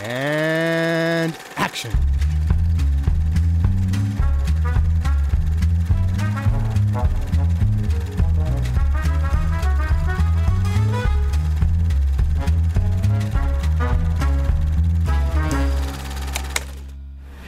And 0.00 1.36
action. 1.56 1.90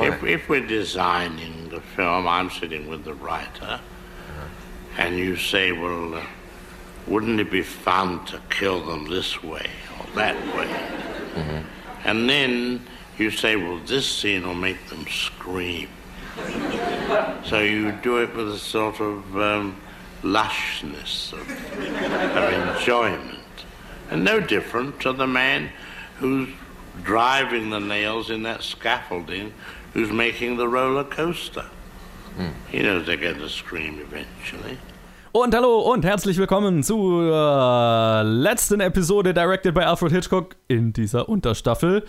If, 0.00 0.24
if 0.24 0.48
we're 0.48 0.66
designing 0.66 1.68
the 1.68 1.80
film, 1.80 2.26
I'm 2.26 2.50
sitting 2.50 2.88
with 2.88 3.04
the 3.04 3.14
writer, 3.14 3.80
and 4.98 5.16
you 5.16 5.36
say, 5.36 5.72
well, 5.72 6.14
uh, 6.14 6.24
wouldn't 7.06 7.38
it 7.38 7.50
be 7.50 7.62
fun 7.62 8.24
to 8.26 8.40
kill 8.50 8.84
them 8.84 9.08
this 9.08 9.42
way 9.42 9.66
or 9.98 10.06
that 10.14 10.36
way? 10.56 11.64
And 12.04 12.28
then 12.28 12.86
you 13.18 13.30
say, 13.30 13.56
well, 13.56 13.78
this 13.78 14.06
scene 14.06 14.46
will 14.46 14.54
make 14.54 14.88
them 14.88 15.06
scream. 15.06 15.88
so 17.44 17.60
you 17.60 17.92
do 17.92 18.22
it 18.22 18.34
with 18.34 18.48
a 18.48 18.58
sort 18.58 19.00
of 19.00 19.36
um, 19.36 19.80
lushness 20.22 21.32
of, 21.32 21.40
of 21.40 22.76
enjoyment. 22.76 23.38
And 24.10 24.24
no 24.24 24.40
different 24.40 25.00
to 25.00 25.12
the 25.12 25.26
man 25.26 25.70
who's 26.18 26.48
driving 27.02 27.70
the 27.70 27.80
nails 27.80 28.30
in 28.30 28.42
that 28.42 28.62
scaffolding 28.62 29.52
who's 29.92 30.10
making 30.10 30.56
the 30.56 30.68
roller 30.68 31.04
coaster. 31.04 31.66
He 32.70 32.82
knows 32.82 33.06
they're 33.06 33.16
going 33.16 33.38
to 33.38 33.48
scream 33.48 34.00
eventually. 34.00 34.78
Und 35.32 35.54
hallo 35.54 35.78
und 35.78 36.04
herzlich 36.04 36.38
willkommen 36.38 36.82
zur 36.82 38.24
letzten 38.24 38.80
Episode 38.80 39.32
Directed 39.32 39.74
by 39.74 39.82
Alfred 39.82 40.10
Hitchcock 40.10 40.56
in 40.66 40.92
dieser 40.92 41.28
Unterstaffel. 41.28 42.02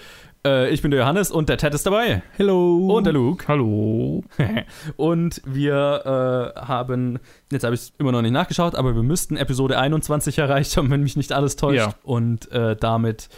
Äh, 0.43 0.71
ich 0.71 0.81
bin 0.81 0.89
der 0.89 1.01
Johannes 1.01 1.29
und 1.29 1.47
der 1.47 1.57
Ted 1.57 1.75
ist 1.75 1.85
dabei. 1.85 2.23
Hello. 2.37 2.95
Und 2.95 3.03
der 3.05 3.13
Luke. 3.13 3.47
Hallo. 3.47 4.23
und 4.97 5.39
wir 5.45 6.53
äh, 6.57 6.59
haben, 6.61 7.19
jetzt 7.51 7.63
habe 7.63 7.75
ich 7.75 7.81
es 7.81 7.93
immer 7.99 8.11
noch 8.11 8.23
nicht 8.23 8.31
nachgeschaut, 8.31 8.73
aber 8.73 8.95
wir 8.95 9.03
müssten 9.03 9.37
Episode 9.37 9.77
21 9.77 10.39
erreicht 10.39 10.75
haben, 10.75 10.89
wenn 10.89 11.03
mich 11.03 11.15
nicht 11.15 11.31
alles 11.31 11.57
täuscht. 11.57 11.77
Ja. 11.77 11.93
Und 12.01 12.51
äh, 12.51 12.75
damit 12.75 13.29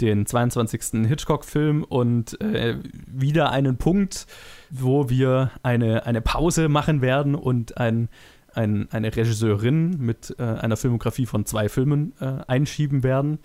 den 0.00 0.24
22. 0.24 1.08
Hitchcock-Film 1.08 1.82
und 1.82 2.40
äh, 2.40 2.76
wieder 3.06 3.50
einen 3.50 3.76
Punkt, 3.76 4.28
wo 4.70 5.08
wir 5.08 5.50
eine, 5.64 6.06
eine 6.06 6.20
Pause 6.20 6.68
machen 6.68 7.02
werden 7.02 7.34
und 7.34 7.78
ein, 7.78 8.08
ein, 8.54 8.88
eine 8.90 9.14
Regisseurin 9.14 9.96
mit 9.98 10.34
äh, 10.38 10.42
einer 10.42 10.76
Filmografie 10.76 11.26
von 11.26 11.46
zwei 11.46 11.68
Filmen 11.68 12.14
äh, 12.20 12.38
einschieben 12.46 13.02
werden, 13.02 13.38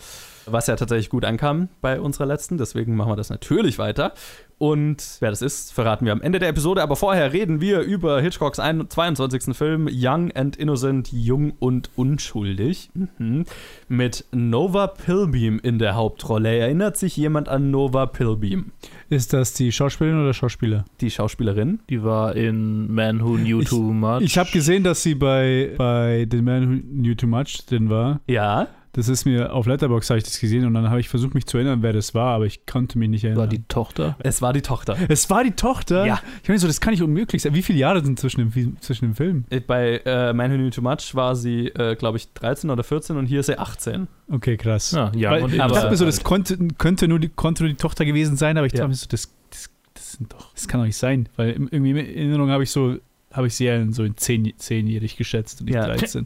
was 0.46 0.68
ja 0.68 0.76
tatsächlich 0.76 1.10
gut 1.10 1.26
ankam 1.26 1.70
bei 1.82 2.00
unserer 2.00 2.26
letzten. 2.26 2.58
Deswegen 2.58 2.96
machen 2.96 3.12
wir 3.12 3.16
das 3.16 3.30
natürlich 3.30 3.80
weiter. 3.80 4.14
Und 4.60 5.18
wer 5.20 5.30
das 5.30 5.44
ist, 5.44 5.72
verraten 5.72 6.06
wir 6.06 6.12
am 6.14 6.22
Ende 6.22 6.40
der 6.40 6.50
Episode. 6.50 6.82
Aber 6.82 6.96
vorher 6.96 7.32
reden 7.32 7.62
wir 7.62 7.82
über 7.82 8.22
Hitchcocks 8.22 8.60
ein- 8.60 8.90
22. 8.90 9.56
Film 9.56 9.88
Young 9.92 10.32
and 10.32 10.56
Innocent, 10.56 11.12
Jung 11.12 11.54
und 11.60 11.92
Unschuldig. 11.96 12.90
Mhm. 12.96 13.46
Mit 13.88 14.26
Nova 14.32 14.88
Pilbeam 14.88 15.60
in 15.62 15.78
der 15.78 15.94
Hauptrolle. 15.96 16.56
Erinnert 16.58 16.98
sich 16.98 17.16
jemand 17.16 17.50
an 17.50 17.70
Nova 17.70 18.08
Pilbeam? 18.08 18.72
Ist 19.10 19.32
das 19.34 19.54
die 19.54 19.72
Schauspielerin 19.72 20.22
oder 20.22 20.34
Schauspieler? 20.34 20.86
Die 21.02 21.12
Schauspielerin? 21.12 21.80
Die 21.90 22.04
war 22.04 22.36
in 22.36 22.92
Man 22.94 23.24
Who 23.24 23.36
Knew 23.36 23.62
Ich- 23.62 23.70
Too 23.70 23.94
Much. 23.94 24.22
Ich 24.22 24.38
habe 24.40 24.50
gesehen, 24.52 24.84
dass 24.84 25.04
sie 25.04 25.14
bei, 25.16 25.74
bei 25.78 26.28
The 26.30 26.42
Man 26.42 26.68
Who 26.70 26.82
Knew 27.02 27.14
Too 27.16 27.28
Much 27.28 27.66
drin 27.70 27.90
war. 27.92 28.22
Ja. 28.28 28.68
Das 28.98 29.10
ist 29.10 29.26
mir 29.26 29.54
auf 29.54 29.68
Letterboxd 29.68 30.10
habe 30.10 30.18
ich 30.18 30.24
das 30.24 30.40
gesehen 30.40 30.66
und 30.66 30.74
dann 30.74 30.90
habe 30.90 31.00
ich 31.00 31.08
versucht, 31.08 31.36
mich 31.36 31.46
zu 31.46 31.58
erinnern, 31.58 31.84
wer 31.84 31.94
das 31.94 32.16
war, 32.16 32.34
aber 32.34 32.48
ich 32.48 32.66
konnte 32.66 32.98
mich 32.98 33.10
nicht 33.10 33.24
erinnern. 33.24 33.42
war 33.42 33.48
die 33.48 33.62
Tochter. 33.68 34.16
Es 34.18 34.42
war 34.42 34.54
die 34.54 34.64
Tochter. 34.64 34.98
es 35.08 35.30
war 35.30 35.44
die 35.44 35.52
Tochter? 35.52 36.04
Ja. 36.08 36.20
Ich 36.42 36.50
meine 36.50 36.58
so, 36.58 36.66
das 36.66 36.82
kann 36.82 36.94
nicht 36.94 37.04
unmöglich 37.04 37.44
sein. 37.44 37.54
Wie 37.54 37.62
viele 37.62 37.78
Jahre 37.78 38.04
sind 38.04 38.20
zwischen 38.20 38.50
dem, 38.52 38.82
zwischen 38.82 39.06
dem 39.06 39.14
Film? 39.14 39.46
Bei 39.68 40.02
äh, 40.04 40.34
Man 40.34 40.52
Who 40.52 40.56
Knew 40.56 40.72
Too 40.72 40.82
Much 40.82 41.14
war 41.14 41.36
sie, 41.36 41.68
äh, 41.68 41.96
glaube 41.96 42.18
ich, 42.18 42.34
13 42.34 42.72
oder 42.72 42.84
14 42.84 43.18
und 43.18 43.28
hier 43.28 43.42
ist 43.42 43.46
sie 43.46 43.60
18. 43.60 44.08
Okay, 44.32 44.58
krass. 44.58 44.94
Ja, 44.94 45.12
ja 45.16 45.30
Weil, 45.30 45.44
und 45.44 45.52
ich 45.54 45.60
dachte 45.60 45.92
mir 45.92 45.96
so, 45.96 46.06
das 46.06 46.24
konnte, 46.24 46.58
könnte, 46.80 47.08
nur 47.08 47.20
die, 47.20 47.30
konnte 47.30 47.62
nur 47.62 47.70
die 47.70 47.78
Tochter 47.78 48.04
gewesen 48.04 48.36
sein, 48.36 48.58
aber 48.58 48.66
ich 48.66 48.74
Ja. 48.74 48.80
dachte 48.80 48.90
mir 48.90 48.96
so, 48.96 49.06
das, 49.08 49.32
das, 49.52 49.70
das 49.94 50.12
sind 50.14 50.34
doch, 50.34 50.52
das 50.56 50.68
kann 50.68 50.80
doch 50.80 50.88
nicht 50.88 50.98
sein, 50.98 51.30
weil 51.36 51.52
irgendwie 51.52 51.92
in 51.92 51.98
Erinnerung 51.98 52.50
habe 52.50 52.64
ich 52.64 52.72
so, 52.72 52.96
habe 53.32 53.46
ich 53.46 53.54
sie 53.54 53.66
ja 53.66 53.76
in 53.76 53.94
so 53.94 54.04
in 54.04 54.18
10, 54.18 54.54
10-jährig 54.54 55.18
geschätzt 55.18 55.60
und 55.60 55.68
nicht 55.68 55.76
Ja. 55.76 55.86
13. 55.86 56.26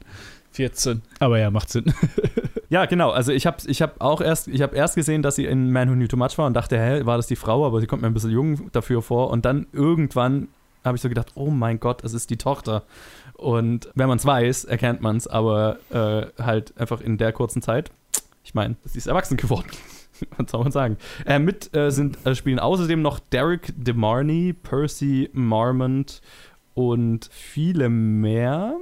14. 0.53 1.01
Aber 1.19 1.39
ja, 1.39 1.51
macht 1.51 1.69
Sinn. 1.69 1.85
Ja, 2.71 2.85
genau. 2.85 3.09
Also 3.09 3.33
ich 3.33 3.45
habe 3.45 3.57
ich 3.67 3.81
hab 3.81 3.99
auch 3.99 4.21
erst, 4.21 4.47
ich 4.47 4.61
habe 4.61 4.77
erst 4.77 4.95
gesehen, 4.95 5.21
dass 5.21 5.35
sie 5.35 5.45
in 5.45 5.73
Man 5.73 5.89
Who 5.89 5.93
Knew 5.95 6.07
Too 6.07 6.15
Much 6.15 6.37
war 6.37 6.47
und 6.47 6.53
dachte, 6.53 6.79
hä, 6.79 7.05
war 7.05 7.17
das 7.17 7.27
die 7.27 7.35
Frau? 7.35 7.65
Aber 7.65 7.81
sie 7.81 7.85
kommt 7.85 8.01
mir 8.01 8.07
ein 8.07 8.13
bisschen 8.13 8.31
jung 8.31 8.71
dafür 8.71 9.01
vor. 9.01 9.29
Und 9.29 9.43
dann 9.43 9.67
irgendwann 9.73 10.47
habe 10.85 10.95
ich 10.95 11.01
so 11.01 11.09
gedacht, 11.09 11.33
oh 11.35 11.49
mein 11.49 11.81
Gott, 11.81 12.01
es 12.05 12.13
ist 12.13 12.29
die 12.29 12.37
Tochter. 12.37 12.83
Und 13.33 13.89
wenn 13.95 14.07
man 14.07 14.19
es 14.19 14.25
weiß, 14.25 14.63
erkennt 14.63 15.01
man 15.01 15.17
es, 15.17 15.27
aber 15.27 15.79
äh, 15.89 16.41
halt 16.41 16.73
einfach 16.79 17.01
in 17.01 17.17
der 17.17 17.33
kurzen 17.33 17.61
Zeit. 17.61 17.91
Ich 18.45 18.53
meine, 18.53 18.77
sie 18.85 18.99
ist 18.99 19.07
erwachsen 19.07 19.35
geworden. 19.35 19.67
Was 20.37 20.51
soll 20.51 20.63
man 20.63 20.71
sagen? 20.71 20.97
Äh, 21.25 21.39
mit 21.39 21.75
äh, 21.75 21.91
sind, 21.91 22.25
äh, 22.25 22.35
spielen 22.35 22.59
außerdem 22.59 23.01
noch 23.01 23.19
Derek 23.19 23.73
DeMarney, 23.75 24.53
Percy 24.53 25.29
Marmont 25.33 26.21
und 26.73 27.29
viele 27.33 27.89
mehr. 27.89 28.77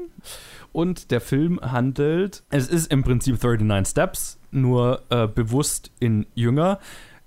Und 0.71 1.11
der 1.11 1.21
Film 1.21 1.59
handelt, 1.61 2.43
es 2.49 2.67
ist 2.67 2.91
im 2.91 3.03
Prinzip 3.03 3.41
39 3.41 3.91
Steps, 3.91 4.39
nur 4.51 5.01
äh, 5.09 5.27
bewusst 5.27 5.91
in 5.99 6.25
jünger. 6.35 6.79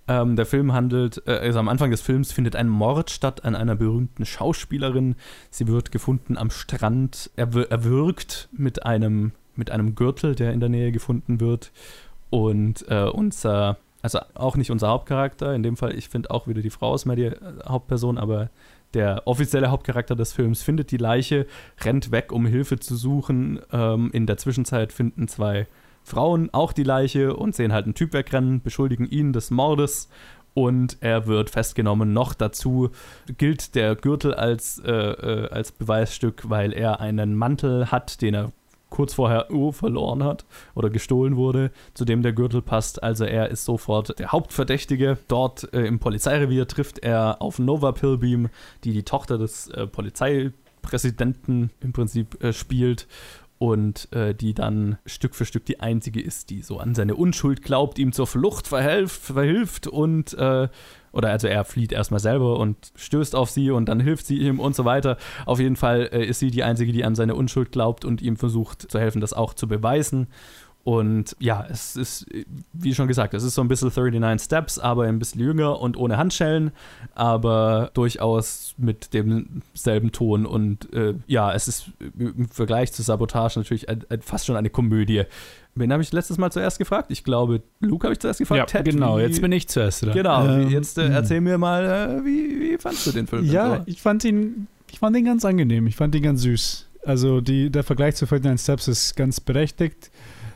Ähm, 0.09 0.37
der 0.37 0.47
Film 0.47 0.73
handelt, 0.73 1.23
äh, 1.27 1.33
also 1.33 1.59
am 1.59 1.69
Anfang 1.69 1.91
des 1.91 2.01
Films 2.01 2.33
findet 2.33 2.57
ein 2.57 2.69
Mord 2.69 3.11
statt 3.11 3.45
an 3.45 3.55
einer 3.55 3.77
berühmten 3.77 4.27
Schauspielerin. 4.27 5.17
Sie 5.51 5.69
wird 5.69 5.93
gefunden 5.93 6.37
am 6.37 6.51
Strand, 6.51 7.31
erwür 7.37 7.71
erwürgt 7.71 8.49
mit 8.53 8.85
einem, 8.85 9.33
mit 9.55 9.71
einem 9.71 9.95
Gürtel, 9.95 10.35
der 10.35 10.53
in 10.53 10.61
der 10.61 10.69
Nähe 10.69 10.93
gefunden 10.93 11.41
wird. 11.41 11.71
Und 12.31 12.85
äh, 12.89 13.05
unser, 13.05 13.77
also 14.03 14.19
auch 14.35 14.57
nicht 14.57 14.71
unser 14.71 14.89
Hauptcharakter, 14.89 15.55
in 15.55 15.63
dem 15.63 15.77
Fall, 15.77 15.97
ich 15.97 16.09
finde 16.09 16.31
auch 16.31 16.49
wieder 16.49 16.63
die 16.63 16.71
Frau 16.71 16.95
ist 16.95 17.05
mehr 17.05 17.17
die 17.17 17.27
äh, 17.27 17.37
Hauptperson, 17.67 18.19
aber 18.19 18.51
der 18.95 19.27
offizielle 19.27 19.71
Hauptcharakter 19.71 20.15
des 20.15 20.33
Films 20.33 20.63
findet 20.63 20.91
die 20.91 20.97
Leiche, 20.97 21.47
rennt 21.81 22.11
weg, 22.11 22.33
um 22.33 22.47
Hilfe 22.47 22.79
zu 22.79 22.97
suchen. 22.97 23.61
Ähm, 23.73 24.11
in 24.13 24.27
der 24.27 24.37
Zwischenzeit 24.37 24.93
finden 24.93 25.29
zwei 25.29 25.67
Frauen 26.03 26.51
auch 26.53 26.73
die 26.73 26.83
Leiche 26.83 27.37
und 27.37 27.55
sehen 27.55 27.73
halt 27.73 27.85
einen 27.85 27.95
Typ 27.95 28.13
wegrennen, 28.13 28.63
beschuldigen 28.63 29.07
ihn 29.07 29.33
des 29.33 29.51
Mordes 29.51 30.09
und 30.55 30.99
er 31.01 31.27
wird 31.27 31.51
festgenommen. 31.51 32.13
Noch 32.13 32.35
dazu 32.35 32.91
gilt 33.39 33.75
der 33.75 33.97
Gürtel 33.97 34.35
als, 34.35 34.79
äh, 34.85 34.91
äh, 34.91 35.49
als 35.49 35.73
Beweisstück, 35.73 36.49
weil 36.51 36.73
er 36.73 37.01
einen 37.01 37.35
Mantel 37.35 37.91
hat, 37.91 38.21
den 38.21 38.35
er 38.35 38.53
kurz 38.93 39.15
vorher 39.15 39.47
oh, 39.51 39.73
verloren 39.73 40.23
hat 40.23 40.45
oder 40.75 40.91
gestohlen 40.91 41.37
wurde, 41.37 41.73
zu 41.95 42.05
dem 42.05 42.23
der 42.23 42.33
Gürtel 42.33 42.63
passt. 42.63 43.03
Also 43.03 43.25
er 43.25 43.49
ist 43.49 43.65
sofort 43.65 44.19
der 44.19 44.31
Hauptverdächtige. 44.31 45.19
Dort 45.29 45.73
äh, 45.73 45.87
im 45.87 45.99
Polizeirevier 45.99 46.69
trifft 46.69 46.99
er 46.99 47.41
auf 47.41 47.59
Nova 47.59 47.93
Pilbeam, 47.93 48.51
die 48.85 48.93
die 48.93 49.03
Tochter 49.03 49.39
des 49.39 49.69
äh, 49.69 49.87
Polizeipräsidenten 49.87 51.71
im 51.81 51.93
Prinzip 51.93 52.43
äh, 52.45 52.53
spielt 52.53 53.09
und 53.63 54.13
äh, 54.13 54.35
die 54.35 54.55
dann 54.55 54.99
Stück 55.07 55.37
für 55.37 55.45
Stück 55.45 55.65
die 55.65 55.79
einzige 55.79 56.21
ist, 56.21 56.51
die 56.51 56.63
so 56.63 56.79
an 56.79 56.97
seine 56.97 57.15
Unschuld 57.15 57.63
glaubt, 57.63 57.97
ihm 58.01 58.11
zur 58.11 58.27
Flucht 58.27 58.67
verhelf, 58.67 59.13
verhilft 59.13 59.87
und 59.87 60.35
äh, 60.35 60.67
oder 61.13 61.31
also 61.31 61.47
er 61.47 61.65
flieht 61.65 61.93
erstmal 61.93 62.19
selber 62.19 62.59
und 62.59 62.91
stößt 62.97 63.37
auf 63.37 63.51
sie 63.51 63.71
und 63.71 63.89
dann 63.89 64.01
hilft 64.01 64.27
sie 64.27 64.39
ihm 64.39 64.59
und 64.59 64.75
so 64.75 64.85
weiter. 64.85 65.17
Auf 65.47 65.61
jeden 65.61 65.77
Fall 65.77 66.09
äh, 66.13 66.25
ist 66.25 66.41
sie 66.41 66.51
die 66.51 66.65
einzige, 66.65 66.91
die 66.91 67.05
an 67.05 67.15
seine 67.15 67.37
Unschuld 67.37 67.71
glaubt 67.71 68.05
und 68.05 68.21
ihm 68.21 68.37
versucht 68.37 68.91
zu 68.91 68.99
helfen, 68.99 69.21
das 69.21 69.33
auch 69.33 69.55
zu 69.55 69.69
beweisen. 69.69 70.27
Und 70.85 71.37
ja, 71.39 71.65
es 71.71 71.95
ist, 71.95 72.27
wie 72.73 72.93
schon 72.95 73.07
gesagt, 73.07 73.35
es 73.35 73.45
ist 73.45 73.55
so 73.55 73.61
ein 73.63 73.69
bisschen 73.69 73.89
39 73.95 74.45
Steps, 74.45 74.79
aber 74.81 75.05
ein 75.05 75.21
bisschen 75.21 75.41
jünger 75.41 75.81
und 75.81 75.97
ohne 75.97 76.17
Handschellen, 76.17 76.73
aber 77.15 77.91
durchaus 77.95 78.75
mit 78.79 79.15
demselben 79.15 80.11
Ton. 80.13 80.45
Und 80.47 80.93
äh, 80.93 81.15
ja, 81.27 81.53
es 81.53 81.69
ist 81.69 81.87
im 82.19 82.49
Vergleich 82.49 82.93
zu 82.93 83.03
Sabotage 83.03 83.61
natürlich 83.61 83.89
ein, 83.89 84.05
ein, 84.09 84.23
fast 84.23 84.47
schon 84.47 84.57
eine 84.57 84.71
Komödie. 84.71 85.23
Wen 85.75 85.93
habe 85.93 86.03
ich 86.03 86.13
letztes 86.13 86.37
Mal 86.37 86.51
zuerst 86.51 86.79
gefragt? 86.79 87.11
Ich 87.11 87.23
glaube, 87.25 87.63
Luke 87.81 88.05
habe 88.07 88.13
ich 88.15 88.19
zuerst 88.19 88.41
gefragt. 88.41 88.59
Ja, 88.59 88.65
Ted, 88.83 88.85
genau, 88.93 89.19
wie- 89.19 89.23
jetzt 89.23 89.41
bin 89.41 89.53
ich 89.53 89.69
zuerst 89.69 90.03
dran. 90.05 90.13
Genau, 90.15 90.47
Ähm, 90.47 90.69
jetzt 90.69 90.99
äh, 90.99 91.07
erzähl 91.09 91.41
mir 91.41 91.59
mal, 91.59 91.85
äh, 92.21 92.25
wie, 92.25 92.73
wie 92.73 92.79
fandst 92.79 93.07
du 93.07 93.13
den 93.13 93.27
Film? 93.27 93.45
Ja, 93.45 93.77
so? 93.79 93.83
ich 93.87 94.03
fand 94.03 94.25
ihn, 94.25 94.67
ich 94.91 94.99
fand 94.99 95.17
ihn 95.17 95.25
ganz 95.25 95.45
angenehm. 95.45 95.87
Ich 95.87 95.97
fand 95.97 96.15
ihn 96.15 96.23
ganz 96.23 96.43
süß. 96.43 96.89
Also 97.05 97.41
die, 97.41 97.71
der 97.71 97.85
Vergleich 97.85 98.17
zu 98.17 98.27
39 98.27 98.63
Steps 98.63 98.89
ist 98.89 99.17
ganz 99.17 99.41
berechtigt. 99.41 100.11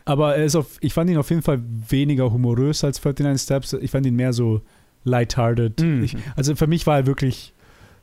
Aber 0.06 0.37
er 0.37 0.44
ist 0.44 0.55
auf, 0.56 0.79
ich 0.81 0.94
fand 0.94 1.11
ihn 1.11 1.19
auf 1.19 1.29
jeden 1.31 1.43
Fall 1.43 1.61
weniger 1.88 2.32
humorös 2.32 2.82
als 2.85 3.05
39 3.05 3.43
Steps. 3.43 3.73
Ich 3.75 3.91
fand 3.91 4.06
ihn 4.06 4.17
mehr 4.17 4.32
so 4.32 4.62
lighthearted. 5.05 5.81
Mhm. 5.81 6.03
Ich, 6.05 6.17
also 6.37 6.55
für 6.56 6.67
mich 6.67 6.87
war 6.87 6.97
er 6.99 7.06
wirklich 7.06 7.53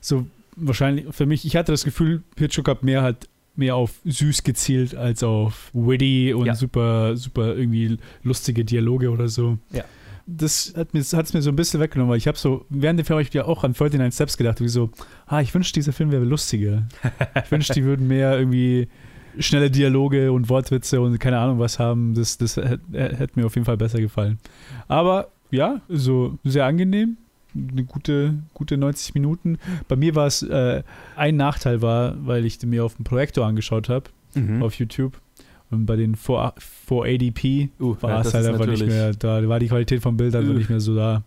so 0.02 0.28
wahrscheinlich, 0.56 1.06
für 1.12 1.26
mich, 1.26 1.46
ich 1.46 1.56
hatte 1.56 1.72
das 1.72 1.84
Gefühl, 1.84 2.22
Hitchcock 2.38 2.68
hat 2.68 2.84
mehr 2.84 3.02
halt 3.02 3.28
mehr 3.56 3.76
auf 3.76 3.92
süß 4.04 4.44
gezielt 4.44 4.96
als 4.96 5.24
auf 5.24 5.70
witty 5.74 6.34
und 6.34 6.46
Ja. 6.48 6.56
super, 6.56 7.16
super 7.16 7.56
irgendwie 7.56 7.98
lustige 8.24 8.66
Dialoge 8.66 9.10
oder 9.12 9.28
so. 9.28 9.58
Ja. 9.72 9.84
das 10.26 10.74
hat 10.76 10.88
es 10.94 11.14
mir, 11.14 11.38
mir 11.38 11.42
so 11.44 11.50
ein 11.52 11.56
bisschen 11.56 11.80
weggenommen, 11.80 12.10
weil 12.12 12.18
ich 12.18 12.28
habe 12.28 12.38
so, 12.38 12.66
während 12.70 13.00
dem 13.00 13.06
Film 13.06 13.16
habe 13.20 13.22
ich 13.28 13.34
ja 13.34 13.46
auch 13.46 13.64
an 13.64 13.72
39 13.78 14.14
Steps 14.16 14.38
gedacht, 14.38 14.60
wie 14.60 14.68
so, 14.68 14.90
ah, 15.28 15.42
ich 15.42 15.54
wünschte, 15.54 15.80
dieser 15.80 15.94
Film 15.94 16.12
wäre 16.12 16.24
lustiger. 16.26 16.88
ich 17.46 17.52
wünschte, 17.52 17.74
die 17.74 17.84
würden 17.84 18.08
mehr 18.08 18.38
irgendwie 18.38 18.88
schnelle 19.40 19.70
Dialoge 19.72 20.32
und 20.32 20.50
Wortwitze 20.50 21.02
und 21.02 21.20
keine 21.20 21.38
Ahnung 21.40 21.60
was 21.60 21.80
haben. 21.80 22.14
Das, 22.14 22.38
das 22.38 22.58
hätte 22.58 22.80
hätt 22.94 23.36
mir 23.38 23.46
auf 23.46 23.56
jeden 23.56 23.66
Fall 23.66 23.78
besser 23.78 24.00
gefallen. 24.00 24.40
Aber 24.88 25.30
ja, 25.52 25.82
so 25.90 26.38
sehr 26.44 26.66
angenehm. 26.66 27.18
Eine 27.56 27.84
gute, 27.84 28.34
gute 28.56 28.78
90 28.78 29.14
Minuten. 29.14 29.60
Bei 29.88 29.96
mir 29.96 30.16
war 30.16 30.26
es, 30.26 30.42
äh, 30.42 30.82
ein 31.16 31.36
Nachteil 31.38 31.84
war, 31.84 32.16
weil 32.26 32.46
ich 32.46 32.60
mir 32.66 32.84
auf 32.84 32.96
dem 32.96 33.04
Projektor 33.06 33.46
angeschaut 33.46 33.90
habe, 33.90 34.06
Mhm. 34.34 34.64
auf 34.64 34.74
YouTube. 34.76 35.20
Und 35.70 35.86
bei 35.86 35.96
den 35.96 36.16
4, 36.16 36.54
480p 36.88 37.70
Uh, 37.80 37.96
war 38.02 38.10
ja, 38.10 38.22
es 38.22 38.34
halt 38.34 38.46
einfach 38.48 38.66
nicht 38.66 38.86
mehr 38.86 39.12
da. 39.14 39.48
War 39.48 39.60
die 39.60 39.68
Qualität 39.68 40.02
vom 40.02 40.18
Bild 40.18 40.36
einfach 40.36 40.50
Ugh. 40.52 40.58
nicht 40.58 40.70
mehr 40.70 40.80
so 40.80 40.96
da. 40.96 41.24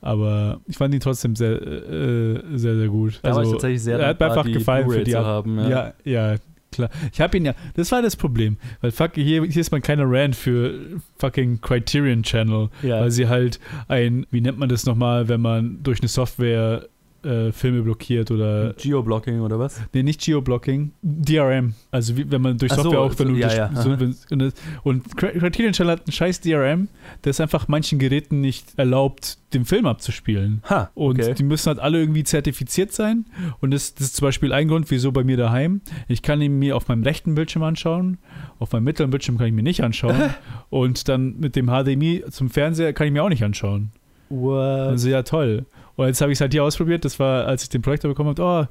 Aber 0.00 0.60
ich 0.66 0.76
fand 0.76 0.94
ihn 0.94 1.00
trotzdem 1.00 1.34
sehr, 1.34 1.60
äh, 1.60 2.40
sehr, 2.54 2.76
sehr 2.76 2.88
gut. 2.88 3.18
Da 3.22 3.34
war 3.34 3.42
ich 3.42 3.50
tatsächlich 3.50 3.82
sehr 3.82 3.98
er 3.98 4.08
hat 4.08 4.20
mir 4.20 4.26
einfach 4.26 4.44
gefallen 4.44 4.88
für 4.88 5.02
die 5.04 5.16
haben. 5.16 5.58
ja, 5.68 5.92
ja, 6.04 6.36
klar. 6.72 6.90
Ich 7.12 7.20
habe 7.20 7.36
ihn 7.36 7.44
ja, 7.44 7.54
das 7.74 7.92
war 7.92 8.02
das 8.02 8.16
Problem. 8.16 8.56
Weil 8.80 8.90
fuck, 8.90 9.14
hier, 9.14 9.44
hier 9.44 9.60
ist 9.60 9.72
man 9.72 9.82
keine 9.82 10.04
Rant 10.06 10.36
für 10.36 11.00
fucking 11.18 11.60
Criterion 11.60 12.22
Channel, 12.22 12.70
ja. 12.82 13.00
weil 13.00 13.10
sie 13.10 13.28
halt 13.28 13.60
ein, 13.88 14.26
wie 14.30 14.40
nennt 14.40 14.58
man 14.58 14.68
das 14.68 14.86
nochmal, 14.86 15.28
wenn 15.28 15.40
man 15.40 15.82
durch 15.82 16.00
eine 16.00 16.08
Software 16.08 16.88
äh, 17.28 17.52
Filme 17.52 17.82
blockiert 17.82 18.30
oder, 18.30 18.72
Geoblocking 18.74 19.40
oder 19.40 19.58
was? 19.58 19.80
nee, 19.92 20.02
nicht 20.02 20.20
Geoblocking, 20.20 20.92
DRM. 21.02 21.74
Also 21.90 22.16
wie, 22.16 22.30
wenn 22.30 22.40
man 22.42 22.58
durch 22.58 22.72
Ach 22.72 22.76
so, 22.76 22.82
Software 22.84 23.00
auch, 23.00 23.12
so, 23.12 23.24
ja, 23.28 23.54
ja, 23.54 23.70
so, 23.74 23.90
und, 23.90 24.54
und 24.82 25.16
Cri- 25.16 25.38
Criterion 25.38 25.72
Channel 25.72 25.92
hat 25.92 26.00
einen 26.06 26.12
scheiß 26.12 26.40
DRM, 26.40 26.88
der 27.24 27.30
es 27.30 27.40
einfach 27.40 27.68
manchen 27.68 27.98
Geräten 27.98 28.40
nicht 28.40 28.78
erlaubt, 28.78 29.38
den 29.54 29.64
Film 29.64 29.86
abzuspielen. 29.86 30.62
Ha, 30.68 30.90
Und 30.94 31.20
okay. 31.20 31.34
die 31.34 31.42
müssen 31.42 31.68
halt 31.68 31.78
alle 31.78 31.98
irgendwie 31.98 32.24
zertifiziert 32.24 32.92
sein. 32.92 33.24
Und 33.60 33.70
das, 33.72 33.94
das 33.94 34.08
ist 34.08 34.16
zum 34.16 34.26
Beispiel 34.26 34.52
ein 34.52 34.68
Grund, 34.68 34.90
wieso 34.90 35.12
bei 35.12 35.24
mir 35.24 35.36
daheim. 35.36 35.80
Ich 36.06 36.22
kann 36.22 36.40
ihn 36.42 36.58
mir 36.58 36.76
auf 36.76 36.88
meinem 36.88 37.02
rechten 37.02 37.34
Bildschirm 37.34 37.62
anschauen, 37.62 38.18
auf 38.58 38.72
meinem 38.72 38.84
mittleren 38.84 39.10
Bildschirm 39.10 39.38
kann 39.38 39.46
ich 39.46 39.52
mir 39.54 39.62
nicht 39.62 39.82
anschauen. 39.82 40.34
und 40.70 41.08
dann 41.08 41.38
mit 41.38 41.56
dem 41.56 41.66
HDMI 41.68 42.24
zum 42.30 42.50
Fernseher 42.50 42.92
kann 42.92 43.06
ich 43.06 43.12
mir 43.12 43.22
auch 43.22 43.28
nicht 43.30 43.42
anschauen. 43.44 43.90
What? 44.28 44.58
Also 44.58 45.08
ja, 45.08 45.22
toll. 45.22 45.64
Und 45.98 46.06
jetzt 46.06 46.20
habe 46.20 46.30
ich 46.32 46.36
es 46.36 46.40
halt 46.40 46.52
hier 46.52 46.62
ausprobiert. 46.64 47.04
Das 47.04 47.18
war, 47.18 47.46
als 47.46 47.64
ich 47.64 47.68
den 47.68 47.82
Projektor 47.82 48.08
bekommen 48.08 48.30
habe, 48.30 48.42
oh, 48.42 48.66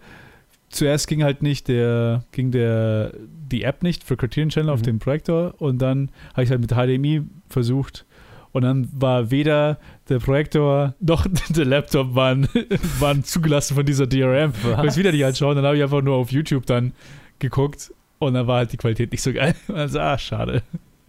zuerst 0.69 1.07
ging 1.07 1.23
halt 1.23 1.43
nicht 1.43 1.67
der, 1.67 2.23
ging 2.31 2.51
der, 2.51 3.11
die 3.51 3.63
App 3.63 3.83
nicht 3.83 4.03
für 4.03 4.17
Criterion 4.17 4.49
Channel 4.49 4.69
auf 4.69 4.79
Mhm. 4.79 4.85
den 4.85 4.99
Projektor 4.99 5.53
und 5.59 5.79
dann 5.81 6.09
habe 6.33 6.43
ich 6.43 6.49
halt 6.49 6.61
mit 6.61 6.71
HDMI 6.71 7.21
versucht 7.49 8.05
und 8.53 8.63
dann 8.63 8.89
war 8.93 9.29
weder 9.29 9.77
der 10.09 10.19
Projektor 10.19 10.93
noch 10.99 11.25
der 11.49 11.65
Laptop 11.65 12.15
waren, 12.15 12.47
waren 12.99 13.23
zugelassen 13.23 13.75
von 13.75 13.85
dieser 13.85 14.07
DRM. 14.07 14.51
Ich 14.55 14.63
konnte 14.63 14.87
es 14.87 14.97
wieder 14.97 15.11
nicht 15.11 15.25
anschauen, 15.25 15.55
dann 15.55 15.65
habe 15.65 15.77
ich 15.77 15.83
einfach 15.83 16.01
nur 16.01 16.15
auf 16.15 16.31
YouTube 16.31 16.65
dann 16.65 16.93
geguckt 17.39 17.93
und 18.19 18.33
dann 18.33 18.47
war 18.47 18.57
halt 18.59 18.71
die 18.71 18.77
Qualität 18.77 19.11
nicht 19.11 19.21
so 19.21 19.31
geil. 19.33 19.53
Also, 19.73 19.99
ah, 19.99 20.17
schade. 20.17 20.63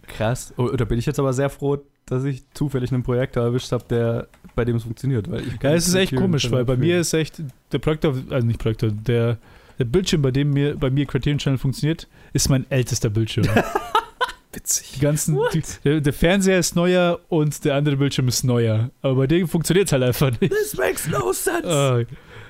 Krass. 0.07 0.53
Da 0.57 0.85
bin 0.85 0.97
ich 0.99 1.05
jetzt 1.05 1.19
aber 1.19 1.33
sehr 1.33 1.49
froh, 1.49 1.77
dass 2.09 2.23
ich 2.23 2.43
zufällig 2.53 2.91
einen 2.91 3.03
Projektor 3.03 3.43
erwischt 3.43 3.71
habe, 3.71 3.85
der 3.89 4.27
bei 4.55 4.65
dem 4.65 4.75
es 4.75 4.83
funktioniert. 4.83 5.29
Weil 5.29 5.41
ich 5.41 5.61
Ja, 5.61 5.73
es 5.73 5.87
ist 5.87 5.95
echt 5.95 6.15
komisch, 6.15 6.51
weil 6.51 6.65
bei 6.65 6.75
mir 6.75 6.99
ist 6.99 7.13
echt 7.13 7.41
der 7.71 7.79
Projektor, 7.79 8.15
also 8.29 8.45
nicht 8.45 8.59
Projektor, 8.59 8.89
der, 8.91 9.37
der 9.77 9.85
Bildschirm, 9.85 10.21
bei 10.21 10.31
dem 10.31 10.51
mir, 10.51 10.75
bei 10.75 10.89
mir 10.89 11.05
Criterion 11.05 11.37
Channel 11.37 11.57
funktioniert, 11.57 12.07
ist 12.33 12.49
mein 12.49 12.69
ältester 12.69 13.09
Bildschirm. 13.09 13.47
Die 14.51 14.55
Witzig. 14.55 14.99
ganzen, 14.99 15.37
die, 15.53 15.61
der, 15.83 16.01
der 16.01 16.11
Fernseher 16.11 16.57
ist 16.57 16.75
neuer 16.75 17.19
und 17.29 17.63
der 17.65 17.75
andere 17.75 17.97
Bildschirm 17.97 18.27
ist 18.27 18.43
neuer. 18.43 18.89
Aber 19.03 19.15
bei 19.15 19.27
dem 19.27 19.47
funktioniert 19.47 19.87
es 19.87 19.91
halt 19.91 20.01
einfach 20.01 20.31
nicht. 20.41 20.51
This 20.51 20.75
makes 20.75 21.07
no 21.07 21.31
sense. 21.31 21.67
Ah, 21.67 22.01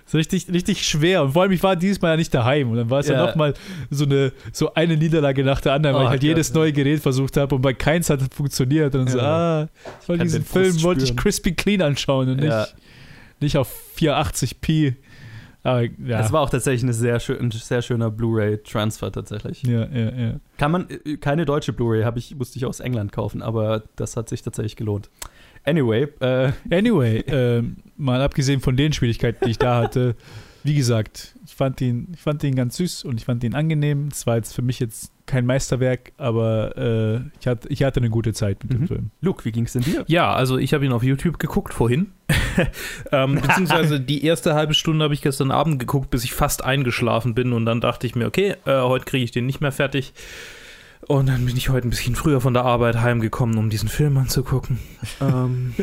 ist 0.10 0.16
richtig, 0.16 0.54
richtig 0.54 0.86
schwer. 0.88 1.24
Und 1.24 1.32
vor 1.32 1.44
allem, 1.44 1.52
ich 1.52 1.64
war 1.64 1.76
dieses 1.76 2.02
Mal 2.02 2.10
ja 2.12 2.18
nicht 2.18 2.34
daheim. 2.34 2.72
Und 2.72 2.78
dann 2.78 2.90
war 2.90 3.00
es 3.00 3.08
ja, 3.08 3.16
Ja. 3.16 3.26
nochmal 3.28 3.54
so 3.90 4.06
eine, 4.06 4.32
so 4.52 4.74
eine 4.74 4.98
Niederlage 4.98 5.44
nach 5.44 5.62
der 5.62 5.74
anderen, 5.74 5.96
weil 5.96 6.02
Oh 6.02 6.06
ich 6.06 6.10
halt 6.10 6.22
Gott, 6.22 6.28
jedes 6.28 6.50
ja. 6.50 6.56
neue 6.56 6.74
Gerät 6.74 7.00
versucht 7.00 7.38
habe 7.38 7.56
und 7.56 7.62
bei 7.62 7.74
keins 7.74 8.10
hat 8.10 8.22
es 8.22 8.28
funktioniert. 8.36 8.94
Und 8.96 9.06
dann 9.06 9.08
so, 9.08 9.18
Ja. 9.20 9.62
ah, 9.64 9.68
ich 10.02 10.10
wollte 10.10 10.24
diesen 10.24 10.44
Film 10.44 10.84
wollte 10.84 11.02
ich 11.04 11.10
spüren. 11.10 11.22
crispy 11.24 11.54
clean 11.54 11.82
anschauen 11.82 12.30
und 12.30 12.38
nicht, 12.42 12.76
nicht 13.40 13.58
auf 13.58 13.72
480p. 13.98 14.96
Aber 15.62 15.84
ja. 15.84 16.22
Es 16.22 16.32
war 16.32 16.42
auch 16.42 16.50
tatsächlich 16.50 16.84
eine 16.84 16.94
sehr 16.94 17.20
schön, 17.20 17.38
ein 17.40 17.52
sehr 17.52 17.82
schöner 17.82 18.10
Blu-ray-Transfer 18.10 19.12
tatsächlich. 19.12 19.62
ja, 19.64 19.86
ja, 19.88 20.10
ja. 20.12 20.34
Kann 20.58 20.72
man, 20.72 20.88
äh, 20.90 21.18
keine 21.18 21.46
deutsche 21.46 21.74
Blu-ray 21.74 22.04
habe 22.04 22.18
ich, 22.18 22.34
musste 22.36 22.58
ich 22.58 22.66
aus 22.66 22.80
England 22.80 23.12
kaufen, 23.12 23.42
aber 23.42 23.84
das 23.98 24.16
hat 24.16 24.30
sich 24.30 24.42
tatsächlich 24.42 24.78
gelohnt. 24.78 25.10
Anyway, 25.66 26.08
äh, 26.22 26.54
Anyway, 26.72 27.24
ähm, 27.28 27.76
mal 28.00 28.22
abgesehen 28.22 28.60
von 28.62 28.76
den 28.76 28.94
Schwierigkeiten, 28.94 29.46
die 29.46 29.52
ich 29.52 29.58
da 29.60 29.78
hatte, 29.82 30.16
wie 30.64 30.76
gesagt, 30.76 31.36
ich 31.46 31.56
fand 31.56 31.80
ihn, 31.82 32.10
ich 32.14 32.22
fand 32.22 32.44
ihn 32.44 32.56
ganz 32.56 32.76
süß 32.78 33.04
und 33.06 33.18
ich 33.20 33.26
fand 33.26 33.44
ihn 33.44 33.54
angenehm. 33.56 34.10
Es 34.12 34.28
war 34.28 34.36
jetzt 34.36 34.54
für 34.54 34.62
mich 34.62 34.80
jetzt 34.80 35.12
kein 35.26 35.46
Meisterwerk, 35.46 36.12
aber 36.18 36.76
äh, 36.76 37.22
ich, 37.40 37.48
hatte, 37.48 37.70
ich 37.70 37.84
hatte 37.84 38.00
eine 38.00 38.10
gute 38.10 38.34
Zeit 38.34 38.64
mit 38.64 38.74
Mhm. 38.74 38.78
dem 38.80 38.88
Film. 38.88 39.12
Luke, 39.22 39.46
wie 39.46 39.52
ging 39.52 39.66
es 39.66 39.74
denn 39.74 39.84
dir? 39.84 40.04
Ja, 40.08 40.34
also 40.34 40.58
ich 40.58 40.74
habe 40.74 40.86
ihn 40.86 40.92
auf 40.92 41.04
YouTube 41.04 41.38
geguckt 41.40 41.74
vorhin. 41.74 42.08
ähm, 43.12 43.36
beziehungsweise 43.36 44.00
die 44.02 44.26
erste 44.26 44.54
halbe 44.56 44.74
Stunde 44.74 45.04
habe 45.04 45.14
ich 45.14 45.22
gestern 45.22 45.52
Abend 45.52 45.80
geguckt, 45.80 46.10
bis 46.10 46.24
ich 46.24 46.34
fast 46.34 46.64
eingeschlafen 46.66 47.36
bin. 47.36 47.54
Und 47.54 47.66
dann 47.66 47.80
dachte 47.80 48.08
ich 48.08 48.16
mir, 48.16 48.26
okay, 48.26 48.56
äh, 48.66 48.82
heute 48.82 49.06
kriege 49.06 49.24
ich 49.24 49.32
den 49.32 49.46
nicht 49.46 49.62
mehr 49.62 49.72
fertig. 49.72 50.14
Und 51.08 51.28
dann 51.30 51.46
bin 51.46 51.56
ich 51.56 51.70
heute 51.70 51.88
ein 51.88 51.92
bisschen 51.92 52.16
früher 52.16 52.42
von 52.42 52.54
der 52.54 52.66
Arbeit 52.66 53.00
heimgekommen, 53.00 53.58
um 53.58 53.70
diesen 53.70 53.88
Film 53.88 54.18
anzugucken. 54.18 54.80
ähm, 55.22 55.74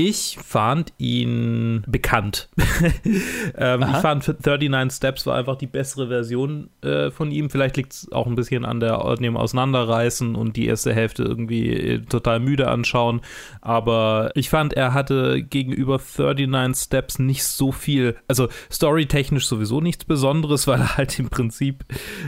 ich 0.00 0.38
fand 0.40 0.92
ihn 0.98 1.82
bekannt. 1.88 2.48
ähm, 3.56 3.82
ich 3.82 3.96
fand 3.96 4.46
39 4.46 4.96
Steps 4.96 5.26
war 5.26 5.34
einfach 5.36 5.56
die 5.56 5.66
bessere 5.66 6.06
Version 6.06 6.70
äh, 6.82 7.10
von 7.10 7.32
ihm. 7.32 7.50
Vielleicht 7.50 7.76
liegt 7.76 7.92
es 7.92 8.12
auch 8.12 8.28
ein 8.28 8.36
bisschen 8.36 8.64
an, 8.64 8.78
der, 8.78 9.04
an 9.04 9.16
dem 9.16 9.36
Auseinanderreißen 9.36 10.36
und 10.36 10.56
die 10.56 10.66
erste 10.66 10.94
Hälfte 10.94 11.24
irgendwie 11.24 11.72
äh, 11.72 11.98
total 12.02 12.38
müde 12.38 12.68
anschauen. 12.68 13.22
Aber 13.60 14.30
ich 14.36 14.50
fand, 14.50 14.72
er 14.72 14.94
hatte 14.94 15.42
gegenüber 15.42 15.98
39 15.98 16.84
Steps 16.84 17.18
nicht 17.18 17.42
so 17.42 17.72
viel, 17.72 18.14
also 18.28 18.48
storytechnisch 18.70 19.46
sowieso 19.46 19.80
nichts 19.80 20.04
Besonderes, 20.04 20.66
weil 20.68 20.78
er 20.78 20.96
halt 20.96 21.18
im 21.18 21.28
Prinzip, 21.28 21.84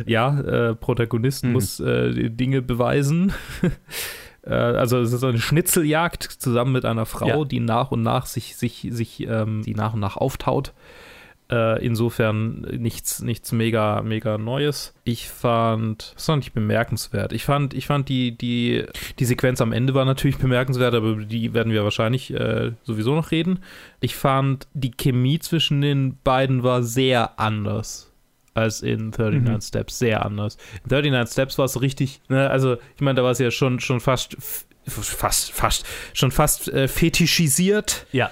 ja, 0.07 0.41
äh, 0.41 0.75
Protagonist 0.75 1.45
Mhm. 1.45 1.53
muss 1.53 1.79
äh, 1.79 2.13
die 2.13 2.31
Dinge 2.31 2.63
beweisen. 2.63 3.33
Äh, 4.45 4.55
Also 4.55 4.99
es 5.01 5.13
ist 5.13 5.25
eine 5.25 5.39
Schnitzeljagd 5.39 6.23
zusammen 6.23 6.73
mit 6.73 6.85
einer 6.85 7.07
Frau, 7.07 7.27
Ja. 7.27 7.45
die 7.45 7.61
nach 7.61 7.91
und 7.91 8.03
nach 8.03 8.27
sich, 8.27 8.57
sich, 8.57 8.87
sich, 8.91 9.27
ähm, 9.29 9.63
die 9.63 9.75
nach 9.75 9.95
und 9.95 10.01
nach 10.01 10.17
auftaut. 10.17 10.73
Äh, 11.51 11.85
insofern 11.85 12.61
nichts, 12.79 13.23
nichts 13.23 13.51
mega, 13.51 14.03
mega 14.03 14.39
Neues. 14.39 14.95
Ich 15.03 15.29
fand, 15.29 16.13
das 16.15 16.27
fand 16.27 16.45
ich 16.45 16.53
bemerkenswert. 16.53 17.33
Ich 17.33 17.45
fand, 17.45 17.75
ich 17.75 17.89
fand 17.89 18.09
die, 18.09 18.39
die, 18.39 18.85
die 19.19 19.25
Sequenz 19.25 19.61
am 19.61 19.73
Ende 19.73 19.93
war 19.95 20.05
natürlich 20.05 20.39
bemerkenswert, 20.39 20.95
aber 20.95 21.17
die 21.17 21.53
werden 21.53 21.73
wir 21.73 21.83
wahrscheinlich 21.83 22.33
äh, 22.33 22.71
sowieso 22.85 23.17
noch 23.17 23.33
reden. 23.33 23.59
Ich 24.01 24.15
fand, 24.15 24.69
die 24.75 24.93
Chemie 24.93 25.41
zwischen 25.41 25.81
den 25.81 26.19
beiden 26.23 26.63
war 26.63 26.85
sehr 26.85 27.41
anders 27.41 28.10
als 28.55 28.83
in 28.83 29.11
39 29.11 29.43
Mhm. 29.57 29.61
Steps, 29.61 29.99
sehr 29.99 30.25
anders. 30.25 30.57
In 30.85 30.91
39 30.91 31.33
Steps 31.33 31.59
war 31.59 31.65
es 31.67 31.81
richtig, 31.81 32.21
ne, 32.29 32.51
also 32.51 32.77
ich 32.97 33.01
meine, 33.03 33.17
da 33.17 33.23
war 33.25 33.31
es 33.31 33.39
ja 33.39 33.51
schon, 33.51 33.81
schon 33.81 34.01
fast, 34.01 34.37
fast, 34.87 35.53
fast, 35.53 35.87
schon 36.15 36.31
fast 36.31 36.69
äh, 36.69 36.89
fetischisiert 36.89 38.07
Ja. 38.13 38.31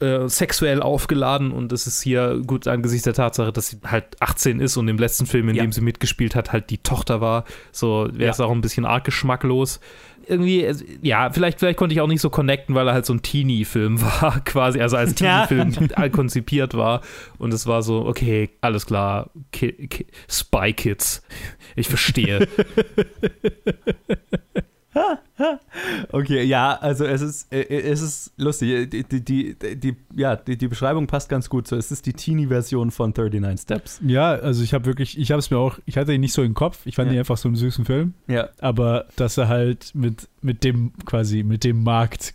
äh, 0.00 0.28
sexuell 0.28 0.82
aufgeladen 0.82 1.52
und 1.52 1.72
das 1.72 1.86
ist 1.86 2.02
hier 2.02 2.42
gut 2.46 2.68
angesichts 2.68 3.04
der 3.04 3.14
Tatsache, 3.14 3.50
dass 3.52 3.68
sie 3.68 3.78
halt 3.86 4.20
18 4.20 4.60
ist 4.60 4.76
und 4.76 4.88
im 4.88 4.98
letzten 4.98 5.24
Film, 5.26 5.48
in 5.48 5.54
Ja. 5.56 5.62
dem 5.62 5.72
sie 5.72 5.80
mitgespielt 5.80 6.34
hat, 6.34 6.52
halt 6.52 6.68
die 6.68 6.78
Tochter 6.78 7.22
war. 7.22 7.44
So 7.72 8.08
wäre 8.12 8.30
es 8.30 8.38
Ja. 8.38 8.44
auch 8.44 8.50
ein 8.52 8.60
bisschen 8.60 8.84
arg 8.84 9.04
geschmacklos. 9.04 9.80
Irgendwie, 10.26 10.64
äh, 10.64 10.74
ja, 11.02 11.30
vielleicht, 11.30 11.58
vielleicht 11.58 11.78
konnte 11.78 11.94
ich 11.94 12.00
auch 12.00 12.08
nicht 12.08 12.20
so 12.20 12.30
connecten, 12.30 12.74
weil 12.74 12.88
er 12.88 12.94
halt 12.94 13.06
so 13.06 13.14
ein 13.14 13.22
Teenie-Film 13.22 14.00
war, 14.02 14.40
quasi, 14.44 14.80
also 14.80 14.96
als 14.96 15.18
Ja. 15.26 15.46
Teenie-Film 15.46 16.12
konzipiert 16.12 16.74
war. 16.74 17.00
Und 17.38 17.52
es 17.54 17.66
war 17.66 17.82
so, 17.82 18.06
okay, 18.06 18.50
alles 18.60 18.86
klar, 18.86 19.30
Ki 19.52 19.72
Ki 19.88 20.06
Spy 20.28 20.72
Kids. 20.72 21.22
Ich 21.76 21.88
verstehe. 21.88 22.48
Okay, 26.12 26.42
ja, 26.44 26.74
also 26.80 27.04
es 27.04 27.20
ist, 27.22 27.52
äh, 27.52 27.62
es 27.68 28.00
ist 28.02 28.32
lustig. 28.36 28.90
Die, 28.90 29.04
die, 29.04 29.24
die, 29.24 29.56
die, 29.76 29.96
ja, 30.14 30.36
die, 30.36 30.56
die 30.56 30.68
Beschreibung 30.68 31.06
passt 31.06 31.28
ganz 31.28 31.48
gut. 31.48 31.68
So, 31.68 31.76
es 31.76 31.90
ist 31.92 32.06
die 32.06 32.12
Teenie-Version 32.12 32.90
von 32.90 33.12
39 33.16 33.60
Steps. 33.62 34.00
Ja, 34.06 34.30
also 34.32 34.62
ich 34.62 34.72
habe 34.74 34.86
wirklich, 34.86 35.18
ich 35.18 35.30
habe 35.30 35.38
es 35.40 35.50
mir 35.50 35.58
auch, 35.58 35.78
ich 35.84 35.96
hatte 35.96 36.12
ihn 36.12 36.20
nicht 36.20 36.32
so 36.32 36.42
im 36.42 36.54
Kopf, 36.54 36.86
ich 36.86 36.94
fand 36.96 37.08
Ja. 37.08 37.14
ihn 37.14 37.18
einfach 37.20 37.36
so 37.36 37.48
einen 37.48 37.56
süßen 37.56 37.84
Film, 37.84 38.14
Ja. 38.28 38.48
aber 38.60 39.06
dass 39.16 39.36
er 39.38 39.48
halt 39.48 39.94
mit, 39.94 40.28
mit 40.42 40.64
dem, 40.64 40.92
quasi, 41.04 41.42
mit 41.42 41.64
dem 41.64 41.82
Markt 41.82 42.32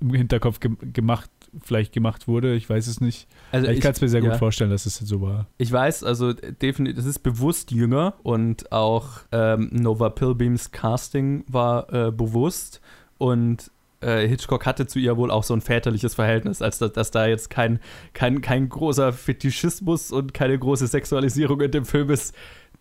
im 0.00 0.12
Hinterkopf 0.12 0.60
ge 0.60 0.72
gemacht, 0.92 1.30
vielleicht 1.62 1.92
gemacht 1.92 2.28
wurde, 2.28 2.54
ich 2.54 2.68
weiß 2.68 2.86
es 2.86 3.00
nicht. 3.00 3.26
Also 3.52 3.68
ich 3.68 3.80
kann 3.80 3.92
es 3.92 4.00
mir 4.00 4.08
sehr 4.08 4.22
ja. 4.22 4.30
gut 4.30 4.38
vorstellen, 4.38 4.70
dass 4.70 4.86
es 4.86 4.96
so 4.96 5.20
war. 5.20 5.46
Ich 5.58 5.70
weiß, 5.70 6.04
also 6.04 6.32
definitiv, 6.32 6.96
das 6.96 7.06
ist 7.06 7.20
bewusst 7.20 7.70
jünger 7.70 8.14
und 8.22 8.72
auch 8.72 9.20
ähm, 9.32 9.68
Nova 9.72 10.10
Pilbeams 10.10 10.70
Casting 10.70 11.44
war 11.48 11.92
äh, 11.92 12.10
bewusst 12.10 12.80
und 13.18 13.70
äh, 14.00 14.28
Hitchcock 14.28 14.66
hatte 14.66 14.86
zu 14.86 14.98
ihr 14.98 15.16
wohl 15.16 15.30
auch 15.30 15.44
so 15.44 15.54
ein 15.54 15.60
väterliches 15.60 16.14
Verhältnis, 16.14 16.62
als 16.62 16.78
dass, 16.78 16.92
dass 16.92 17.10
da 17.10 17.26
jetzt 17.26 17.50
kein, 17.50 17.80
kein, 18.12 18.40
kein 18.40 18.68
großer 18.68 19.12
Fetischismus 19.12 20.12
und 20.12 20.34
keine 20.34 20.58
große 20.58 20.86
Sexualisierung 20.86 21.60
in 21.60 21.70
dem 21.70 21.84
Film 21.84 22.10
ist, 22.10 22.34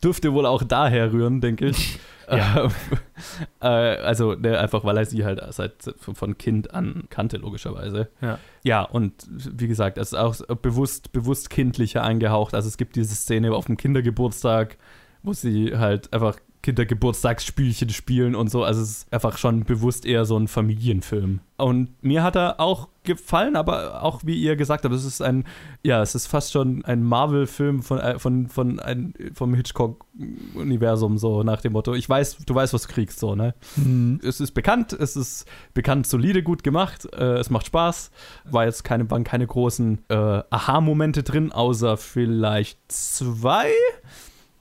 dürfte 0.04 0.34
wohl 0.34 0.46
auch 0.46 0.64
daher 0.64 1.14
rühren, 1.14 1.42
denke 1.42 1.68
ich. 1.68 2.00
Ja. 2.30 2.70
äh, 3.62 3.98
also 4.02 4.34
ne, 4.34 4.60
einfach, 4.60 4.84
weil 4.84 4.98
er 4.98 5.06
sie 5.06 5.26
halt 5.26 5.42
seit 5.54 5.94
von 5.98 6.38
Kind 6.38 6.74
an 6.74 7.04
kannte, 7.10 7.38
logischerweise. 7.38 8.10
Ja. 8.22 8.40
Ja, 8.64 8.84
und 8.84 9.14
wie 9.30 9.68
gesagt, 9.68 9.98
es 9.98 10.14
ist 10.14 10.18
auch 10.18 10.36
bewusst, 10.62 11.12
bewusst 11.12 11.50
kindlicher 11.50 12.04
angehaucht. 12.04 12.54
Also 12.54 12.68
es 12.68 12.78
gibt 12.78 12.96
diese 12.96 13.16
Szene 13.16 13.54
auf 13.54 13.66
dem 13.66 13.78
Kindergeburtstag, 13.78 14.78
wo 15.22 15.34
sie 15.34 15.78
halt 15.78 16.14
einfach 16.14 16.38
Kindergeburtstagsspielchen 16.64 17.90
spielen 17.90 18.36
und 18.36 18.50
so. 18.50 18.64
Also 18.64 18.82
es 18.82 18.90
ist 18.90 19.14
einfach 19.14 19.38
schon 19.38 19.66
bewusst 19.66 20.06
eher 20.06 20.24
so 20.24 20.38
ein 20.38 20.48
Familienfilm. 20.48 21.42
Und 21.58 22.02
mir 22.02 22.24
hat 22.24 22.38
er 22.38 22.60
auch 22.60 22.88
gefallen, 23.04 23.58
aber 23.58 24.02
auch 24.02 24.22
wie 24.24 24.36
ihr 24.36 24.56
gesagt 24.56 24.86
habt, 24.86 24.96
es 24.96 25.04
ist 25.04 25.22
ein, 25.22 25.44
ja, 25.84 26.02
es 26.02 26.16
ist 26.16 26.28
fast 26.28 26.54
schon 26.54 26.84
ein 26.86 27.04
Marvel-Film 27.04 27.84
von, 27.84 28.00
äh, 28.00 28.18
von, 28.18 28.48
von 28.48 28.80
ein, 28.80 29.14
vom 29.34 29.54
Hitchcock-Universum, 29.54 31.18
so 31.18 31.44
nach 31.44 31.62
dem 31.62 31.74
Motto, 31.74 31.94
ich 31.94 32.08
weiß, 32.08 32.38
du 32.46 32.56
weißt, 32.56 32.74
was 32.74 32.88
du 32.88 32.94
kriegst, 32.94 33.20
so, 33.20 33.36
ne? 33.36 33.54
Mhm. 33.76 34.22
Es 34.24 34.40
ist 34.40 34.52
bekannt, 34.52 34.94
es 34.94 35.18
ist 35.18 35.46
bekannt, 35.74 36.08
solide, 36.08 36.44
gut 36.44 36.64
gemacht, 36.64 37.08
äh, 37.14 37.36
es 37.36 37.50
macht 37.50 37.68
Spaß, 37.68 38.12
war 38.46 38.66
jetzt 38.66 38.86
keine, 38.86 39.10
waren 39.12 39.26
keine 39.26 39.46
großen 39.46 40.00
äh, 40.08 40.16
Aha-Momente 40.50 41.24
drin, 41.24 41.52
außer 41.52 41.98
vielleicht 41.98 42.80
zwei 42.88 43.70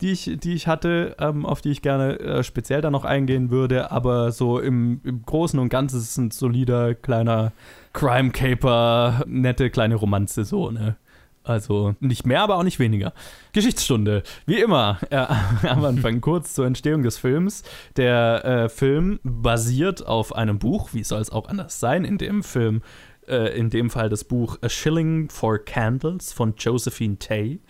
die 0.03 0.11
ich, 0.11 0.31
die 0.43 0.55
ich 0.55 0.67
hatte, 0.67 1.17
ähm, 1.21 1.47
auf 1.47 1.61
die 1.61 1.71
ich 1.71 1.81
gerne 1.81 2.19
äh, 2.19 2.43
speziell 2.43 2.81
da 2.81 2.91
noch 2.91 3.05
eingehen 3.05 3.51
würde. 3.51 3.93
Aber 3.93 4.33
so 4.33 4.59
im, 4.59 5.01
im 5.05 5.23
Großen 5.23 5.59
und 5.59 5.69
Ganzen 5.69 5.99
ist 5.99 6.11
es 6.11 6.17
ein 6.17 6.31
solider 6.33 6.95
kleiner 6.95 7.53
Crime 7.93 8.31
Caper, 8.31 9.23
nette 9.27 9.71
kleine 9.71 9.95
Romanze 9.95 10.45
so, 10.45 10.71
ne? 10.71 10.97
Also 11.45 11.97
nicht 11.99 12.25
mehr, 12.25 12.41
aber 12.41 12.57
auch 12.57 12.63
nicht 12.63 12.79
weniger. 12.79 13.13
Geschichtsstunde, 13.53 14.23
wie 14.47 14.61
immer. 14.61 14.99
Äh, 15.11 15.27
am 15.69 15.85
Anfang 15.85 16.21
kurz 16.21 16.55
zur 16.55 16.67
Entstehung 16.67 17.03
des 17.03 17.19
Films. 17.19 17.63
Der 17.97 18.45
äh, 18.45 18.69
Film 18.69 19.21
basiert 19.23 20.07
auf 20.07 20.35
einem 20.35 20.59
Buch, 20.59 20.91
wie 20.93 21.05
soll 21.05 21.21
es 21.21 21.31
auch 21.31 21.49
anders 21.49 21.81
sein, 21.81 22.05
in 22.05 22.19
dem 22.19 22.43
Film, 22.43 22.83
äh, 23.27 23.57
in 23.59 23.71
dem 23.71 23.91
Fall 23.91 24.09
das 24.09 24.25
Buch 24.25 24.59
A 24.63 24.69
Shilling 24.69 25.31
for 25.31 25.59
Candles 25.59 26.33
von 26.33 26.55
Josephine 26.57 27.19
Tay. 27.19 27.61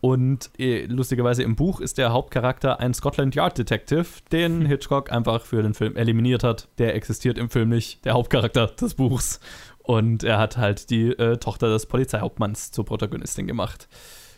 Und 0.00 0.50
äh, 0.58 0.86
lustigerweise 0.86 1.42
im 1.42 1.56
Buch 1.56 1.80
ist 1.80 1.98
der 1.98 2.12
Hauptcharakter 2.12 2.78
ein 2.78 2.94
Scotland 2.94 3.34
Yard 3.34 3.58
Detective, 3.58 4.06
den. 4.30 4.64
Hitchcock 4.66 5.10
einfach 5.10 5.44
für 5.44 5.62
den 5.62 5.74
Film 5.74 5.96
eliminiert 5.96 6.44
hat. 6.44 6.68
Der 6.78 6.94
existiert 6.94 7.36
im 7.36 7.50
Film 7.50 7.70
nicht, 7.70 8.04
der 8.04 8.14
Hauptcharakter 8.14 8.68
des 8.68 8.94
Buchs. 8.94 9.40
Und 9.78 10.22
er 10.22 10.38
hat 10.38 10.56
halt 10.56 10.90
die 10.90 11.08
äh, 11.08 11.38
Tochter 11.38 11.68
des 11.70 11.86
Polizeihauptmanns 11.86 12.70
zur 12.70 12.84
Protagonistin 12.84 13.46
gemacht. 13.46 13.88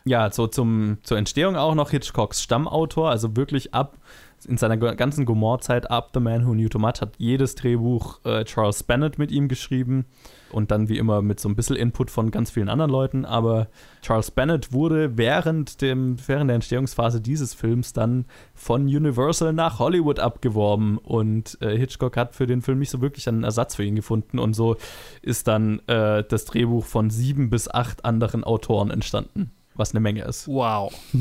Ja, 0.05 0.31
so 0.31 0.47
zum, 0.47 0.99
zur 1.03 1.19
Entstehung 1.19 1.57
auch 1.57 1.75
noch 1.75 1.91
Hitchcocks 1.91 2.43
Stammautor, 2.43 3.11
also 3.11 3.37
wirklich 3.37 3.75
ab 3.75 3.99
in 4.47 4.57
seiner 4.57 4.77
ganzen 4.77 5.25
Gomorrah-Zeit 5.25 5.91
ab 5.91 6.11
The 6.15 6.21
Man 6.21 6.47
Who 6.47 6.53
Knew 6.53 6.69
Too 6.69 6.79
Much 6.79 7.01
hat 7.01 7.15
jedes 7.19 7.55
Drehbuch 7.55 8.21
äh, 8.25 8.45
Charles 8.45 8.83
Bennett 8.83 9.19
mit 9.19 9.31
ihm 9.31 9.49
geschrieben 9.49 10.07
und 10.53 10.71
dann 10.71 10.89
wie 10.89 10.99
immer 10.99 11.23
mit 11.23 11.41
so 11.41 11.49
ein 11.49 11.57
bisschen 11.57 11.77
Input 11.77 12.11
von 12.11 12.31
ganz 12.31 12.51
vielen 12.51 12.69
anderen 12.69 12.91
Leuten. 12.91 13.25
Aber 13.25 13.69
Charles 14.03 14.31
Bennett 14.31 14.73
wurde 14.73 15.17
während, 15.17 15.81
dem, 15.81 16.17
während 16.27 16.49
der 16.49 16.57
Entstehungsphase 16.57 17.21
dieses 17.21 17.55
Films 17.55 17.93
dann 17.93 18.27
von 18.55 18.83
Universal 18.83 19.53
nach 19.53 19.79
Hollywood 19.79 20.19
abgeworben. 20.19 20.99
Und 20.99 21.59
äh, 21.61 21.77
Hitchcock 21.77 22.17
hat 22.17 22.35
für 22.35 22.47
den 22.47 22.63
Film 22.63 22.79
nicht 22.79 22.91
so 22.91 23.01
wirklich 23.01 23.29
einen 23.29 23.45
Ersatz 23.45 23.77
für 23.77 23.85
ihn 23.85 23.97
gefunden. 23.97 24.39
Und 24.39 24.55
so 24.55 24.77
ist 25.23 25.49
dann 25.49 25.81
äh, 25.87 26.25
das 26.29 26.45
Drehbuch 26.45 26.85
von 26.85 27.11
sieben 27.11 27.51
bis 27.51 27.69
acht 27.69 28.05
anderen 28.05 28.45
Autoren 28.45 28.91
entstanden 28.91 29.53
was 29.81 29.91
eine 29.91 30.01
Menge 30.01 30.23
ist. 30.23 30.47
Wow. 30.47 30.93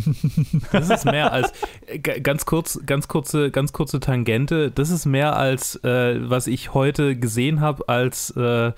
Das 0.71 0.89
ist 0.89 1.05
mehr 1.05 1.31
als 1.31 1.51
ganz 2.23 2.45
kurz, 2.45 2.79
ganz 2.85 3.07
kurze, 3.07 3.49
ganz 3.49 3.73
kurze 3.73 3.99
Tangente. 3.99 4.69
Das 4.69 4.91
ist 4.91 5.05
mehr 5.05 5.35
als 5.35 5.75
äh, 5.83 6.19
was 6.29 6.47
ich 6.47 6.73
heute 6.73 7.15
gesehen 7.15 7.61
habe, 7.61 7.87
als 7.87 8.31
äh, 8.31 8.71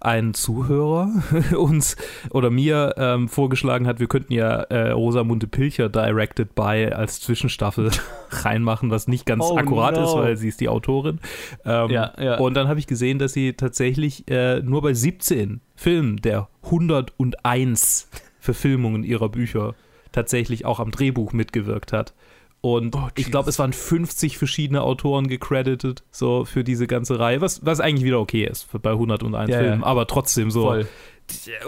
ein 0.00 0.34
Zuhörer 0.34 1.10
uns 1.56 1.96
oder 2.30 2.50
mir 2.50 2.94
ähm, 2.96 3.28
vorgeschlagen 3.28 3.86
hat, 3.86 4.00
wir 4.00 4.06
könnten 4.06 4.32
ja 4.32 4.60
äh, 4.62 4.90
Rosamunde 4.90 5.46
Pilcher 5.46 5.88
Directed 5.88 6.54
by 6.54 6.90
als 6.92 7.20
Zwischenstaffel 7.20 7.90
reinmachen, 8.30 8.90
was 8.90 9.08
nicht 9.08 9.26
ganz 9.26 9.44
oh, 9.44 9.56
akkurat 9.56 9.94
no. 9.94 10.04
ist, 10.04 10.14
weil 10.14 10.36
sie 10.36 10.48
ist 10.48 10.60
die 10.60 10.68
Autorin. 10.68 11.20
Ähm, 11.64 11.90
ja, 11.90 12.12
ja. 12.18 12.38
Und 12.38 12.54
dann 12.54 12.68
habe 12.68 12.78
ich 12.78 12.86
gesehen, 12.86 13.18
dass 13.18 13.32
sie 13.32 13.54
tatsächlich 13.54 14.28
äh, 14.28 14.60
nur 14.60 14.82
bei 14.82 14.94
17 14.94 15.60
Filmen 15.74 16.16
der 16.18 16.48
101 16.64 18.08
Verfilmungen 18.48 19.04
ihrer 19.04 19.28
Bücher 19.28 19.74
tatsächlich 20.10 20.64
auch 20.64 20.80
am 20.80 20.90
Drehbuch 20.90 21.34
mitgewirkt 21.34 21.92
hat. 21.92 22.14
Und 22.62 22.96
oh, 22.96 23.08
ich 23.14 23.30
glaube, 23.30 23.50
es 23.50 23.58
waren 23.58 23.74
50 23.74 24.38
verschiedene 24.38 24.80
Autoren 24.80 25.28
gecredited, 25.28 26.02
so 26.10 26.46
für 26.46 26.64
diese 26.64 26.86
ganze 26.86 27.18
Reihe, 27.18 27.42
was, 27.42 27.64
was 27.66 27.78
eigentlich 27.78 28.04
wieder 28.04 28.18
okay 28.18 28.46
ist 28.46 28.68
bei 28.82 28.92
101 28.92 29.50
ja, 29.50 29.58
Filmen, 29.58 29.80
ja. 29.82 29.86
aber 29.86 30.06
trotzdem 30.06 30.50
so. 30.50 30.62
Voll. 30.62 30.88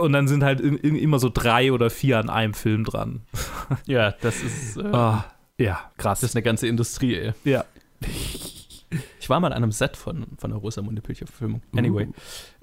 Und 0.01 0.15
dann 0.15 0.27
sind 0.27 0.43
halt 0.43 0.61
immer 0.61 1.19
so 1.19 1.31
drei 1.33 1.71
oder 1.71 1.91
vier 1.91 2.19
an 2.19 2.31
einem 2.31 2.55
Film 2.55 2.85
dran. 2.85 3.21
Ja, 3.87 4.15
das 4.23 4.43
ist. 4.43 4.79
Äh, 4.79 4.91
oh, 4.91 5.19
ja, 5.59 5.91
krass. 5.99 6.21
Das 6.21 6.31
ist 6.31 6.37
eine 6.37 6.43
ganze 6.43 6.67
Industrie, 6.67 7.15
ey. 7.15 7.33
Ja. 7.45 7.65
Ich 9.21 9.31
war 9.31 9.39
mal 9.39 9.49
an 9.49 9.63
einem 9.63 9.73
Set 9.73 9.97
von, 9.97 10.27
von 10.37 10.51
der 10.51 10.59
Rosamunde 10.59 11.01
Pilcher-Verfilmung. 11.01 11.63
Anyway, 11.77 12.07
uh. 12.07 12.13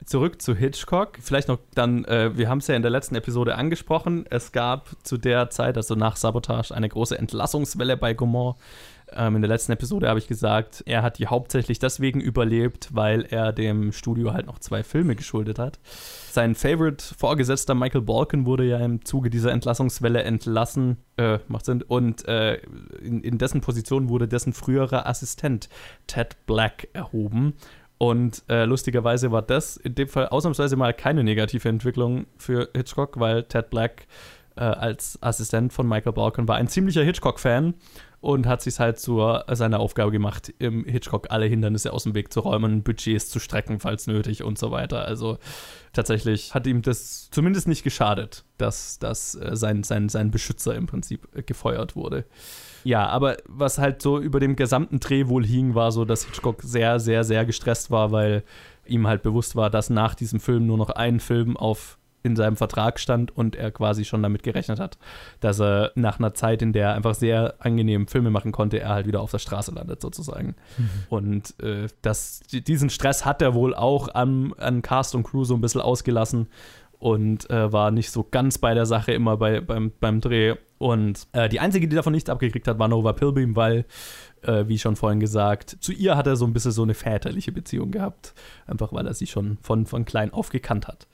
zurück 0.06 0.42
zu 0.42 0.56
Hitchcock. 0.56 1.18
Vielleicht 1.22 1.48
noch 1.48 1.60
dann, 1.74 2.04
äh, 2.06 2.36
wir 2.38 2.50
haben 2.50 2.58
es 2.58 2.68
ja 2.68 2.76
in 2.76 2.82
der 2.82 2.92
letzten 2.92 3.16
Episode 3.16 3.56
angesprochen. 3.56 4.26
Es 4.30 4.52
gab 4.52 4.90
zu 5.04 5.18
der 5.18 5.50
Zeit, 5.50 5.78
also 5.78 5.96
nach 5.96 6.18
Sabotage, 6.18 6.76
eine 6.76 6.90
große 6.90 7.18
Entlassungswelle 7.18 7.96
bei 7.96 8.14
Gaumont. 8.14 8.58
Ähm, 9.14 9.38
in 9.38 9.42
der 9.42 9.50
letzten 9.50 9.72
Episode 9.72 10.10
habe 10.10 10.20
ich 10.20 10.28
gesagt, 10.28 10.84
er 10.86 11.02
hat 11.02 11.18
die 11.18 11.28
hauptsächlich 11.28 11.80
deswegen 11.80 12.20
überlebt, 12.20 12.90
weil 12.92 13.26
er 13.30 13.54
dem 13.54 13.92
Studio 13.94 14.34
halt 14.34 14.48
noch 14.48 14.60
zwei 14.60 14.84
Filme 14.84 15.16
geschuldet 15.16 15.60
hat. 15.60 15.80
Sein 16.30 16.56
Favorite-Vorgesetzter 16.56 17.74
Michael 17.74 18.02
Balkan 18.02 18.46
wurde 18.46 18.66
ja 18.66 18.80
im 18.80 19.06
Zuge 19.06 19.30
dieser 19.30 19.52
Entlassungswelle 19.52 20.24
entlassen, 20.24 20.98
äh, 21.18 21.40
macht 21.48 21.66
Sinn, 21.66 21.82
und 21.84 22.28
äh, 22.28 22.56
in, 23.02 23.22
in 23.22 23.38
dessen 23.38 23.62
Position 23.62 24.10
wurde 24.10 24.28
dessen 24.28 24.54
früherer 24.54 25.08
Assistent 25.08 25.70
Ted 26.08 26.36
Black 26.46 26.90
erhoben. 26.94 27.54
Und 27.98 28.44
äh, 28.50 28.66
lustigerweise 28.66 29.32
war 29.32 29.42
das 29.42 29.78
in 29.78 29.96
dem 29.96 30.08
Fall 30.08 30.28
ausnahmsweise 30.28 30.76
mal 30.76 30.94
keine 30.94 31.24
negative 31.24 31.68
Entwicklung 31.68 32.28
für 32.38 32.70
Hitchcock, 32.76 33.20
weil 33.20 33.44
Ted 33.44 33.70
Black 33.70 34.06
äh, 34.56 34.62
als 34.62 35.18
Assistent 35.22 35.74
von 35.74 35.88
Michael 35.88 36.14
Balkan 36.14 36.48
war 36.48 36.58
ein 36.58 36.68
ziemlicher 36.68 37.04
Hitchcock-Fan 37.04 37.74
und 38.20 38.48
hat 38.48 38.62
sich 38.62 38.80
halt 38.80 39.00
zu 39.00 39.22
seiner 39.52 39.80
Aufgabe 39.80 40.12
gemacht, 40.12 40.54
im 40.58 40.86
Hitchcock 40.86 41.28
alle 41.30 41.46
Hindernisse 41.46 41.94
aus 41.94 42.04
dem 42.04 42.16
Weg 42.16 42.34
zu 42.34 42.40
räumen, 42.40 42.82
Budgets 42.82 43.30
zu 43.30 43.40
strecken, 43.40 43.80
falls 43.80 44.08
nötig 44.08 44.44
und 44.44 44.58
so 44.58 44.72
weiter. 44.72 45.06
Also 45.06 45.38
tatsächlich 45.94 46.54
hat 46.54 46.66
ihm 46.66 46.82
das 46.82 47.30
zumindest 47.30 47.68
nicht 47.68 47.84
geschadet, 47.84 48.44
dass, 48.58 48.98
dass 49.00 49.36
äh, 49.36 49.56
sein, 49.56 49.84
sein, 49.84 50.10
sein 50.10 50.32
Beschützer 50.32 50.76
im 50.76 50.88
Prinzip 50.88 51.28
äh, 51.36 51.44
gefeuert 51.44 51.96
wurde. 51.96 52.26
Ja, 52.84 53.08
aber 53.08 53.38
was 53.48 53.78
halt 53.78 54.02
so 54.02 54.20
über 54.20 54.40
dem 54.40 54.56
gesamten 54.56 55.00
Dreh 55.00 55.28
wohl 55.28 55.46
hing, 55.46 55.76
war 55.76 55.92
so, 55.92 56.06
dass 56.06 56.26
Hitchcock 56.26 56.64
sehr, 56.64 57.00
sehr, 57.00 57.24
sehr 57.24 57.46
gestresst 57.46 57.92
war, 57.92 58.12
weil 58.12 58.44
ihm 58.86 59.08
halt 59.08 59.22
bewusst 59.22 59.56
war, 59.56 59.70
dass 59.70 59.90
nach 59.90 60.16
diesem 60.16 60.40
Film 60.40 60.66
nur 60.66 60.78
noch 60.78 60.90
ein 60.90 61.20
Film 61.20 61.58
auf 61.58 61.98
in 62.24 62.36
seinem 62.36 62.58
Vertrag 62.58 63.00
stand 63.00 63.36
und 63.36 63.56
er 63.56 63.72
quasi 63.72 64.06
schon 64.06 64.24
damit 64.24 64.44
gerechnet 64.44 64.80
hat, 64.80 64.98
dass 65.40 65.60
er 65.60 65.92
nach 65.96 66.20
einer 66.20 66.34
Zeit, 66.34 66.62
in 66.62 66.74
der 66.74 66.90
er 66.90 66.94
einfach 66.96 67.16
sehr 67.16 67.56
angenehm 67.60 68.08
Filme 68.08 68.32
machen 68.32 68.52
konnte, 68.52 68.80
er 68.80 68.90
halt 68.90 69.08
wieder 69.08 69.22
auf 69.22 69.32
der 69.32 69.40
Straße 69.40 69.72
landet 69.72 70.02
sozusagen. 70.02 70.56
Mhm. 70.78 70.90
Und 71.10 71.60
äh, 71.62 71.88
das, 72.02 72.42
diesen 72.52 72.90
Stress 72.90 73.26
hat 73.26 73.42
er 73.42 73.54
wohl 73.54 73.74
auch 73.74 74.10
an, 74.14 74.54
an 74.58 74.82
Cast 74.82 75.16
und 75.16 75.24
Crew 75.24 75.44
so 75.44 75.56
ein 75.56 75.62
bisschen 75.62 75.82
ausgelassen 75.82 76.48
und 77.00 77.50
äh, 77.50 77.72
war 77.72 77.92
nicht 77.92 78.12
so 78.12 78.24
ganz 78.30 78.58
bei 78.58 78.74
der 78.74 78.86
Sache 78.86 79.12
immer 79.14 79.38
bei, 79.38 79.62
beim, 79.62 79.92
beim 80.00 80.22
Dreh. 80.22 80.56
Und 80.80 81.28
äh, 81.32 81.50
die 81.50 81.60
einzige, 81.60 81.88
die 81.88 81.96
davon 81.96 82.14
nichts 82.14 82.30
abgekriegt 82.30 82.68
hat, 82.68 82.80
war 82.80 82.88
Nova 82.88 83.14
Pilbeam, 83.14 83.56
weil, 83.56 83.86
äh, 84.42 84.68
wie 84.68 84.80
schon 84.80 84.96
vorhin 84.96 85.20
gesagt, 85.20 85.78
zu 85.80 85.92
ihr 85.92 86.18
hat 86.18 86.28
er 86.28 86.36
so 86.36 86.46
ein 86.46 86.54
bisschen 86.54 86.72
so 86.72 86.84
eine 86.84 86.94
väterliche 86.94 87.52
Beziehung 87.52 87.92
gehabt. 87.92 88.34
Einfach 88.66 88.94
weil 88.94 89.06
er 89.06 89.14
sie 89.14 89.28
schon 89.28 89.58
von, 89.62 89.86
von 89.86 90.06
klein 90.06 90.34
auf 90.34 90.50
gekannt 90.50 90.88
hat. 90.88 91.08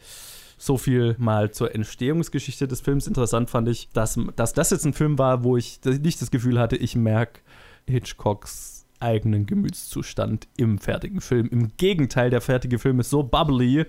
So 0.58 0.78
viel 0.78 1.16
mal 1.18 1.52
zur 1.52 1.74
Entstehungsgeschichte 1.74 2.68
des 2.68 2.82
Films. 2.82 3.08
Interessant 3.08 3.50
fand 3.50 3.68
ich, 3.68 3.90
dass, 3.94 4.20
dass 4.36 4.54
das 4.54 4.70
jetzt 4.72 4.86
ein 4.86 4.94
Film 4.94 5.18
war, 5.18 5.44
wo 5.44 5.58
ich 5.58 5.80
nicht 5.84 6.22
das 6.22 6.32
Gefühl 6.32 6.60
hatte, 6.60 6.76
ich 6.76 6.96
merke 6.96 7.42
Hitchcocks 7.88 8.84
eigenen 9.04 9.46
Gemütszustand 9.46 10.48
im 10.58 10.80
fertigen 10.80 11.22
Film. 11.22 11.50
Im 11.52 11.72
Gegenteil, 11.78 12.30
der 12.30 12.42
fertige 12.42 12.80
Film 12.80 13.02
ist 13.02 13.10
so 13.10 13.22
bubbly 13.22 13.86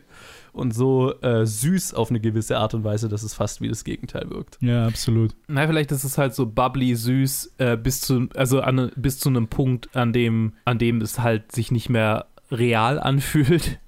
und 0.52 0.74
so 0.74 1.14
äh, 1.20 1.46
süß 1.46 1.94
auf 1.94 2.10
eine 2.10 2.20
gewisse 2.20 2.58
Art 2.58 2.74
und 2.74 2.84
Weise, 2.84 3.08
dass 3.08 3.22
es 3.22 3.32
fast 3.32 3.60
wie 3.60 3.68
das 3.68 3.84
Gegenteil 3.84 4.28
wirkt. 4.30 4.58
Ja, 4.60 4.86
absolut. 4.86 5.34
Na, 5.46 5.66
vielleicht 5.66 5.92
ist 5.92 6.04
es 6.04 6.18
halt 6.18 6.34
so 6.34 6.46
bubbly 6.46 6.94
süß 6.96 7.54
äh, 7.58 7.76
bis 7.76 8.00
zu 8.00 8.28
also 8.34 8.60
an, 8.60 8.90
bis 8.96 9.18
zu 9.18 9.28
einem 9.28 9.48
Punkt, 9.48 9.94
an 9.96 10.12
dem 10.12 10.54
an 10.64 10.78
dem 10.78 11.00
es 11.00 11.20
halt 11.20 11.52
sich 11.52 11.70
nicht 11.70 11.88
mehr 11.88 12.26
real 12.50 12.98
anfühlt 12.98 13.78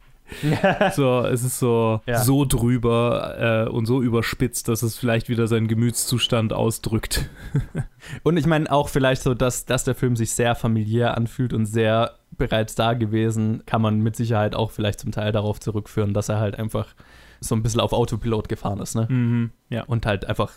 so, 0.95 1.21
es 1.25 1.43
ist 1.45 1.59
so, 1.59 2.01
Ja. 2.07 2.19
so 2.23 2.45
drüber 2.45 3.67
äh, 3.67 3.71
und 3.71 3.87
so 3.87 4.03
überspitzt, 4.03 4.69
dass 4.69 4.83
es 4.83 4.97
vielleicht 4.99 5.29
wieder 5.29 5.47
seinen 5.47 5.69
Gemütszustand 5.69 6.53
ausdrückt. 6.53 7.29
Und 8.23 8.37
ich 8.37 8.47
meine 8.47 8.71
auch 8.71 8.89
vielleicht 8.89 9.23
so, 9.23 9.35
dass, 9.35 9.65
dass 9.67 9.85
der 9.85 9.95
Film 9.95 10.15
sich 10.17 10.33
sehr 10.33 10.55
familiär 10.55 11.17
anfühlt 11.17 11.53
und 11.53 11.67
sehr 11.67 12.15
bereits 12.39 12.75
da 12.77 12.95
gewesen, 12.95 13.63
kann 13.67 13.83
man 13.83 14.01
mit 14.01 14.15
Sicherheit 14.17 14.55
auch 14.55 14.71
vielleicht 14.71 15.01
zum 15.01 15.11
Teil 15.13 15.33
darauf 15.33 15.59
zurückführen, 15.59 16.15
dass 16.15 16.29
er 16.29 16.39
halt 16.39 16.57
einfach 16.59 16.95
so 17.41 17.55
ein 17.55 17.63
bisschen 17.63 17.81
auf 17.81 17.93
Autopilot 17.93 18.49
gefahren 18.49 18.79
ist, 18.81 18.95
ne? 18.95 19.07
Mhm. 19.11 19.51
Ja, 19.71 19.85
Und 19.85 20.07
halt 20.07 20.25
einfach 20.27 20.53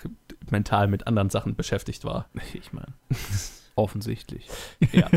mental 0.52 0.88
mit 0.88 1.08
anderen 1.08 1.30
Sachen 1.30 1.56
beschäftigt 1.56 2.04
war. 2.06 2.28
ich 2.54 2.72
meine, 2.74 2.94
offensichtlich. 3.76 4.48
Ja. 4.92 5.10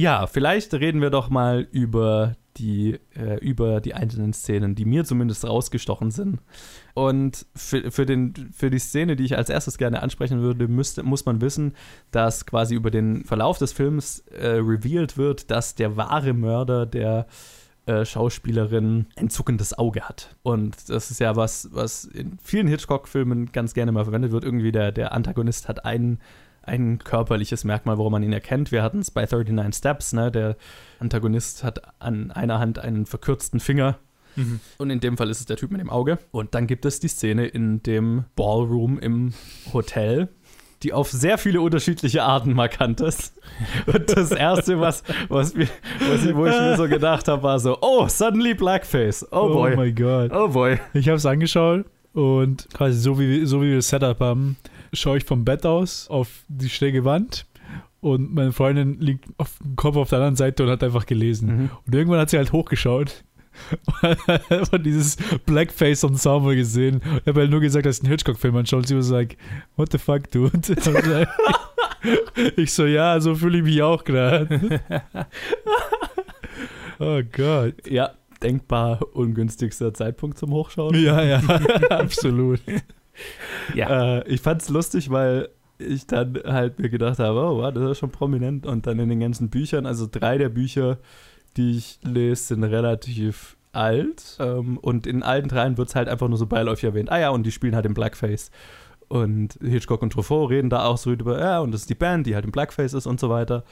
Ja, 0.00 0.26
vielleicht 0.26 0.72
reden 0.72 1.02
wir 1.02 1.10
doch 1.10 1.28
mal 1.28 1.68
über 1.72 2.36
die, 2.56 2.98
äh, 3.14 3.38
über 3.40 3.80
die 3.80 3.94
einzelnen 3.94 4.32
Szenen, 4.32 4.74
die 4.74 4.84
mir 4.86 5.04
zumindest 5.04 5.46
rausgestochen 5.46 6.10
sind. 6.10 6.40
Und 6.94 7.46
für, 7.54 7.90
für, 7.90 8.06
den, 8.06 8.50
für 8.52 8.70
die 8.70 8.78
Szene, 8.78 9.14
die 9.14 9.24
ich 9.24 9.36
als 9.36 9.50
erstes 9.50 9.78
gerne 9.78 10.02
ansprechen 10.02 10.40
würde, 10.40 10.68
müsste, 10.68 11.02
muss 11.02 11.26
man 11.26 11.40
wissen, 11.40 11.74
dass 12.10 12.46
quasi 12.46 12.74
über 12.74 12.90
den 12.90 13.24
Verlauf 13.24 13.58
des 13.58 13.72
Films 13.72 14.20
äh, 14.30 14.48
revealed 14.48 15.16
wird, 15.18 15.50
dass 15.50 15.74
der 15.74 15.96
wahre 15.96 16.32
Mörder 16.32 16.86
der 16.86 17.26
äh, 17.86 18.04
Schauspielerin 18.04 19.06
ein 19.16 19.28
zuckendes 19.28 19.78
Auge 19.78 20.02
hat. 20.02 20.34
Und 20.42 20.88
das 20.88 21.10
ist 21.10 21.20
ja 21.20 21.36
was, 21.36 21.68
was 21.72 22.04
in 22.06 22.38
vielen 22.42 22.68
Hitchcock-Filmen 22.68 23.52
ganz 23.52 23.74
gerne 23.74 23.92
mal 23.92 24.04
verwendet 24.04 24.32
wird. 24.32 24.44
Irgendwie 24.44 24.72
der, 24.72 24.92
der 24.92 25.12
Antagonist 25.12 25.68
hat 25.68 25.84
einen 25.84 26.18
ein 26.62 26.98
körperliches 26.98 27.64
Merkmal, 27.64 27.98
worum 27.98 28.12
man 28.12 28.22
ihn 28.22 28.32
erkennt. 28.32 28.72
Wir 28.72 28.82
hatten 28.82 29.00
es 29.00 29.10
bei 29.10 29.22
39 29.22 29.76
Steps, 29.76 30.12
ne? 30.12 30.30
Der 30.30 30.56
Antagonist 30.98 31.64
hat 31.64 31.82
an 32.00 32.30
einer 32.30 32.58
Hand 32.58 32.78
einen 32.78 33.06
verkürzten 33.06 33.60
Finger. 33.60 33.98
Und 34.78 34.90
in 34.90 35.00
dem 35.00 35.16
Fall 35.16 35.28
ist 35.30 35.40
es 35.40 35.46
der 35.46 35.56
Typ 35.56 35.70
mit 35.70 35.80
dem 35.80 35.90
Auge. 35.90 36.18
Und 36.30 36.54
dann 36.54 36.66
gibt 36.66 36.84
es 36.84 37.00
die 37.00 37.08
Szene 37.08 37.46
in 37.46 37.82
dem 37.82 38.24
Ballroom 38.36 38.98
im 38.98 39.34
Hotel, 39.72 40.28
die 40.82 40.92
auf 40.92 41.10
sehr 41.10 41.36
viele 41.36 41.60
unterschiedliche 41.60 42.22
Arten 42.22 42.54
markant 42.54 43.00
ist. 43.00 43.34
Und 43.86 44.16
das 44.16 44.30
Erste, 44.30 44.80
was, 44.80 45.02
was, 45.28 45.54
mir, 45.54 45.68
was 46.08 46.24
ich, 46.24 46.34
wo 46.34 46.46
ich 46.46 46.52
mir 46.52 46.76
so 46.76 46.88
gedacht 46.88 47.28
habe, 47.28 47.42
war 47.42 47.58
so, 47.58 47.78
oh, 47.82 48.08
suddenly 48.08 48.54
Blackface. 48.54 49.26
Oh 49.30 49.48
boy. 49.48 49.76
mein 49.76 49.94
Gott. 49.94 50.30
Oh 50.32 50.48
boy. 50.48 50.78
Ich 50.94 51.08
habe 51.08 51.16
es 51.16 51.26
angeschaut 51.26 51.84
und 52.12 52.68
quasi 52.72 52.98
so 52.98 53.18
wie, 53.18 53.44
so 53.46 53.60
wie 53.62 53.68
wir 53.68 53.76
das 53.76 53.88
Setup 53.88 54.18
haben, 54.20 54.56
schaue 54.92 55.18
ich 55.18 55.24
vom 55.24 55.44
Bett 55.44 55.66
aus 55.66 56.08
auf 56.08 56.44
die 56.48 56.68
schräge 56.68 57.04
Wand 57.04 57.46
und 58.00 58.34
meine 58.34 58.52
Freundin 58.52 58.98
liegt 59.00 59.26
auf 59.36 59.58
dem 59.62 59.76
Kopf 59.76 59.96
auf 59.96 60.08
der 60.08 60.18
anderen 60.18 60.36
Seite 60.36 60.64
und 60.64 60.70
hat 60.70 60.82
einfach 60.82 61.06
gelesen. 61.06 61.48
Mhm. 61.48 61.70
Und 61.86 61.94
irgendwann 61.94 62.20
hat 62.20 62.30
sie 62.30 62.38
halt 62.38 62.52
hochgeschaut 62.52 63.24
und 64.72 64.86
dieses 64.86 65.16
Blackface-Ensemble 65.44 66.56
gesehen. 66.56 67.02
Ich 67.20 67.26
habe 67.26 67.40
halt 67.40 67.50
nur 67.50 67.60
gesagt, 67.60 67.86
dass 67.86 67.98
ich 67.98 68.04
einen 68.04 68.10
Hitchcock-Film 68.10 68.56
anschaue 68.56 68.78
und 68.78 68.86
sie 68.86 68.94
war 68.94 69.02
so 69.02 69.14
like, 69.14 69.36
what 69.76 69.92
the 69.92 69.98
fuck, 69.98 70.30
dude? 70.30 70.52
Und 70.56 70.70
ich 72.56 72.72
so, 72.72 72.86
ja, 72.86 73.20
so 73.20 73.34
fühle 73.34 73.58
ich 73.58 73.64
mich 73.64 73.82
auch 73.82 74.04
gerade. 74.04 74.80
oh 76.98 77.20
Gott. 77.30 77.74
Ja, 77.86 78.12
denkbar 78.42 79.00
ungünstigster 79.12 79.92
Zeitpunkt 79.92 80.38
zum 80.38 80.52
Hochschauen. 80.52 80.94
Ja, 80.94 81.22
ja, 81.22 81.40
absolut. 81.90 82.60
Ja. 83.74 84.18
Äh, 84.18 84.28
ich 84.28 84.40
fand's 84.40 84.68
lustig, 84.68 85.10
weil 85.10 85.48
ich 85.78 86.06
dann 86.06 86.38
halt 86.44 86.78
mir 86.78 86.90
gedacht 86.90 87.18
habe, 87.18 87.38
oh, 87.38 87.58
wow, 87.58 87.72
das 87.72 87.92
ist 87.92 87.98
schon 87.98 88.10
prominent. 88.10 88.66
Und 88.66 88.86
dann 88.86 88.98
in 88.98 89.08
den 89.08 89.20
ganzen 89.20 89.50
Büchern, 89.50 89.86
also 89.86 90.06
drei 90.10 90.38
der 90.38 90.48
Bücher, 90.48 90.98
die 91.56 91.78
ich 91.78 91.98
lese, 92.02 92.42
sind 92.54 92.64
relativ 92.64 93.56
alt. 93.72 94.36
Ähm, 94.40 94.78
und 94.78 95.06
in 95.06 95.22
allen 95.22 95.48
dreien 95.48 95.78
wird 95.78 95.88
es 95.88 95.94
halt 95.94 96.08
einfach 96.08 96.28
nur 96.28 96.38
so 96.38 96.46
beiläufig 96.46 96.84
erwähnt. 96.84 97.10
Ah 97.10 97.18
ja, 97.18 97.30
und 97.30 97.44
die 97.44 97.52
spielen 97.52 97.74
halt 97.74 97.86
im 97.86 97.94
Blackface. 97.94 98.50
Und 99.08 99.58
Hitchcock 99.60 100.02
und 100.02 100.12
Truffaut 100.12 100.50
reden 100.50 100.70
da 100.70 100.84
auch 100.84 100.96
so 100.96 101.14
drüber, 101.16 101.40
ja, 101.40 101.58
und 101.58 101.72
das 101.72 101.82
ist 101.82 101.90
die 101.90 101.96
Band, 101.96 102.28
die 102.28 102.36
halt 102.36 102.44
im 102.44 102.52
Blackface 102.52 102.94
ist 102.94 103.06
und 103.06 103.18
so 103.18 103.28
weiter. 103.28 103.64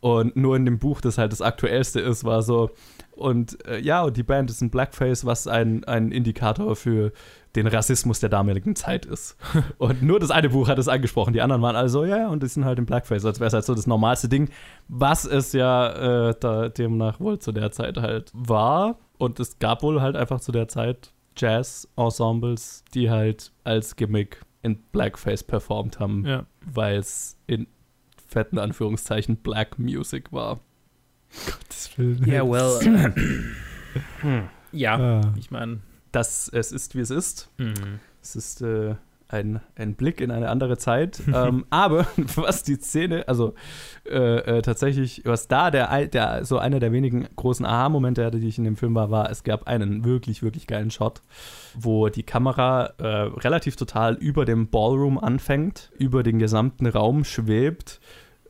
Und 0.00 0.36
nur 0.36 0.54
in 0.56 0.64
dem 0.64 0.78
Buch, 0.78 1.00
das 1.00 1.18
halt 1.18 1.32
das 1.32 1.42
aktuellste 1.42 1.98
ist, 2.00 2.22
war 2.24 2.42
so, 2.42 2.70
und 3.12 3.66
äh, 3.66 3.80
ja, 3.80 4.02
und 4.04 4.16
die 4.16 4.22
Band 4.22 4.48
ist 4.48 4.60
ein 4.60 4.70
Blackface, 4.70 5.24
was 5.24 5.48
ein, 5.48 5.82
ein 5.84 6.12
Indikator 6.12 6.76
für 6.76 7.10
den 7.56 7.66
Rassismus 7.66 8.20
der 8.20 8.28
damaligen 8.28 8.76
Zeit 8.76 9.06
ist. 9.06 9.36
Und 9.78 10.02
nur 10.02 10.20
das 10.20 10.30
eine 10.30 10.50
Buch 10.50 10.68
hat 10.68 10.78
es 10.78 10.86
angesprochen, 10.86 11.32
die 11.32 11.40
anderen 11.40 11.62
waren 11.62 11.74
alle 11.74 11.88
so, 11.88 12.04
ja, 12.04 12.18
ja, 12.18 12.28
und 12.28 12.42
die 12.42 12.46
sind 12.46 12.64
halt 12.64 12.78
im 12.78 12.86
Blackface, 12.86 13.24
als 13.24 13.40
wäre 13.40 13.48
es 13.48 13.54
halt 13.54 13.64
so 13.64 13.74
das 13.74 13.86
normalste 13.88 14.28
Ding, 14.28 14.50
was 14.86 15.24
es 15.24 15.52
ja 15.54 16.28
äh, 16.28 16.34
da 16.38 16.68
demnach 16.68 17.18
wohl 17.18 17.38
zu 17.40 17.50
der 17.50 17.72
Zeit 17.72 17.96
halt 17.96 18.30
war. 18.34 18.98
Und 19.16 19.40
es 19.40 19.58
gab 19.58 19.82
wohl 19.82 20.00
halt 20.00 20.14
einfach 20.14 20.40
zu 20.40 20.52
der 20.52 20.68
Zeit 20.68 21.10
Jazz-Ensembles, 21.36 22.84
die 22.94 23.10
halt 23.10 23.52
als 23.64 23.96
Gimmick 23.96 24.42
in 24.62 24.78
Blackface 24.92 25.42
performt 25.42 25.98
haben, 25.98 26.24
Ja. 26.26 26.44
weil 26.64 26.98
es 26.98 27.36
in 27.46 27.66
fetten 28.28 28.58
Anführungszeichen 28.58 29.36
Black 29.38 29.78
Music 29.78 30.32
war. 30.32 30.60
Gottes 31.46 31.90
Willen. 31.96 32.24
Ja, 32.28 32.48
well. 32.48 32.78
ja, 34.72 34.96
Ah. 34.96 35.34
ich 35.36 35.50
meine. 35.50 35.80
Dass 36.12 36.48
es 36.48 36.72
ist, 36.72 36.94
wie 36.94 37.00
es 37.00 37.10
ist. 37.10 37.50
mhm. 37.58 38.00
Es 38.22 38.36
ist 38.36 38.62
äh, 38.62 38.94
ein, 39.28 39.60
ein 39.76 39.94
Blick 39.94 40.20
in 40.20 40.30
eine 40.30 40.48
andere 40.48 40.78
Zeit. 40.78 41.20
ähm, 41.34 41.66
aber 41.70 42.06
was 42.36 42.62
die 42.62 42.76
Szene, 42.76 43.28
also 43.28 43.54
äh, 44.08 44.58
äh, 44.58 44.62
tatsächlich, 44.62 45.22
was 45.24 45.48
da 45.48 45.70
der, 45.70 46.06
der 46.06 46.44
so 46.44 46.58
einer 46.58 46.80
der 46.80 46.92
wenigen 46.92 47.28
großen 47.36 47.64
Aha-Momente 47.64 48.24
hatte, 48.24 48.40
die 48.40 48.48
ich 48.48 48.58
in 48.58 48.64
dem 48.64 48.76
Film 48.76 48.94
war, 48.94 49.10
war, 49.10 49.30
es 49.30 49.44
gab 49.44 49.66
einen 49.66 50.04
wirklich, 50.04 50.42
wirklich 50.42 50.66
geilen 50.66 50.90
Shot, 50.90 51.22
wo 51.74 52.08
die 52.08 52.22
Kamera 52.22 52.94
äh, 52.98 53.06
relativ 53.06 53.76
total 53.76 54.14
über 54.14 54.44
dem 54.44 54.68
Ballroom 54.68 55.18
anfängt, 55.18 55.90
über 55.98 56.22
den 56.22 56.38
gesamten 56.38 56.86
Raum 56.86 57.24
schwebt. 57.24 58.00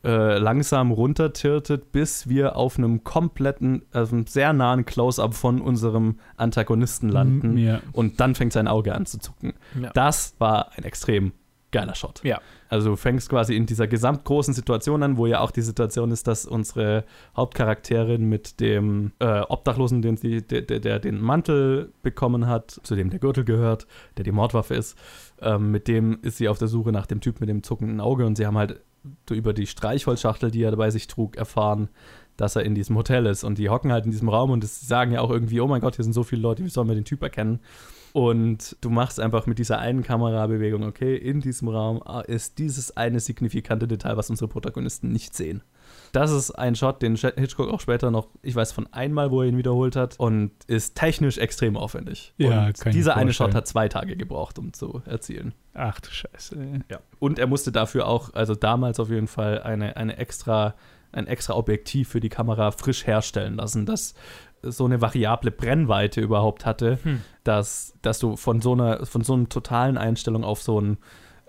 Äh, 0.05 0.39
langsam 0.39 0.93
runtertirtet, 0.93 1.91
bis 1.91 2.29
wir 2.29 2.57
auf 2.57 2.79
einem 2.79 3.03
kompletten, 3.03 3.83
also 3.93 4.15
einem 4.15 4.27
sehr 4.27 4.53
nahen 4.53 4.85
Close-up 4.85 5.35
von 5.35 5.61
unserem 5.61 6.19
Antagonisten 6.37 7.09
landen. 7.09 7.53
Mhm, 7.53 7.59
Ja. 7.59 7.81
Und 7.93 8.21
dann 8.21 8.37
fängt 8.37 8.53
sein 8.53 8.69
Auge 8.69 8.95
an 8.95 9.07
zu 9.07 9.19
zucken. 9.19 9.55
Ja. 9.81 9.91
Das 9.95 10.37
war 10.39 10.71
ein 10.77 10.85
extrem 10.85 11.33
geiler 11.71 11.95
Shot. 11.95 12.23
Ja. 12.23 12.41
Also 12.71 12.91
du 12.91 12.97
fängst 12.97 13.29
quasi 13.29 13.57
in 13.57 13.67
dieser 13.67 13.87
gesamtgroßen 13.87 14.55
Situation 14.55 15.03
an, 15.03 15.17
wo 15.17 15.27
ja 15.27 15.41
auch 15.41 15.51
die 15.51 15.63
Situation 15.63 16.11
ist, 16.13 16.27
dass 16.27 16.47
unsere 16.47 17.05
Hauptcharakterin 17.37 18.29
mit 18.29 18.61
dem 18.61 19.13
äh, 19.19 19.41
Obdachlosen, 19.41 20.01
den 20.01 20.17
sie, 20.17 20.43
der, 20.43 20.63
der, 20.63 20.81
der 20.81 20.99
den 20.99 21.21
Mantel 21.21 21.93
bekommen 22.03 22.47
hat, 22.47 22.81
zu 22.83 22.95
dem 22.95 23.11
der 23.11 23.19
Gürtel 23.19 23.45
gehört, 23.45 23.87
der 24.17 24.25
die 24.25 24.33
Mordwaffe 24.33 24.75
ist, 24.75 24.97
ähm, 25.41 25.71
mit 25.71 25.89
dem 25.89 26.19
ist 26.23 26.37
sie 26.39 26.49
auf 26.49 26.59
der 26.59 26.69
Suche 26.69 26.93
nach 26.93 27.07
dem 27.07 27.21
Typ 27.21 27.41
mit 27.41 27.49
dem 27.49 27.63
zuckenden 27.63 28.01
Auge 28.01 28.27
und 28.27 28.37
sie 28.37 28.47
haben 28.47 28.57
halt 28.59 28.81
über 29.31 29.53
die 29.53 29.67
Streichholzschachtel, 29.67 30.51
die 30.51 30.63
er 30.63 30.77
bei 30.77 30.91
sich 30.91 31.07
trug, 31.07 31.37
erfahren, 31.37 31.89
dass 32.37 32.57
er 32.57 32.63
in 32.63 32.75
diesem 32.75 32.97
Hotel 32.97 33.27
ist. 33.27 33.45
Und 33.45 33.59
die 33.59 33.69
hocken 33.69 33.93
halt 33.93 34.05
in 34.05 34.11
diesem 34.11 34.29
Raum 34.29 34.51
und 34.51 34.65
sagen 34.65 35.13
ja 35.13 35.21
auch 35.21 35.31
irgendwie, 35.31 35.61
oh 35.61 35.67
mein 35.67 35.81
Gott, 35.81 35.97
hier 35.97 36.05
sind 36.05 36.13
so 36.13 36.23
viele 36.23 36.43
Leute, 36.43 36.65
wie 36.65 36.69
sollen 36.69 36.89
wir 36.89 36.95
den 36.95 37.05
Typ 37.05 37.23
erkennen? 37.23 37.61
Und 38.13 38.77
du 38.81 38.91
machst 38.91 39.21
einfach 39.21 39.47
mit 39.47 39.59
dieser 39.59 39.79
einen 39.79 40.03
Kamerabewegung, 40.03 40.83
okay, 40.83 41.17
in 41.17 41.41
diesem 41.41 41.69
Raum 41.69 42.03
ah, 42.05 42.21
ist 42.21 42.59
dieses 42.59 42.97
eine 42.97 43.21
signifikante 43.21 43.87
Detail, 43.87 44.17
was 44.17 44.31
unsere 44.31 44.49
Protagonisten 44.49 45.13
nicht 45.13 45.35
sehen. 45.35 45.63
Das 46.13 46.31
ist 46.31 46.51
ein 46.53 46.75
Shot, 46.75 47.03
den 47.03 47.17
Hitchcock 47.17 47.69
auch 47.69 47.81
später 47.81 48.11
noch, 48.11 48.29
ich 48.43 48.55
weiß 48.55 48.73
von 48.73 48.87
einmal, 48.93 49.31
wo 49.31 49.43
er 49.43 49.49
ihn 49.49 49.57
wiederholt 49.57 49.97
hat, 49.97 50.19
und 50.19 50.53
ist 50.67 50.95
technisch 50.97 51.39
extrem 51.39 51.77
aufwendig. 51.77 52.35
Ja, 52.39 52.47
und 52.49 52.53
kann 52.55 52.71
ich 52.71 52.85
mir 52.85 52.91
dieser 52.93 53.17
eine. 53.17 53.33
Shot 53.33 53.55
hat 53.55 53.67
zwei 53.67 53.89
Tage 53.89 54.17
gebraucht, 54.17 54.59
um 54.59 54.73
zu 54.73 55.03
erzielen. 55.07 55.55
Ach 55.75 56.01
du 56.01 56.11
Scheiße. 56.11 56.57
Ja. 56.91 57.01
Und 57.19 57.39
er 57.39 57.47
musste 57.47 57.73
dafür 57.73 58.07
auch, 58.07 58.35
also 58.35 58.55
damals 58.55 59.01
auf 59.01 59.11
jeden 59.11 59.29
Fall, 59.29 59.63
eine, 59.63 59.97
eine 59.97 60.17
extra, 60.17 60.75
ein 61.13 61.27
extra 61.27 61.55
Objektiv 61.55 62.09
für 62.09 62.21
die 62.21 62.29
Kamera 62.29 62.71
frisch 62.71 63.07
herstellen 63.07 63.57
lassen, 63.57 63.87
das 63.87 64.15
so 64.63 64.85
eine 64.87 65.01
variable 65.01 65.53
Brennweite 65.53 66.21
überhaupt 66.21 66.67
hatte, 66.67 66.99
Hm. 67.03 67.23
dass, 67.45 67.95
dass 68.03 68.19
du 68.19 68.37
von 68.37 68.61
so 68.61 68.73
einer, 68.73 69.07
von 69.07 69.23
so 69.23 69.35
einer 69.35 69.49
totalen 69.49 69.97
Einstellung 69.97 70.43
auf 70.43 70.63
so 70.63 70.81
ein 70.81 70.99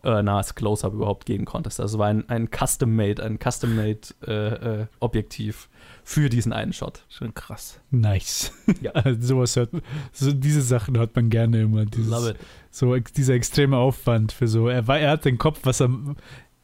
äh, 0.04 0.22
nahes 0.24 0.56
Close-Up 0.56 0.94
überhaupt 0.94 1.26
gehen 1.26 1.46
konntest. 1.46 1.80
Also 1.80 2.00
war 2.00 2.08
ein, 2.08 2.28
ein 2.30 2.50
Custom-Made, 2.50 3.24
ein 3.24 3.38
Custom-Made 3.40 4.00
äh, 4.26 4.82
äh, 4.82 4.86
Objektiv 5.00 5.70
für 6.04 6.30
diesen 6.30 6.54
einen 6.54 6.74
Shot. 6.74 7.04
Schon 7.10 7.34
krass. 7.34 7.80
Nice. 7.92 8.52
Ja. 8.82 8.92
Also 8.92 9.20
sowas 9.28 9.56
hört, 9.56 9.72
so 10.14 10.32
diese 10.32 10.62
Sachen 10.62 10.98
hört 10.98 11.16
man 11.16 11.30
gerne 11.30 11.62
immer. 11.62 11.86
Dieses, 11.86 12.10
Love 12.10 12.30
it. 12.32 12.38
So 12.72 12.96
ex- 12.96 13.12
dieser 13.14 13.34
extreme 13.34 13.78
Aufwand 13.78 14.32
für 14.32 14.48
so. 14.48 14.68
Er, 14.70 14.88
er 14.88 15.10
hat 15.12 15.26
den 15.26 15.38
Kopf, 15.38 15.60
was 15.64 15.82
er. 15.82 15.90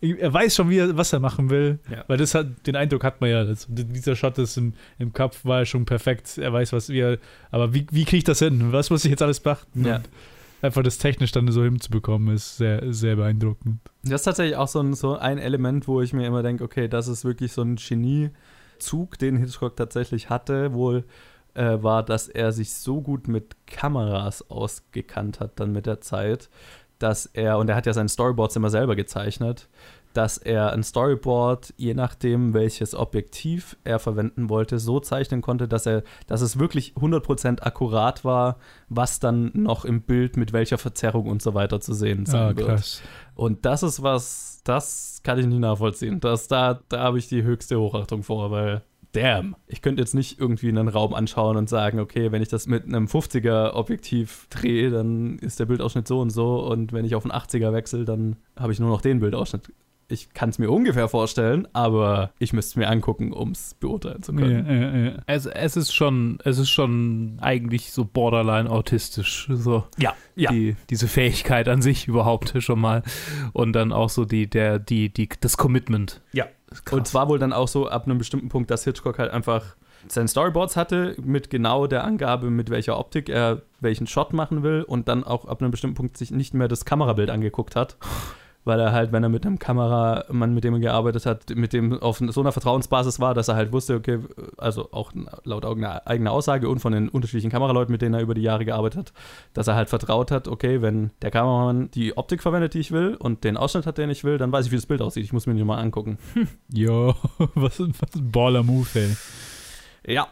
Er 0.02 0.32
weiß 0.32 0.56
schon, 0.56 0.70
wie 0.70 0.78
er, 0.78 0.96
was 0.98 1.14
er 1.14 1.20
machen 1.20 1.50
will. 1.50 1.80
Ja. 1.90 2.04
Weil 2.08 2.18
das 2.18 2.36
hat, 2.36 2.68
den 2.68 2.76
Eindruck 2.76 3.04
hat 3.04 3.22
man 3.22 3.30
ja. 3.32 3.44
Das, 3.44 3.66
dieser 3.70 4.16
Shot 4.16 4.38
ist 4.38 4.56
im, 4.58 4.74
im 5.00 5.14
Kopf 5.14 5.44
war 5.46 5.66
schon 5.66 5.86
perfekt. 5.86 6.38
Er 6.38 6.54
weiß, 6.54 6.74
was 6.74 6.90
wir. 6.90 7.18
Aber 7.50 7.74
wie, 7.74 7.88
wie 7.92 8.06
kriege 8.06 8.18
ich 8.18 8.24
das 8.24 8.40
hin? 8.40 8.72
Was 8.72 8.90
muss 8.92 9.04
ich 9.04 9.10
jetzt 9.12 9.24
alles 9.24 9.40
beachten? 9.40 9.84
Ja. 9.86 10.02
Einfach 10.66 10.82
das 10.82 10.98
technisch 10.98 11.32
dann 11.32 11.52
so 11.52 11.64
hinzubekommen, 11.64 12.34
ist 12.34 12.58
sehr, 12.58 12.92
sehr 12.92 13.16
beeindruckend. 13.16 13.80
Das 14.04 14.22
ist 14.22 14.26
tatsächlich 14.26 14.58
auch 14.58 14.68
so 14.68 14.80
ein, 14.80 14.96
so 14.96 15.16
ein 15.16 15.38
Element, 15.38 15.88
wo 15.88 16.02
ich 16.02 16.12
mir 16.12 16.26
immer 16.26 16.42
denke, 16.42 16.64
okay, 16.64 16.88
das 16.88 17.08
ist 17.08 17.24
wirklich 17.24 17.52
so 17.54 17.62
ein 17.62 17.76
Geniezug, 17.76 19.20
den 19.20 19.38
Hitchcock 19.38 19.76
tatsächlich 19.76 20.30
hatte, 20.32 20.74
wohl 20.74 21.06
äh, 21.54 21.84
war, 21.84 22.04
dass 22.04 22.28
er 22.28 22.52
sich 22.52 22.74
so 22.74 23.02
gut 23.02 23.28
mit 23.28 23.56
Kameras 23.68 24.50
ausgekannt 24.50 25.40
hat 25.40 25.60
dann 25.60 25.72
mit 25.72 25.86
der 25.86 26.02
Zeit, 26.02 26.50
dass 27.00 27.28
er, 27.28 27.58
und 27.60 27.70
er 27.70 27.76
hat 27.76 27.86
ja 27.86 27.94
seine 27.94 28.10
Storyboards 28.10 28.56
immer 28.56 28.70
selber 28.70 28.96
gezeichnet, 28.96 29.70
dass 30.18 30.38
er 30.38 30.72
ein 30.74 30.84
Storyboard, 30.84 31.74
je 31.78 31.94
nachdem, 31.94 32.54
welches 32.54 32.96
Objektiv 32.96 33.78
er 33.84 34.00
verwenden 34.00 34.50
wollte, 34.50 34.80
so 34.80 35.00
zeichnen 35.00 35.42
konnte, 35.42 35.68
dass 35.68 35.86
er, 35.86 36.04
dass 36.28 36.42
es 36.42 36.58
wirklich 36.60 36.94
100% 36.96 37.62
akkurat 37.62 38.24
war, 38.26 38.58
was 38.90 39.20
dann 39.20 39.52
noch 39.54 39.86
im 39.86 40.02
Bild 40.02 40.38
mit 40.38 40.54
welcher 40.54 40.78
Verzerrung 40.78 41.28
und 41.28 41.42
so 41.42 41.54
weiter 41.54 41.80
zu 41.82 41.94
sehen 41.94 42.26
sein 42.26 42.42
Ah, 42.42 42.56
wird. 42.58 42.68
krass. 42.68 43.02
Und 43.36 43.66
das 43.66 43.84
ist 43.84 44.02
was, 44.02 44.62
das 44.64 45.20
kann 45.24 45.38
ich 45.40 45.46
nicht 45.46 45.60
nachvollziehen. 45.60 46.20
Das, 46.20 46.48
da 46.48 46.80
da 46.90 47.00
habe 47.04 47.18
ich 47.20 47.28
die 47.28 47.44
höchste 47.44 47.80
Hochachtung 47.80 48.24
vor, 48.24 48.52
weil 48.52 48.84
damn. 49.12 49.56
Ich 49.68 49.82
könnte 49.82 50.02
jetzt 50.02 50.14
nicht 50.16 50.40
irgendwie 50.40 50.70
einen 50.70 50.88
Raum 50.90 51.14
anschauen 51.14 51.56
und 51.58 51.70
sagen, 51.70 52.00
okay, 52.00 52.32
wenn 52.32 52.42
ich 52.42 52.50
das 52.50 52.68
mit 52.68 52.84
einem 52.86 53.06
50er 53.06 53.74
Objektiv 53.74 54.48
drehe, 54.50 54.90
dann 54.90 55.38
ist 55.40 55.60
der 55.60 55.66
Bildausschnitt 55.66 56.08
so 56.08 56.20
und 56.20 56.30
so 56.32 56.60
und 56.66 56.92
wenn 56.94 57.06
ich 57.06 57.16
auf 57.16 57.24
einen 57.26 57.32
80er 57.32 57.72
wechsle, 57.74 58.04
dann 58.06 58.36
habe 58.58 58.74
ich 58.74 58.80
nur 58.80 58.90
noch 58.90 59.02
den 59.02 59.20
Bildausschnitt. 59.20 59.72
Ich 60.08 60.34
kann 60.34 60.50
es 60.50 60.60
mir 60.60 60.70
ungefähr 60.70 61.08
vorstellen, 61.08 61.68
aber 61.74 62.30
ich 62.38 62.54
müsste 62.54 62.72
es 62.72 62.76
mir 62.76 62.90
angucken, 62.90 63.34
um 63.34 63.52
es 63.52 63.74
beurteilen 63.74 64.22
zu 64.22 64.34
Ja, 64.34 64.40
können. 64.40 64.66
ja, 64.68 65.06
ja. 65.12 65.18
Es, 65.26 65.46
es 65.48 65.76
ist 65.76 65.94
schon, 65.96 66.38
es 66.44 66.60
ist 66.60 66.70
schon 66.70 67.38
eigentlich 67.42 67.92
so 67.92 68.06
borderline 68.06 68.70
autistisch, 68.70 69.48
so 69.52 69.84
Ja, 69.98 70.14
ja. 70.36 70.52
die, 70.52 70.76
diese 70.92 71.08
Fähigkeit 71.08 71.68
an 71.68 71.82
sich 71.82 72.08
überhaupt 72.08 72.54
schon 72.60 72.80
mal 72.80 73.02
und 73.54 73.74
dann 73.74 73.92
auch 73.92 74.10
so 74.10 74.26
die, 74.26 74.48
der, 74.48 74.78
die, 74.78 75.10
die, 75.12 75.28
das 75.42 75.58
Commitment. 75.58 76.22
Ja. 76.34 76.46
Und 76.92 77.08
zwar 77.08 77.28
wohl 77.30 77.40
dann 77.40 77.54
auch 77.54 77.68
so 77.68 77.88
ab 77.88 78.06
einem 78.06 78.18
bestimmten 78.20 78.50
Punkt, 78.50 78.70
dass 78.70 78.84
Hitchcock 78.84 79.18
halt 79.18 79.32
einfach 79.32 79.76
seine 80.08 80.28
Storyboards 80.28 80.76
hatte 80.76 81.16
mit 81.24 81.50
genau 81.50 81.88
der 81.88 82.04
Angabe, 82.04 82.52
mit 82.52 82.70
welcher 82.70 83.00
Optik 83.00 83.28
er 83.28 83.64
welchen 83.80 84.06
Shot 84.06 84.34
machen 84.34 84.62
will 84.62 84.84
und 84.84 85.08
dann 85.08 85.24
auch 85.24 85.46
ab 85.46 85.62
einem 85.62 85.72
bestimmten 85.72 85.96
Punkt 85.96 86.18
sich 86.18 86.30
nicht 86.30 86.54
mehr 86.54 86.68
das 86.68 86.86
Kamerabild 86.86 87.32
angeguckt 87.32 87.76
hat. 87.76 87.98
Weil 88.66 88.80
er 88.80 88.92
halt, 88.92 89.12
wenn 89.12 89.22
er 89.22 89.30
mit 89.30 89.46
einem 89.46 89.60
Kameramann, 89.60 90.54
mit 90.56 90.64
dem 90.64 90.74
er 90.74 90.80
gearbeitet 90.80 91.28
hat, 91.28 91.52
mit 91.56 91.72
dem 91.72 91.94
auf 92.02 92.18
so 92.18 92.42
einer 92.42 92.52
Vertrauensbasis 92.52 93.20
war, 93.20 93.36
dass 93.36 93.48
er 93.48 93.56
halt 93.56 93.72
wusste, 93.72 93.94
okay, 93.96 94.20
also 94.58 94.92
auch 94.92 95.12
laut 95.44 95.66
eigener 95.66 96.32
Aussage 96.32 96.68
und 96.68 96.80
von 96.80 96.92
den 96.92 97.08
unterschiedlichen 97.10 97.52
Kameraleuten, 97.52 97.92
mit 97.92 98.02
denen 98.02 98.16
er 98.16 98.22
über 98.22 98.34
die 98.34 98.42
Jahre 98.42 98.66
gearbeitet 98.66 98.98
hat, 99.00 99.14
dass 99.54 99.68
er 99.68 99.76
halt 99.76 99.90
vertraut 99.90 100.32
hat, 100.32 100.48
okay, 100.48 100.82
wenn 100.82 101.12
der 101.22 101.30
Kameramann 101.30 101.92
die 101.92 102.18
Optik 102.18 102.42
verwendet, 102.42 102.74
die 102.74 102.80
ich 102.80 102.92
will 102.92 103.14
und 103.14 103.44
den 103.44 103.56
Ausschnitt 103.56 103.86
hat, 103.86 104.00
den 104.00 104.10
ich 104.10 104.24
will, 104.24 104.40
dann 104.40 104.52
weiß 104.52 104.66
ich, 104.66 104.72
wie 104.72 104.78
das 104.78 104.88
Bild 104.88 105.02
aussieht. 105.02 105.24
Ich 105.26 105.32
muss 105.34 105.46
mir 105.46 105.54
den 105.54 105.68
mal 105.68 105.78
angucken. 105.80 106.18
Jo, 106.74 107.14
was, 107.54 107.80
ein- 107.80 107.94
was 108.00 108.16
ein 108.16 108.32
Baller-Move, 108.32 108.88
ey. 108.96 109.16
Ja. 110.16 110.28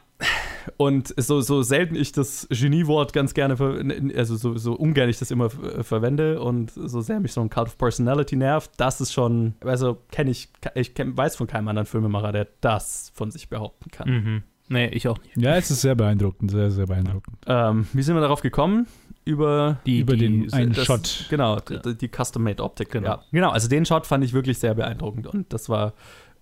Und 0.78 1.14
so, 1.18 1.42
so 1.42 1.62
selten 1.62 1.96
ich 1.96 2.12
das 2.14 2.48
Geniewort 2.50 3.12
ganz 3.14 3.34
gerne, 3.34 3.58
ver 3.58 3.78
also 4.16 4.36
so, 4.36 4.58
so 4.58 4.74
ungern 4.74 5.10
ich 5.10 5.20
das 5.20 5.30
immer 5.32 5.46
äh, 5.46 5.84
verwende 5.84 6.42
und 6.42 6.72
so 6.72 7.02
sehr 7.02 7.20
mich 7.20 7.34
so 7.34 7.42
ein 7.42 7.50
Cult 7.50 7.68
of 7.68 7.78
Personality 7.78 8.36
nervt, 8.36 8.72
das 8.78 9.02
ist 9.02 9.12
schon, 9.14 9.56
also 9.64 9.98
kenne 10.12 10.32
ich, 10.32 10.50
ich 10.76 10.94
kenn, 10.96 11.18
weiß 11.18 11.36
von 11.36 11.48
keinem 11.48 11.68
anderen 11.68 11.86
Filmemacher, 11.86 12.32
der 12.32 12.48
das 12.62 13.12
von 13.14 13.30
sich 13.32 13.50
behaupten 13.50 13.92
kann. 13.92 14.10
Mhm. 14.10 14.44
Nee, 14.70 14.88
ich 14.88 15.08
auch 15.10 15.18
nicht. 15.22 15.36
Ja, 15.38 15.56
es 15.58 15.70
ist 15.70 15.82
sehr 15.82 15.96
beeindruckend, 15.96 16.50
sehr, 16.52 16.72
sehr 16.72 16.88
beeindruckend. 16.88 17.36
Ähm, 17.48 17.86
wie 17.92 18.02
sind 18.02 18.16
wir 18.16 18.22
darauf 18.22 18.42
gekommen? 18.42 18.88
Über 19.26 19.78
Die, 19.86 20.00
Über 20.00 20.16
die, 20.16 20.28
den 20.28 20.54
einen 20.54 20.74
das- 20.74 20.86
Shot. 20.86 21.26
Genau, 21.30 21.58
Ja. 21.70 21.80
die, 21.80 21.96
die 21.98 22.10
Custom-Made-Optik. 22.10 22.90
Genau. 22.92 23.08
Ja. 23.08 23.24
genau, 23.32 23.52
also 23.52 23.68
den 23.70 23.86
Shot 23.86 24.06
fand 24.08 24.24
ich 24.24 24.34
wirklich 24.34 24.58
sehr 24.60 24.74
beeindruckend 24.74 25.28
und 25.28 25.52
das 25.54 25.70
war 25.70 25.94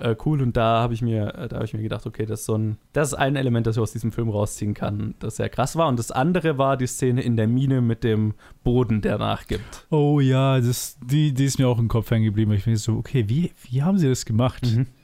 äh, 0.02 0.16
cool 0.26 0.42
und 0.42 0.58
da 0.58 0.82
habe 0.82 0.94
ich 0.94 1.02
mir, 1.02 1.34
äh, 1.36 1.48
da 1.48 1.58
habe 1.58 1.66
ich 1.66 1.74
mir 1.74 1.82
gedacht, 1.82 2.06
okay, 2.06 2.26
das 2.26 2.42
ist 2.42 2.46
so 2.48 2.56
ein, 2.58 2.78
das 2.94 3.10
ist 3.10 3.14
ein 3.14 3.36
Element, 3.36 3.68
das 3.68 3.78
ich 3.78 3.82
aus 3.82 3.92
diesem 3.92 4.12
Film 4.12 4.30
rausziehen 4.30 4.74
kann, 4.74 5.16
das 5.20 5.38
sehr 5.38 5.50
krass 5.50 5.76
war. 5.76 5.88
Und 5.88 5.98
das 6.00 6.12
andere 6.12 6.58
war 6.58 6.78
die 6.78 6.88
Szene 6.88 7.22
in 7.22 7.38
der 7.38 7.48
Mine 7.48 7.82
mit 7.82 8.04
dem 8.04 8.34
Boden, 8.64 9.02
der 9.02 9.18
nachgibt. 9.18 9.86
Oh 9.90 10.20
ja, 10.20 10.60
das, 10.60 10.98
die, 11.04 11.34
die 11.34 11.46
ist 11.46 11.60
mir 11.60 11.68
auch 11.68 11.80
im 11.80 11.88
Kopf 11.88 12.10
hängen 12.12 12.26
geblieben. 12.26 12.52
Ich 12.54 12.64
finde 12.64 12.80
so, 12.80 12.94
okay, 12.98 13.26
wie, 13.28 13.52
wie 13.70 13.84
haben 13.84 13.98
sie 13.98 14.10
das 14.10 14.26
gemacht? 14.26 14.62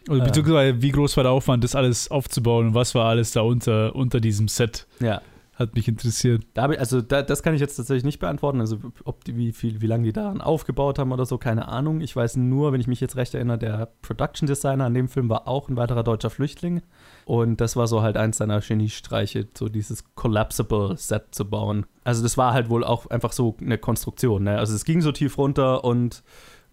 Oder 0.09 0.21
Äh. 0.21 0.25
beziehungsweise, 0.25 0.81
wie 0.81 0.91
groß 0.91 1.15
war 1.17 1.23
der 1.23 1.31
Aufwand, 1.31 1.63
das 1.63 1.75
alles 1.75 2.09
aufzubauen 2.11 2.67
und 2.67 2.73
was 2.73 2.95
war 2.95 3.05
alles 3.05 3.31
da 3.31 3.41
unter, 3.41 3.95
unter 3.95 4.19
diesem 4.19 4.47
Set? 4.47 4.87
Ja. 4.99 5.21
Hat 5.57 5.73
mich 5.73 5.87
interessiert. 5.87 6.45
Da 6.53 6.69
ich, 6.69 6.79
also 6.79 7.01
da, 7.01 7.23
das 7.23 7.41
kann 7.41 7.55
ich 7.55 7.61
jetzt 7.61 7.77
tatsächlich 7.77 8.03
nicht 8.03 8.19
beantworten. 8.19 8.61
Also 8.61 8.77
ob 9.05 9.23
die, 9.23 9.35
wie 9.35 9.51
viel, 9.51 9.81
wie 9.81 9.87
lange 9.87 10.03
die 10.03 10.13
daran 10.13 10.39
aufgebaut 10.39 10.99
haben 10.99 11.11
oder 11.11 11.25
so, 11.25 11.39
keine 11.39 11.67
Ahnung. 11.67 11.99
Ich 12.01 12.15
weiß 12.15 12.35
nur, 12.35 12.73
wenn 12.73 12.79
ich 12.79 12.85
mich 12.85 13.01
jetzt 13.01 13.15
recht 13.15 13.33
erinnere, 13.33 13.57
der 13.57 13.89
Production 14.03 14.45
Designer 14.45 14.85
an 14.85 14.93
dem 14.93 15.07
Film 15.07 15.29
war 15.29 15.47
auch 15.47 15.67
ein 15.67 15.75
weiterer 15.75 16.03
deutscher 16.03 16.29
Flüchtling. 16.29 16.83
Und 17.25 17.59
das 17.59 17.75
war 17.75 17.87
so 17.87 18.03
halt 18.03 18.17
eins 18.17 18.37
seiner 18.37 18.61
Geniestreiche, 18.61 19.47
so 19.57 19.67
dieses 19.67 20.03
Collapsible 20.13 20.95
Set 20.95 21.23
zu 21.31 21.49
bauen. 21.49 21.87
Also 22.03 22.21
das 22.21 22.37
war 22.37 22.53
halt 22.53 22.69
wohl 22.69 22.83
auch 22.83 23.07
einfach 23.07 23.31
so 23.31 23.57
eine 23.59 23.79
Konstruktion. 23.79 24.43
Ne? 24.43 24.59
Also 24.59 24.75
es 24.75 24.85
ging 24.85 25.01
so 25.01 25.11
tief 25.11 25.39
runter 25.39 25.83
und 25.83 26.21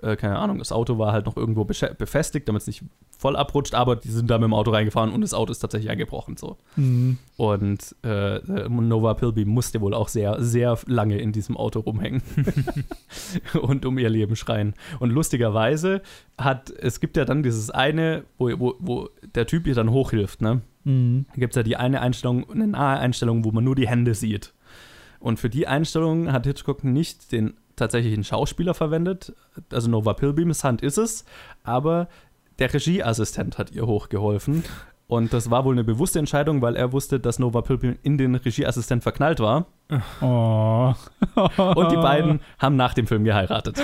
äh, 0.05 0.17
keine 0.17 0.39
Ahnung, 0.39 0.59
das 0.59 0.73
Auto 0.73 0.99
war 0.99 1.13
halt 1.13 1.27
noch 1.27 1.37
irgendwo 1.37 1.65
befestigt, 1.65 2.49
damit 2.49 2.63
es 2.63 2.67
nicht 2.67 2.85
voll 3.17 3.37
abrutscht, 3.37 3.75
aber 3.75 3.97
die 3.97 4.11
sind 4.11 4.31
da 4.31 4.39
mit 4.39 4.45
dem 4.45 4.55
Auto 4.55 4.71
reingefahren 4.71 5.13
und 5.13 5.23
das 5.23 5.35
Auto 5.35 5.51
ist 5.51 5.61
tatsächlich 5.61 5.91
eingebrochen 5.91 6.37
so. 6.37 6.59
Und 7.37 7.97
äh, 8.03 8.41
Nova 8.69 9.15
Pilby 9.15 9.45
musste 9.45 9.81
wohl 9.81 9.95
auch 9.95 10.09
sehr, 10.09 10.43
sehr 10.43 10.79
lange 10.87 11.19
in 11.19 11.33
diesem 11.33 11.57
Auto 11.57 11.81
rumhängen 11.81 12.23
und 13.63 13.87
um 13.87 13.99
ihr 13.99 14.11
Leben 14.11 14.37
schreien. 14.37 14.75
Und 15.01 15.11
lustigerweise 15.11 16.03
hat, 16.39 16.71
es 16.71 17.01
gibt 17.01 17.17
ja 17.17 17.25
dann 17.25 17.43
dieses 17.43 17.71
eine, 17.71 18.25
wo, 18.39 18.51
wo, 18.59 18.75
wo 18.79 19.09
der 19.35 19.47
Typ 19.47 19.67
ihr 19.67 19.75
dann 19.75 19.91
hochhilft, 19.91 20.43
ne? 20.43 20.61
Mhm. 20.85 21.27
Da 21.31 21.41
gibt 21.41 21.55
es 21.55 21.57
ja 21.57 21.63
die 21.63 21.77
eine 21.77 22.03
Einstellung, 22.03 22.49
eine 22.51 22.67
nahe 22.67 22.99
Einstellung, 22.99 23.45
wo 23.45 23.53
man 23.53 23.65
nur 23.65 23.75
die 23.75 23.89
Hände 23.89 24.15
sieht. 24.15 24.53
Und 25.19 25.41
für 25.41 25.49
die 25.49 25.67
Einstellung 25.67 26.31
hat 26.33 26.45
Hitchcock 26.45 26.85
nicht 26.85 27.33
den 27.33 27.55
tatsächlichen 27.77 28.25
Schauspieler 28.25 28.75
verwendet, 28.75 29.35
also 29.73 29.91
Nova 29.91 30.15
Pilbeams 30.15 30.65
Hand 30.65 30.83
ist 30.83 30.99
es, 30.99 31.25
aber 31.63 32.09
der 32.59 32.73
Regieassistent 32.73 33.59
hat 33.59 33.73
ihr 33.73 33.87
hochgeholfen. 33.87 34.65
Und 35.07 35.35
das 35.35 35.51
war 35.51 35.65
wohl 35.65 35.75
eine 35.75 35.85
bewusste 35.85 36.19
Entscheidung, 36.19 36.63
weil 36.63 36.77
er 36.77 36.93
wusste, 36.93 37.21
dass 37.21 37.39
Nova 37.39 37.61
Pilbeam 37.61 37.99
in 38.03 38.17
den 38.17 38.35
Regieassistent 38.35 39.03
verknallt 39.03 39.39
war. 39.39 39.67
Oh. 40.23 40.95
Und 41.57 41.93
die 41.93 41.97
beiden 41.97 42.41
haben 42.59 42.77
nach 42.77 42.95
dem 42.95 43.07
Film 43.07 43.25
geheiratet. 43.25 43.77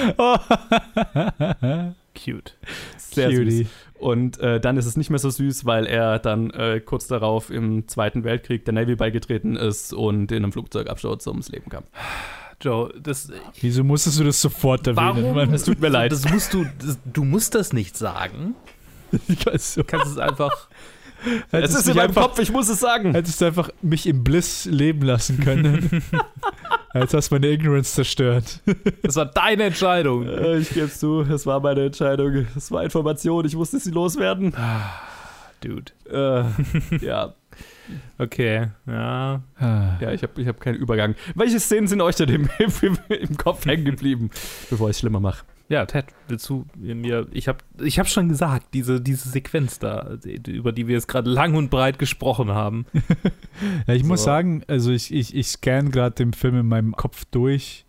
Cute. 2.14 2.56
Sehr 2.96 3.30
Cutie. 3.30 3.50
süß. 3.50 3.68
Und 3.98 4.40
äh, 4.40 4.60
dann 4.60 4.78
ist 4.78 4.86
es 4.86 4.96
nicht 4.96 5.10
mehr 5.10 5.18
so 5.18 5.28
süß, 5.28 5.66
weil 5.66 5.86
er 5.86 6.18
dann 6.18 6.50
äh, 6.50 6.80
kurz 6.80 7.06
darauf 7.06 7.50
im 7.50 7.86
Zweiten 7.86 8.24
Weltkrieg 8.24 8.64
der 8.64 8.72
Navy 8.72 8.96
beigetreten 8.96 9.56
ist 9.56 9.92
und 9.92 10.32
in 10.32 10.38
einem 10.38 10.52
Flugzeugabsturz 10.52 11.26
ums 11.26 11.50
Leben 11.50 11.68
kam. 11.68 11.84
Joe, 12.60 12.92
das. 13.02 13.28
Wieso 13.60 13.82
musstest 13.84 14.20
du 14.20 14.24
das 14.24 14.40
sofort 14.40 14.86
erwähnen? 14.86 15.34
Warum? 15.34 15.54
Es 15.54 15.64
tut 15.64 15.80
mir 15.80 15.88
leid. 15.88 16.12
Das 16.12 16.28
musst 16.30 16.52
du, 16.52 16.64
das, 16.78 16.98
du 17.04 17.24
musst 17.24 17.54
das 17.54 17.72
nicht 17.72 17.96
sagen. 17.96 18.54
Ich 19.28 19.44
weiß 19.44 19.74
so. 19.74 19.80
Du 19.82 19.86
kannst 19.88 20.12
es 20.12 20.18
einfach. 20.18 20.68
Es 21.52 21.74
ist 21.74 21.86
in 21.88 21.96
meinem 21.96 22.08
einfach- 22.10 22.22
Kopf, 22.28 22.38
ich 22.38 22.50
muss 22.50 22.68
es 22.70 22.80
sagen. 22.80 23.12
Hättest 23.12 23.40
du 23.42 23.44
einfach 23.46 23.68
mich 23.82 24.06
im 24.06 24.24
Bliss 24.24 24.64
leben 24.64 25.02
lassen 25.02 25.38
können. 25.40 26.02
Jetzt 26.94 27.12
hast 27.12 27.30
du 27.30 27.34
meine 27.34 27.48
Ignorance 27.48 27.92
zerstört. 27.92 28.60
Das 29.02 29.16
war 29.16 29.26
deine 29.26 29.64
Entscheidung. 29.64 30.26
Äh, 30.26 30.58
Ich 30.58 30.70
gebe 30.70 30.86
es 30.86 30.98
zu, 30.98 31.20
es 31.20 31.44
war 31.44 31.60
meine 31.60 31.84
Entscheidung. 31.86 32.46
Es 32.56 32.70
war 32.70 32.82
Information, 32.84 33.44
ich 33.44 33.54
musste 33.54 33.78
sie 33.80 33.90
loswerden. 33.90 34.54
Dude. 35.60 35.92
Äh, 36.10 37.04
ja, 37.04 37.34
Okay, 38.18 38.68
ja. 38.86 39.42
ja, 39.60 40.12
ich 40.12 40.22
habe 40.22 40.40
ich 40.40 40.46
hab 40.46 40.60
keinen 40.60 40.76
Übergang. 40.76 41.14
Welche 41.34 41.58
Szenen 41.58 41.88
sind 41.88 42.00
euch 42.00 42.16
denn 42.16 42.28
im, 42.28 42.48
im, 42.58 42.98
im 43.08 43.36
Kopf 43.36 43.66
hängen 43.66 43.84
geblieben, 43.84 44.30
bevor 44.68 44.88
ich 44.88 44.96
es 44.96 45.00
schlimmer 45.00 45.20
mache? 45.20 45.44
Ja, 45.68 45.86
Ted, 45.86 46.06
willst 46.28 46.48
du 46.48 46.66
mir. 46.76 47.28
Ich 47.30 47.46
habe 47.48 47.58
ich 47.80 47.98
hab 47.98 48.08
schon 48.08 48.28
gesagt, 48.28 48.74
diese, 48.74 49.00
diese 49.00 49.28
Sequenz 49.28 49.78
da, 49.78 50.16
die, 50.16 50.50
über 50.50 50.72
die 50.72 50.88
wir 50.88 50.94
jetzt 50.94 51.06
gerade 51.06 51.30
lang 51.30 51.54
und 51.54 51.70
breit 51.70 51.98
gesprochen 51.98 52.50
haben. 52.50 52.86
Ja, 53.86 53.92
ich 53.94 54.04
muss 54.04 54.20
So. 54.20 54.26
sagen, 54.26 54.62
also 54.68 54.90
ich, 54.90 55.12
ich, 55.12 55.34
ich 55.34 55.48
scanne 55.48 55.90
gerade 55.90 56.14
den 56.14 56.32
Film 56.32 56.58
in 56.60 56.66
meinem 56.66 56.96
Kopf 56.96 57.24
durch 57.30 57.84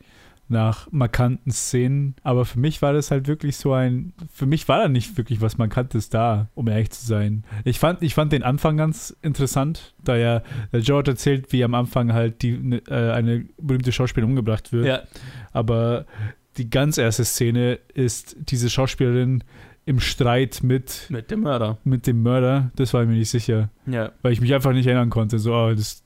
nach 0.51 0.87
markanten 0.91 1.51
Szenen, 1.51 2.15
aber 2.23 2.45
für 2.45 2.59
mich 2.59 2.81
war 2.81 2.93
das 2.93 3.09
halt 3.09 3.27
wirklich 3.27 3.57
so 3.57 3.73
ein, 3.73 4.13
für 4.31 4.45
mich 4.45 4.67
war 4.67 4.83
da 4.83 4.87
nicht 4.87 5.17
wirklich 5.17 5.41
was 5.41 5.57
Markantes 5.57 6.09
da, 6.09 6.49
um 6.53 6.67
ehrlich 6.67 6.91
zu 6.91 7.05
sein. 7.05 7.43
Ich 7.63 7.79
fand, 7.79 8.03
ich 8.03 8.13
fand 8.13 8.31
den 8.33 8.43
Anfang 8.43 8.77
ganz 8.77 9.15
interessant, 9.21 9.93
da 10.03 10.15
ja 10.15 10.43
der 10.71 10.81
George 10.81 11.11
erzählt, 11.11 11.51
wie 11.51 11.63
am 11.63 11.73
Anfang 11.73 12.13
halt 12.13 12.41
die, 12.41 12.57
ne, 12.57 12.81
äh, 12.87 13.11
eine 13.11 13.45
berühmte 13.57 13.91
Schauspielerin 13.91 14.31
umgebracht 14.31 14.71
wird, 14.71 14.85
Ja, 14.85 15.01
aber 15.51 16.05
die 16.57 16.69
ganz 16.69 16.97
erste 16.97 17.23
Szene 17.25 17.79
ist 17.93 18.35
diese 18.37 18.69
Schauspielerin 18.69 19.43
im 19.85 19.99
Streit 19.99 20.61
mit, 20.61 21.07
mit 21.09 21.31
dem 21.31 21.41
Mörder. 21.41 21.77
mit 21.83 22.05
dem 22.05 22.21
Mörder, 22.21 22.71
das 22.75 22.93
war 22.93 23.01
ich 23.03 23.07
mir 23.09 23.15
nicht 23.15 23.29
sicher 23.29 23.69
Ja, 23.87 24.11
weil 24.21 24.33
ich 24.33 24.41
mich 24.41 24.53
einfach 24.53 24.73
nicht 24.73 24.85
erinnern 24.85 25.09
konnte. 25.09 25.39
So, 25.39 25.53
oh, 25.53 25.73
das, 25.73 26.03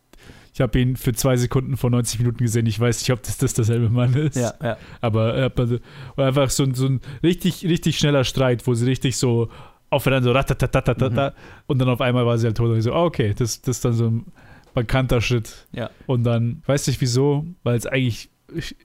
ich 0.56 0.62
habe 0.62 0.80
ihn 0.80 0.96
für 0.96 1.12
zwei 1.14 1.36
Sekunden 1.36 1.76
vor 1.76 1.90
90 1.90 2.20
Minuten 2.20 2.38
gesehen. 2.38 2.66
Ich 2.66 2.80
weiß 2.80 3.02
nicht, 3.02 3.12
ob 3.12 3.22
das, 3.22 3.38
das 3.38 3.54
derselbe 3.54 3.90
Mann 3.90 4.14
ist. 4.14 4.38
ja, 4.38 4.54
ja. 4.64 4.78
Aber 5.02 5.34
er 5.36 5.46
hat 5.46 5.60
also- 5.60 5.78
einfach 6.16 6.50
so, 6.50 6.64
ein- 6.64 6.74
so 6.74 6.88
ein 6.88 7.02
richtig, 7.22 7.64
richtig 7.66 7.98
schneller 7.98 8.24
Streit, 8.24 8.66
wo 8.66 8.74
sie 8.74 8.86
richtig 8.86 9.18
so 9.18 9.50
aufeinander 9.90 10.30
so 10.30 10.32
ratatatatata 10.32 11.30
Mhm. 11.30 11.36
und 11.68 11.80
dann 11.80 11.90
auf 11.90 12.00
einmal 12.02 12.26
war 12.26 12.38
sie 12.38 12.48
halt 12.48 12.56
tot 12.58 12.70
und 12.72 12.78
ich 12.78 12.84
so, 12.86 12.94
oh, 12.94 13.04
okay, 13.04 13.34
das, 13.38 13.62
das 13.62 13.78
ist 13.78 13.86
dann 13.86 13.94
so 13.94 14.08
ein 14.08 14.26
markanter 14.74 15.20
Shit. 15.22 15.68
Ja. 15.74 15.90
Und 16.08 16.24
dann, 16.24 16.62
weiß 16.66 16.88
nicht 16.88 17.00
wieso, 17.02 17.46
weil 17.64 17.76
es 17.76 17.86
eigentlich 17.86 18.30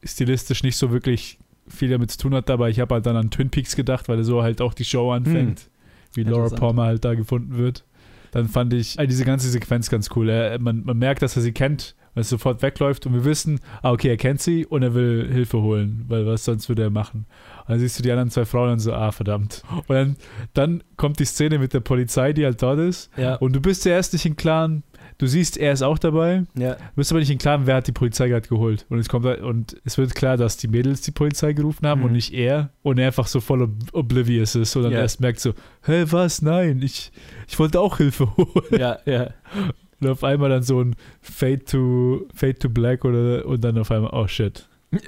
stilistisch 0.05 0.63
nicht 0.63 0.77
so 0.77 0.91
wirklich 0.91 1.39
viel 1.69 1.89
damit 1.89 2.11
zu 2.11 2.19
tun 2.19 2.35
hat, 2.35 2.51
aber 2.51 2.69
ich 2.69 2.81
habe 2.81 2.95
halt 2.97 3.07
dann 3.07 3.17
an 3.17 3.31
Twin 3.31 3.51
Peaks 3.51 3.77
gedacht, 3.77 4.09
weil 4.09 4.23
so 4.25 4.43
halt 4.43 4.61
auch 4.61 4.75
die 4.75 4.85
Show 4.85 5.13
anfängt, 5.13 5.69
wie 6.15 6.25
Laura. 6.25 6.55
Palmer 6.55 6.85
halt 6.87 7.05
da 7.05 7.15
gefunden 7.15 7.57
wird. 7.57 7.85
Dann 8.33 8.49
fand 8.49 8.73
ich 8.73 8.99
äh, 8.99 9.07
diese 9.07 9.25
ganze 9.25 9.49
Sequenz 9.49 9.91
ganz 9.91 10.11
cool. 10.17 10.29
Er, 10.29 10.59
man, 10.59 10.85
man 10.85 10.99
merkt, 10.99 11.23
dass 11.23 11.37
er 11.37 11.43
sie 11.43 11.53
kennt, 11.53 11.95
weil 12.15 12.23
es 12.23 12.29
sofort 12.29 12.63
wegläuft 12.63 13.07
und 13.07 13.15
wir 13.15 13.25
wissen, 13.25 13.61
ah, 13.83 13.93
okay, 13.93 14.09
er 14.09 14.17
kennt 14.17 14.41
sie 14.41 14.67
und 14.67 14.83
er 14.83 14.95
will 14.95 15.29
Hilfe 15.33 15.61
holen, 15.61 16.05
weil 16.09 16.27
was 16.27 16.45
sonst 16.45 16.69
würde 16.69 16.83
er 16.83 16.91
machen? 16.91 17.27
Und 17.61 17.71
dann 17.71 17.79
siehst 17.79 17.99
du 17.99 18.03
die 18.03 18.11
anderen 18.11 18.31
zwei 18.31 18.45
Frauen 18.45 18.73
und 18.73 18.79
so, 18.81 18.93
ah, 18.93 19.13
verdammt. 19.13 19.63
Und 19.71 19.95
dann, 19.95 20.17
dann 20.55 20.83
kommt 20.97 21.19
die 21.19 21.25
Szene 21.25 21.59
mit 21.59 21.73
der 21.73 21.81
Polizei, 21.81 22.33
die 22.33 22.45
halt 22.45 22.63
dort 22.63 22.81
ist. 22.81 23.11
Ja. 23.17 23.37
Und 23.37 23.55
du 23.55 23.61
bist 23.61 23.85
ja 23.85 23.93
erst 23.93 24.13
nicht 24.13 24.27
im 24.27 24.37
Du 25.21 25.27
siehst, 25.27 25.59
er 25.59 25.73
ist 25.73 25.83
auch 25.83 25.99
dabei. 25.99 26.45
ja. 26.55 26.75
Du 26.77 26.81
bist 26.97 27.13
aber 27.13 27.21
nicht 27.21 27.31
im 27.31 27.37
Klaren, 27.37 27.67
wer 27.67 27.75
hat 27.77 27.87
die 27.87 27.93
Polizei 27.93 28.29
gerade 28.29 28.49
geholt. 28.49 28.87
Und 28.89 28.99
es 28.99 29.09
kommt 29.11 29.27
und 29.27 29.77
es 29.85 29.99
wird 29.99 30.15
klar, 30.15 30.39
dass 30.39 30.57
die 30.57 30.67
Mädels 30.69 31.03
die 31.03 31.11
Polizei 31.11 31.53
gerufen 31.53 31.87
haben 31.87 32.01
Mhm. 32.01 32.07
und 32.07 32.13
nicht 32.13 32.33
er. 32.33 32.71
Und 32.83 32.99
er 32.99 33.09
einfach 33.09 33.27
so 33.27 33.41
voll 33.41 33.61
ob 33.63 33.71
oblivious 33.93 34.55
ist 34.55 34.75
und 34.77 34.85
dann 34.85 34.93
Ja. 34.93 35.01
erst 35.01 35.21
merkt 35.21 35.41
so, 35.41 35.53
hä, 35.85 36.05
was? 36.11 36.41
Nein, 36.41 36.81
ich, 36.83 37.13
ich 37.47 37.59
wollte 37.59 37.81
auch 37.81 37.99
Hilfe 37.99 38.35
holen. 38.37 38.65
ja, 38.79 38.99
ja. 39.05 39.31
Und 40.03 40.09
auf 40.09 40.25
einmal 40.25 40.49
dann 40.49 40.63
so 40.63 40.81
ein 40.81 40.97
Fade 41.21 41.63
to, 41.67 42.27
Fade 42.35 42.55
to 42.59 42.71
Black 42.71 43.05
oder 43.05 43.45
und 43.45 43.63
dann 43.63 43.77
auf 43.77 43.91
einmal, 43.91 44.09
oh 44.15 44.27
shit. 44.27 44.67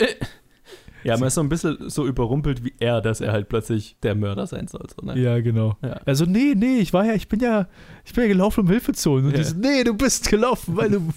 Ja, 1.05 1.17
man 1.17 1.29
ist 1.29 1.35
so 1.35 1.41
ein 1.41 1.49
bisschen 1.49 1.89
so 1.91 2.07
überrumpelt 2.07 2.65
wie 2.65 2.73
er, 2.79 3.01
dass 3.01 3.21
er 3.21 3.33
halt 3.33 3.49
plötzlich 3.49 3.97
der 4.03 4.15
Mörder 4.15 4.47
sein 4.47 4.69
soll. 4.69 4.87
So, 4.95 5.05
ne? 5.07 5.19
Ja, 5.19 5.41
genau. 5.41 5.77
Ja. 5.83 6.01
Also, 6.05 6.25
nee, 6.25 6.55
nee, 6.57 6.79
ich 6.79 6.93
war 6.93 7.05
ja, 7.05 7.15
ich 7.15 7.29
bin 7.29 7.41
ja, 7.41 7.67
ich 8.05 8.13
bin 8.13 8.23
ja 8.25 8.29
gelaufen, 8.29 8.61
um 8.61 8.69
Hilfe 8.69 8.93
zu 8.93 9.11
holen. 9.13 9.25
Und 9.27 9.33
Ja. 9.33 9.39
die 9.39 9.45
so, 9.45 9.57
nee, 9.59 9.83
du 9.85 9.95
bist 9.95 10.29
gelaufen, 10.29 10.77
weil 10.77 10.91
du, 10.91 11.09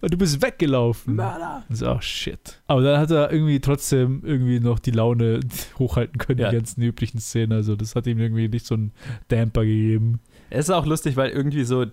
weil 0.00 0.10
du 0.10 0.16
bist 0.16 0.40
weggelaufen. 0.42 1.16
Mörder! 1.16 1.62
Und 1.68 1.76
so, 1.76 1.90
oh 1.90 2.00
shit. 2.00 2.60
Aber 2.66 2.82
dann 2.82 3.00
hat 3.00 3.10
er 3.10 3.32
irgendwie 3.32 3.60
trotzdem 3.60 4.22
irgendwie 4.24 4.60
noch 4.60 4.78
die 4.78 4.90
Laune 4.92 5.40
hochhalten 5.78 6.18
können, 6.18 6.40
Ja. 6.40 6.50
die 6.50 6.56
ganzen 6.56 6.82
üblichen 6.82 7.18
Szenen. 7.18 7.52
Also 7.52 7.76
das 7.76 7.94
hat 7.96 8.06
ihm 8.06 8.18
irgendwie 8.18 8.48
nicht 8.48 8.66
so 8.66 8.74
einen 8.74 8.92
Damper 9.28 9.64
gegeben. 9.64 10.20
Es 10.50 10.66
ist 10.66 10.70
auch 10.70 10.86
lustig, 10.86 11.16
weil 11.16 11.30
irgendwie 11.30 11.64
so, 11.64 11.86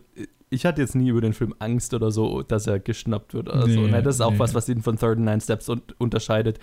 ich 0.52 0.66
hatte 0.66 0.82
jetzt 0.82 0.96
nie 0.96 1.08
über 1.10 1.22
den 1.22 1.34
Film 1.34 1.56
Angst 1.60 1.94
oder 1.94 2.12
so, 2.12 2.44
dass 2.44 2.68
er 2.68 2.80
geschnappt 2.80 3.34
wird 3.34 3.50
oder 3.50 3.62
so. 3.62 3.68
Nee, 3.82 3.92
Ne? 3.92 4.04
Das 4.04 4.16
ist 4.16 4.22
auch 4.22 4.34
nee. 4.34 4.40
was, 4.40 4.54
was 4.54 4.70
ihn 4.70 4.82
von 4.82 4.96
39 4.96 5.44
Steps 5.44 5.70
un 5.70 5.82
unterscheidet. 5.98 6.60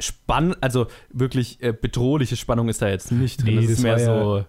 Spann, 0.00 0.54
also 0.60 0.86
wirklich 1.12 1.62
äh, 1.62 1.72
bedrohliche 1.72 2.36
Spannung 2.36 2.68
ist 2.68 2.80
da 2.80 2.88
jetzt 2.88 3.12
nicht 3.12 3.42
drin. 3.44 3.56
Nee, 3.56 3.60
das 3.62 3.70
ist 3.70 3.78
das 3.78 3.82
mehr 3.82 3.92
war 3.94 4.00
ja- 4.00 4.22
so. 4.40 4.44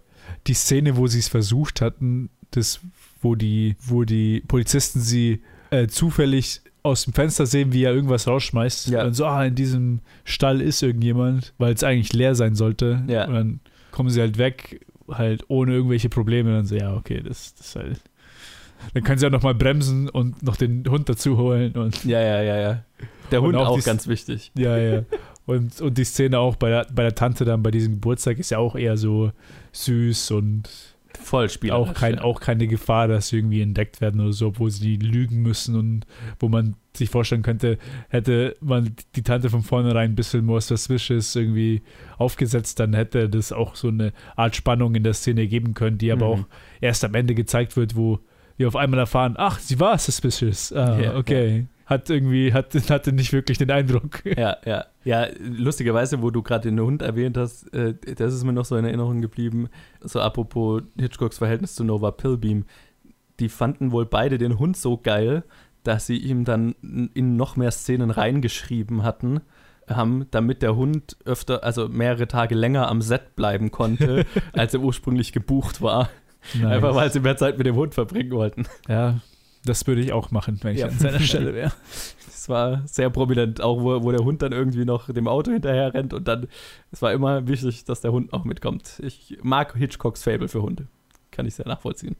Die 0.48 0.54
Szene, 0.54 0.98
wo 0.98 1.08
sie 1.08 1.20
es 1.20 1.28
versucht 1.28 1.82
hatten, 1.82 2.30
das, 2.52 2.80
wo 3.22 3.36
die, 3.36 3.76
wo 3.80 4.04
die 4.04 4.42
Polizisten 4.48 5.00
sie 5.02 5.42
äh, 5.72 5.88
zufällig 5.88 6.62
aus 6.84 7.06
dem 7.06 7.14
Fenster 7.14 7.48
sehen, 7.48 7.74
wie 7.74 7.84
er 7.84 7.94
irgendwas 7.94 8.28
rausschmeißt. 8.28 8.88
Ja. 8.90 9.06
Und 9.06 9.14
so, 9.16 9.26
ah, 9.26 9.44
in 9.46 9.56
diesem 9.56 10.02
Stall 10.24 10.62
ist 10.62 10.84
irgendjemand, 10.84 11.54
weil 11.58 11.74
es 11.74 11.84
eigentlich 11.84 12.14
leer 12.14 12.36
sein 12.36 12.54
sollte. 12.56 13.04
Ja. 13.08 13.26
Und 13.26 13.34
dann 13.34 13.60
kommen 13.92 14.10
sie 14.10 14.22
halt 14.22 14.38
weg, 14.38 14.86
halt 15.10 15.44
ohne 15.48 15.74
irgendwelche 15.74 16.10
Probleme. 16.10 16.50
Und 16.52 16.56
dann 16.58 16.66
so, 16.66 16.76
ja, 16.76 16.94
okay, 16.96 17.22
das, 17.24 17.56
das 17.56 17.68
ist 17.68 17.76
halt. 17.76 18.02
Dann 18.94 19.04
können 19.04 19.18
sie 19.20 19.28
auch 19.28 19.32
nochmal 19.32 19.56
bremsen 19.56 20.10
und 20.10 20.44
noch 20.44 20.56
den 20.56 20.84
Hund 20.90 21.10
dazu 21.10 21.38
holen. 21.38 21.74
Und 21.74 22.04
Ja, 22.06 22.22
ja, 22.22 22.42
ja, 22.42 22.58
ja. 22.58 22.84
Der 23.32 23.42
Und 23.42 23.48
Hund 23.50 23.58
auch 23.58 23.70
auch, 23.70 23.84
ganz 23.84 24.08
wichtig. 24.08 24.52
Ja, 24.58 24.78
ja. 24.78 25.04
Und, 25.48 25.80
und 25.80 25.96
die 26.00 26.06
Szene 26.06 26.40
auch 26.40 26.56
bei 26.56 26.70
der, 26.70 26.88
bei 26.92 27.04
der 27.04 27.14
Tante 27.14 27.46
dann 27.46 27.62
bei 27.62 27.70
diesem 27.70 27.94
Geburtstag 27.94 28.40
ist 28.40 28.50
ja 28.50 28.58
auch 28.58 28.76
eher 28.76 28.98
so 28.98 29.32
süß 29.74 30.32
und 30.32 30.68
Voll 31.20 31.48
auch, 31.70 31.94
kein, 31.94 32.16
ja. 32.16 32.22
auch 32.24 32.40
keine 32.40 32.68
Gefahr, 32.68 33.08
dass 33.08 33.28
sie 33.30 33.38
irgendwie 33.38 33.62
entdeckt 33.62 34.02
werden 34.02 34.22
oder 34.22 34.34
so, 34.34 34.48
obwohl 34.48 34.72
sie 34.72 34.96
lügen 34.96 35.44
müssen 35.44 35.76
und 35.76 36.06
wo 36.40 36.50
man 36.50 36.76
sich 36.96 37.10
vorstellen 37.10 37.42
könnte, 37.44 37.78
hätte 38.10 38.56
man 38.60 38.96
die 39.16 39.22
Tante 39.22 39.50
von 39.52 39.62
vornherein 39.62 40.12
ein 40.12 40.16
bisschen 40.16 40.46
more 40.46 40.62
suspicious 40.62 41.36
irgendwie 41.36 41.84
aufgesetzt, 42.18 42.80
dann 42.80 42.94
hätte 42.94 43.30
das 43.30 43.52
auch 43.52 43.76
so 43.76 43.90
eine 43.90 44.14
Art 44.36 44.56
Spannung 44.56 44.96
in 44.96 45.04
der 45.04 45.14
Szene 45.14 45.48
geben 45.48 45.74
können, 45.76 45.98
die 46.00 46.12
aber 46.12 46.26
Mhm. 46.26 46.42
auch 46.42 46.46
erst 46.82 47.04
am 47.06 47.14
Ende 47.14 47.36
gezeigt 47.36 47.78
wird, 47.78 47.96
wo 47.96 48.20
wir 48.58 48.68
auf 48.68 48.76
einmal 48.76 49.00
erfahren, 49.00 49.36
ach, 49.38 49.60
sie 49.60 49.80
war 49.80 49.98
suspicious. 49.98 50.72
Ah, 50.72 51.00
Ja, 51.00 51.16
okay. 51.18 51.68
Hat 51.86 52.10
irgendwie, 52.10 52.52
hat, 52.52 52.74
hatte 52.90 53.12
nicht 53.12 53.32
wirklich 53.32 53.58
den 53.58 53.70
Eindruck. 53.70 54.24
Ja, 54.38 54.58
ja. 54.66 54.86
Ja, 55.04 55.28
lustigerweise, 55.40 56.22
wo 56.24 56.32
du 56.32 56.42
gerade 56.42 56.70
den 56.70 56.80
Hund 56.80 57.04
erwähnt 57.04 57.38
hast, 57.38 57.72
äh, 57.76 57.94
das 58.16 58.34
ist 58.34 58.44
mir 58.44 58.54
noch 58.54 58.66
so 58.66 58.76
in 58.76 58.86
Erinnerung 58.86 59.22
geblieben. 59.22 59.70
So 60.02 60.20
apropos 60.20 60.82
Hitchcocks 60.98 61.38
Verhältnis 61.38 61.76
zu 61.76 61.84
Nova 61.84 62.10
Pilbeam. 62.12 62.66
Die 63.40 63.50
fanden 63.50 63.92
wohl 63.92 64.06
beide 64.08 64.38
den 64.40 64.58
Hund 64.58 64.78
so 64.78 64.98
geil, 64.98 65.44
dass 65.84 66.08
sie 66.08 66.18
ihm 66.18 66.44
dann 66.46 66.74
in 67.14 67.36
noch 67.36 67.56
mehr 67.56 67.70
Szenen 67.70 68.10
reingeschrieben 68.10 69.04
hatten, 69.04 69.42
haben, 69.88 70.26
damit 70.32 70.64
der 70.64 70.76
Hund 70.76 71.18
öfter, 71.26 71.64
also 71.64 71.88
mehrere 71.88 72.28
Tage 72.28 72.56
länger 72.56 72.88
am 72.88 73.02
Set 73.02 73.36
bleiben 73.36 73.70
konnte, 73.70 74.26
als 74.54 74.74
er 74.74 74.80
ursprünglich 74.80 75.32
gebucht 75.34 75.84
war. 75.84 76.10
Einfach 76.64 76.96
weil 76.96 77.12
sie 77.12 77.20
mehr 77.20 77.38
Zeit 77.38 77.58
mit 77.58 77.66
dem 77.68 77.76
Hund 77.76 77.94
verbringen 77.94 78.32
wollten. 78.32 78.66
Ja, 78.88 79.20
das 79.66 79.86
würde 79.88 80.02
ich 80.02 80.14
auch 80.14 80.32
machen, 80.32 80.60
wenn 80.62 80.74
ich 80.76 80.82
Ja. 80.82 80.88
an 80.88 80.98
seiner 81.00 81.20
Stelle 81.22 81.54
wäre. 81.54 81.72
Das 82.26 82.48
war 82.50 82.84
sehr 82.86 83.10
prominent, 83.10 83.62
auch 83.62 83.82
wo, 83.82 84.04
wo 84.04 84.12
der 84.12 84.24
Hund 84.24 84.42
dann 84.44 84.52
irgendwie 84.52 84.86
noch 84.86 85.12
dem 85.12 85.28
Auto 85.28 85.52
hinterher 85.52 85.94
rennt 85.94 86.14
und 86.14 86.28
dann, 86.28 86.48
es 86.92 87.02
war 87.02 87.12
immer 87.14 87.48
wichtig, 87.48 87.86
dass 87.86 88.02
der 88.02 88.12
Hund 88.12 88.32
auch 88.34 88.44
mitkommt. 88.46 89.02
Ich 89.04 89.40
mag 89.42 89.76
Hitchcocks 89.76 90.22
Fable 90.24 90.48
für 90.48 90.62
Hunde. 90.62 90.88
Kann 91.32 91.48
ich 91.48 91.56
sehr 91.56 91.68
nachvollziehen. 91.68 92.16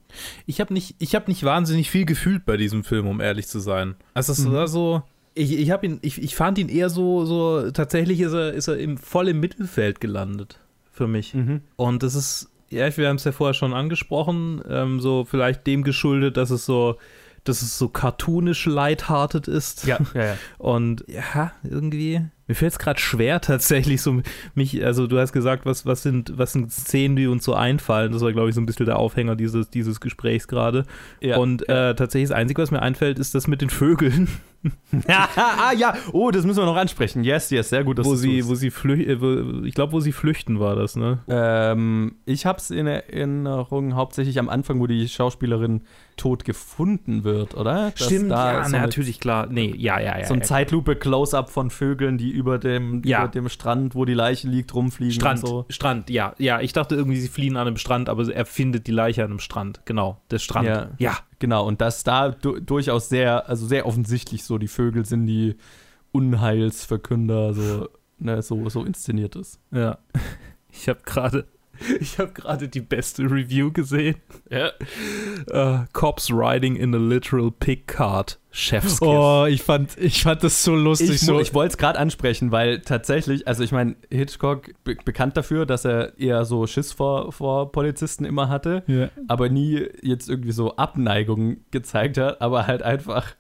Ich 0.48 0.60
habe 0.60 0.74
nicht, 0.74 0.96
ich 1.00 1.14
hab 1.16 1.28
nicht 1.28 1.44
wahnsinnig 1.44 1.90
viel 1.92 2.06
gefühlt 2.06 2.46
bei 2.46 2.58
diesem 2.58 2.84
Film, 2.84 3.08
um 3.08 3.22
ehrlich 3.22 3.48
zu 3.48 3.60
sein. 3.60 3.96
Also 4.16 4.34
es 4.34 4.40
Mhm. 4.40 4.52
war 4.54 4.68
so, 4.68 5.04
ich, 5.36 5.58
ich, 5.58 5.70
hab 5.72 5.84
ihn, 5.84 6.00
ich, 6.02 6.22
ich 6.22 6.36
fand 6.36 6.58
ihn 6.58 6.68
eher 6.70 6.90
so, 6.90 7.24
so 7.26 7.70
tatsächlich 7.72 8.20
ist 8.22 8.34
er, 8.34 8.54
ist 8.54 8.68
er 8.68 8.78
im, 8.78 8.98
voll 8.98 9.28
im 9.30 9.40
Mittelfeld 9.40 10.02
gelandet 10.02 10.60
für 10.92 11.08
mich. 11.08 11.36
Und 11.76 12.04
das 12.04 12.16
ist, 12.16 12.50
ja, 12.70 12.96
wir 12.98 13.08
haben 13.08 13.18
es 13.18 13.24
ja 13.24 13.32
vorher 13.32 13.54
schon 13.54 13.74
angesprochen, 13.74 14.62
ähm, 14.70 15.00
so 15.00 15.26
vielleicht 15.26 15.68
dem 15.68 15.84
geschuldet, 15.84 16.38
dass 16.38 16.50
es 16.50 16.66
so, 16.66 16.98
dass 17.44 17.62
es 17.62 17.78
so 17.78 17.90
cartoonisch 17.90 18.66
lighthearted 18.66 19.48
ist. 19.48 19.86
Ja, 19.86 20.00
ja, 20.14 20.26
ja. 20.26 20.38
Und 20.58 21.06
ja, 21.08 21.52
irgendwie. 21.64 22.22
Mir 22.48 22.56
fällt 22.56 22.74
es 22.74 22.80
gerade 22.80 23.00
schwer, 23.00 23.42
tatsächlich 23.42 24.02
so 24.04 24.22
mich, 24.54 24.84
also 24.86 25.08
du 25.08 25.18
hast 25.18 25.32
gesagt, 25.32 25.66
was, 25.66 25.86
was 25.86 26.04
sind, 26.04 26.38
was 26.38 26.52
sind 26.52 26.72
Szenen, 26.72 27.16
die 27.16 27.26
uns 27.26 27.44
so 27.44 27.56
einfallen. 27.56 28.12
Das 28.12 28.22
war, 28.22 28.32
glaube 28.34 28.50
ich, 28.50 28.56
so 28.56 28.62
ein 28.62 28.68
bisschen 28.68 28.86
der 28.86 28.98
Aufhänger 29.00 29.36
dieses, 29.36 29.70
dieses 29.70 30.00
Gesprächs 30.00 30.48
gerade. 30.48 30.86
ja. 31.22 31.38
Und 31.38 31.68
äh, 31.70 31.96
tatsächlich 31.96 32.30
das 32.30 32.38
Einzige, 32.38 32.62
was 32.62 32.72
mir 32.72 32.82
einfällt, 32.82 33.18
ist 33.18 33.34
das 33.34 33.48
mit 33.48 33.62
den 33.62 33.72
Vögeln, 33.72 34.28
ah, 35.08 35.72
ja, 35.78 35.94
oh, 36.12 36.32
das 36.32 36.46
müssen 36.46 36.60
wir 36.60 36.66
noch 36.66 36.76
ansprechen. 36.76 37.24
Yes, 37.24 37.50
yes, 37.50 37.70
sehr 37.70 37.84
gut, 37.84 38.00
dass 38.00 38.06
wo 38.06 38.16
sie, 38.16 38.40
tust. 38.40 38.50
wo 38.50 38.56
sie 38.56 38.72
flüchten, 38.72 39.64
äh, 39.64 39.68
ich 39.68 39.74
glaube, 39.76 39.94
wo 39.94 40.00
sie 40.00 40.12
flüchten 40.12 40.60
war 40.60 40.76
das, 40.76 40.96
ne? 40.96 41.20
Ähm, 41.28 42.16
ich 42.26 42.46
hab's 42.46 42.70
in 42.72 42.88
Erinnerung 42.88 43.96
hauptsächlich 43.96 44.40
am 44.40 44.50
Anfang, 44.50 44.80
wo 44.80 44.88
die 44.88 45.08
Schauspielerin 45.08 45.82
tot 46.18 46.46
gefunden 46.46 47.24
wird, 47.24 47.56
oder? 47.56 47.92
Dass 47.98 48.08
da 48.08 48.64
so 48.66 48.76
eine- 48.76 48.90
klar. 49.20 49.48
Nee, 49.48 49.74
ja, 49.78 50.00
ja, 50.00 50.18
ja. 50.18 50.26
So 50.26 50.34
ein 50.34 50.40
ja. 50.40 50.46
Zeitlupe-Close-Up 50.46 51.50
von 51.50 51.70
Vögeln, 51.70 52.18
die 52.18 52.32
über 52.32 52.58
dem, 52.58 53.02
Ja. 53.04 53.24
über 53.24 53.28
dem 53.32 53.50
Strand, 53.50 53.96
wo 53.96 54.06
die 54.06 54.14
Leiche 54.14 54.48
liegt, 54.48 54.74
rumfliegen 54.74 55.14
Strand, 55.14 55.40
so. 55.40 55.66
Strand, 55.70 56.10
ja, 56.10 56.34
ja. 56.38 56.62
Ich 56.62 56.74
dachte 56.74 56.96
irgendwie, 56.96 57.20
sie 57.20 57.28
fliehen 57.28 57.58
an 57.58 57.68
einem 57.68 57.78
Strand, 57.78 58.10
aber 58.10 58.32
er 58.34 58.46
findet 58.46 58.88
die 58.88 58.92
Leiche 58.92 59.24
an 59.24 59.32
einem 59.32 59.40
Strand. 59.40 59.82
Genau, 59.86 60.22
der 60.32 60.40
Strand. 60.40 60.68
Ja. 60.68 60.90
ja. 60.98 61.18
Genau, 61.40 61.68
und 61.68 61.82
dass 61.82 62.04
da 62.04 62.30
du 62.30 62.60
durchaus 62.60 63.10
sehr, 63.10 63.50
also 63.50 63.68
sehr 63.68 63.86
offensichtlich 63.86 64.44
so 64.44 64.58
die 64.58 64.68
Vögel 64.68 65.06
sind, 65.06 65.26
die 65.26 65.56
Unheilsverkünder, 66.12 67.54
so, 67.54 67.90
ne, 68.20 68.42
so, 68.42 68.70
so 68.70 68.84
inszeniert 68.84 69.36
ist. 69.36 69.60
Ja. 69.72 69.98
Ich 70.78 70.90
habe 70.90 71.00
gerade 71.06 71.48
ich 72.00 72.20
habe 72.20 72.32
gerade 72.32 72.68
die 72.68 72.82
beste 72.82 73.24
Review 73.24 73.72
gesehen. 73.72 74.16
Ja. 74.50 74.72
Äh, 75.48 75.86
Cops 75.94 76.32
riding 76.32 76.76
in 76.76 76.94
a 76.94 76.98
literal 76.98 77.52
pig 77.52 77.88
cart. 77.88 78.40
Chef's 78.52 79.00
Kiss. 79.00 79.02
Oh, 79.02 79.46
ich 79.50 79.62
fand, 79.62 79.98
ich 79.98 80.24
fand 80.24 80.42
das 80.44 80.64
so 80.64 80.76
lustig. 80.76 81.10
Ich, 81.10 81.22
so. 81.22 81.40
ich 81.40 81.54
wollte 81.54 81.74
es 81.74 81.78
gerade 81.78 82.00
ansprechen, 82.00 82.52
weil 82.52 82.80
tatsächlich, 82.80 83.48
also 83.48 83.64
ich 83.64 83.74
meine, 83.74 83.96
Hitchcock 84.10 84.72
be 84.86 84.96
bekannt 85.04 85.36
dafür, 85.36 85.66
dass 85.66 85.84
er 85.84 86.18
eher 86.18 86.46
so 86.46 86.66
Schiss 86.66 86.94
vor, 86.94 87.34
vor 87.34 87.74
Polizisten 87.74 88.24
immer 88.24 88.48
hatte, 88.48 88.84
ja. 88.88 89.10
aber 89.28 89.50
nie 89.50 89.88
jetzt 90.02 90.30
irgendwie 90.30 90.54
so 90.54 90.78
Abneigung 90.78 91.58
gezeigt 91.72 92.18
hat, 92.18 92.40
aber 92.40 92.66
halt 92.66 92.82
einfach 92.82 93.36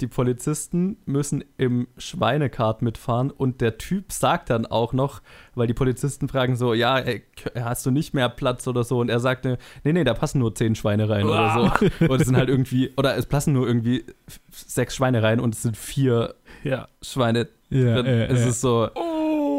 die 0.00 0.06
Polizisten 0.06 0.96
müssen 1.06 1.42
im 1.56 1.88
Schweinekart 1.96 2.82
mitfahren 2.82 3.30
und 3.30 3.60
der 3.60 3.78
Typ 3.78 4.12
sagt 4.12 4.50
dann 4.50 4.64
auch 4.66 4.92
noch, 4.92 5.22
weil 5.54 5.66
die 5.66 5.74
Polizisten 5.74 6.28
fragen 6.28 6.54
so, 6.56 6.72
ja, 6.74 6.98
ey, 6.98 7.20
k- 7.36 7.62
hast 7.64 7.84
du 7.84 7.90
nicht 7.90 8.14
mehr 8.14 8.28
Platz 8.28 8.66
oder 8.68 8.84
so 8.84 9.00
und 9.00 9.08
er 9.08 9.18
sagte, 9.20 9.58
nee, 9.84 9.92
nee, 9.92 10.04
da 10.04 10.14
passen 10.14 10.38
nur 10.38 10.54
zehn 10.54 10.74
Schweine 10.74 11.08
rein 11.08 11.24
oder 11.24 11.52
so. 11.80 11.86
Und 12.08 12.20
es 12.20 12.26
sind 12.26 12.36
halt 12.36 12.48
irgendwie, 12.48 12.92
oder 12.96 13.16
es 13.16 13.26
passen 13.26 13.52
nur 13.54 13.66
irgendwie 13.66 14.04
sechs 14.50 14.94
Schweine 14.96 15.22
rein 15.22 15.40
und 15.40 15.54
es 15.54 15.62
sind 15.62 15.76
vier 15.76 16.34
Ja. 16.62 16.88
Schweine 17.02 17.48
Ja, 17.70 17.96
ja, 18.00 18.24
es 18.26 18.40
ja. 18.40 18.46
ist 18.48 18.60
so, 18.60 18.88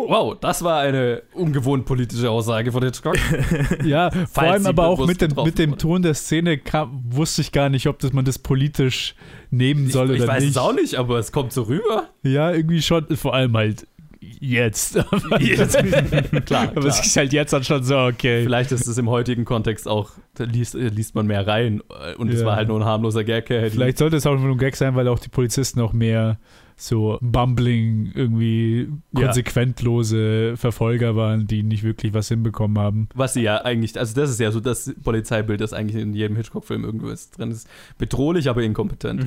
Wow, 0.09 0.35
das 0.41 0.63
war 0.63 0.79
eine 0.79 1.21
ungewohnt 1.33 1.85
politische 1.85 2.31
Aussage 2.31 2.71
von 2.71 2.83
Hitchcock. 2.83 3.15
Ja, 3.83 4.09
vor 4.31 4.41
allem 4.43 4.65
aber 4.65 4.87
auch 4.87 5.05
mit 5.05 5.21
dem, 5.21 5.33
mit 5.45 5.59
dem. 5.59 5.77
Ton 5.77 6.01
der 6.01 6.15
Szene 6.15 6.57
kam, 6.57 7.03
wusste 7.09 7.41
ich 7.41 7.51
gar 7.51 7.69
nicht, 7.69 7.85
ob 7.85 7.99
das 7.99 8.11
man 8.11 8.25
das 8.25 8.39
politisch 8.39 9.13
nehmen 9.51 9.87
soll 9.89 10.09
ich 10.09 10.15
ich 10.17 10.23
oder 10.23 10.33
weiß 10.33 10.41
nicht. 10.41 10.51
es 10.51 10.57
auch 10.57 10.73
nicht, 10.73 10.95
aber 10.95 11.19
es 11.19 11.31
kommt 11.31 11.53
so 11.53 11.61
rüber. 11.63 12.09
Ja, 12.23 12.51
irgendwie 12.51 12.81
schon, 12.81 13.05
vor 13.15 13.35
allem 13.35 13.55
halt 13.55 13.85
jetzt. 14.19 14.97
aber 15.11 15.39
klar, 16.45 16.71
aber 16.75 16.85
es 16.87 16.99
ist 17.05 17.15
halt 17.15 17.31
jetzt 17.31 17.53
dann 17.53 17.63
schon 17.63 17.83
so, 17.83 17.95
okay. 17.99 18.41
Vielleicht 18.43 18.71
ist 18.71 18.87
es 18.87 18.97
im 18.97 19.09
heutigen 19.11 19.45
Kontext 19.45 19.87
auch, 19.87 20.11
da 20.33 20.43
liest, 20.45 20.73
äh, 20.73 20.87
liest 20.89 21.13
man 21.13 21.27
mehr 21.27 21.45
rein 21.45 21.81
äh, 21.89 22.15
und 22.15 22.29
es 22.29 22.39
Ja. 22.41 22.47
war 22.47 22.55
halt 22.55 22.67
nur 22.67 22.79
ein 22.79 22.85
harmloser 22.85 23.23
Gag. 23.23 23.47
Vielleicht 23.47 23.99
sollte 23.99 24.17
es 24.17 24.25
auch 24.25 24.39
nur 24.39 24.51
ein 24.51 24.57
Gag 24.57 24.75
sein, 24.75 24.95
weil 24.95 25.07
auch 25.07 25.19
die 25.19 25.29
Polizisten 25.29 25.79
auch 25.81 25.93
mehr 25.93 26.39
so 26.81 27.17
bumbling, 27.21 28.11
irgendwie 28.15 28.87
Ja. 29.11 29.25
konsequentlose 29.25 30.55
Verfolger 30.55 31.15
waren, 31.15 31.45
die 31.45 31.61
nicht 31.63 31.83
wirklich 31.83 32.13
was 32.13 32.29
hinbekommen 32.29 32.77
haben. 32.79 33.09
Was 33.13 33.33
sie 33.33 33.41
ja 33.41 33.63
eigentlich, 33.65 33.99
also 33.99 34.15
das 34.15 34.29
ist 34.29 34.39
ja 34.39 34.51
so 34.51 34.59
das 34.61 34.93
Polizeibild, 35.03 35.59
das 35.61 35.73
eigentlich 35.73 36.01
in 36.01 36.13
jedem 36.13 36.37
Hitchcock-Film 36.37 36.83
irgendwo 36.85 37.09
ist, 37.09 37.37
drin 37.37 37.51
ist. 37.51 37.67
Bedrohlich, 37.97 38.49
aber 38.49 38.63
inkompetent. 38.63 39.25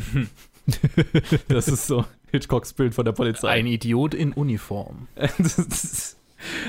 das 1.49 1.69
ist 1.69 1.87
so 1.87 2.05
Hitchcocks 2.31 2.73
Bild 2.73 2.95
von 2.95 3.05
der 3.05 3.13
Polizei. 3.13 3.49
Ein 3.49 3.67
Idiot 3.67 4.15
in 4.15 4.33
Uniform. 4.33 5.09
Das 5.39 5.59
ist- 5.59 6.17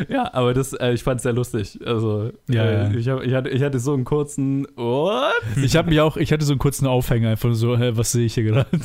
ja, 0.09 0.33
aber 0.33 0.53
das, 0.53 0.73
äh, 0.73 0.91
ich 0.93 1.03
fand 1.03 1.17
es 1.17 1.23
sehr 1.23 1.33
lustig. 1.33 1.79
Also, 1.85 2.31
Ja, 2.49 2.65
äh, 2.65 2.73
ja. 2.73 2.97
Ich, 2.97 3.09
hab, 3.09 3.23
ich, 3.23 3.33
hatte, 3.33 3.49
ich 3.49 3.61
hatte 3.63 3.79
so 3.79 3.93
einen 3.93 4.05
kurzen 4.05 4.67
What? 4.75 5.33
Ich 5.63 5.75
habe 5.75 5.89
mich 5.89 5.99
auch, 6.01 6.17
ich 6.17 6.31
hatte 6.31 6.45
so 6.45 6.53
einen 6.53 6.59
kurzen 6.59 6.87
Aufhänger, 6.87 7.29
einfach 7.29 7.53
so, 7.53 7.77
hä, 7.77 7.91
was 7.95 8.11
sehe 8.11 8.25
ich 8.25 8.33
hier 8.33 8.43
gerade? 8.43 8.69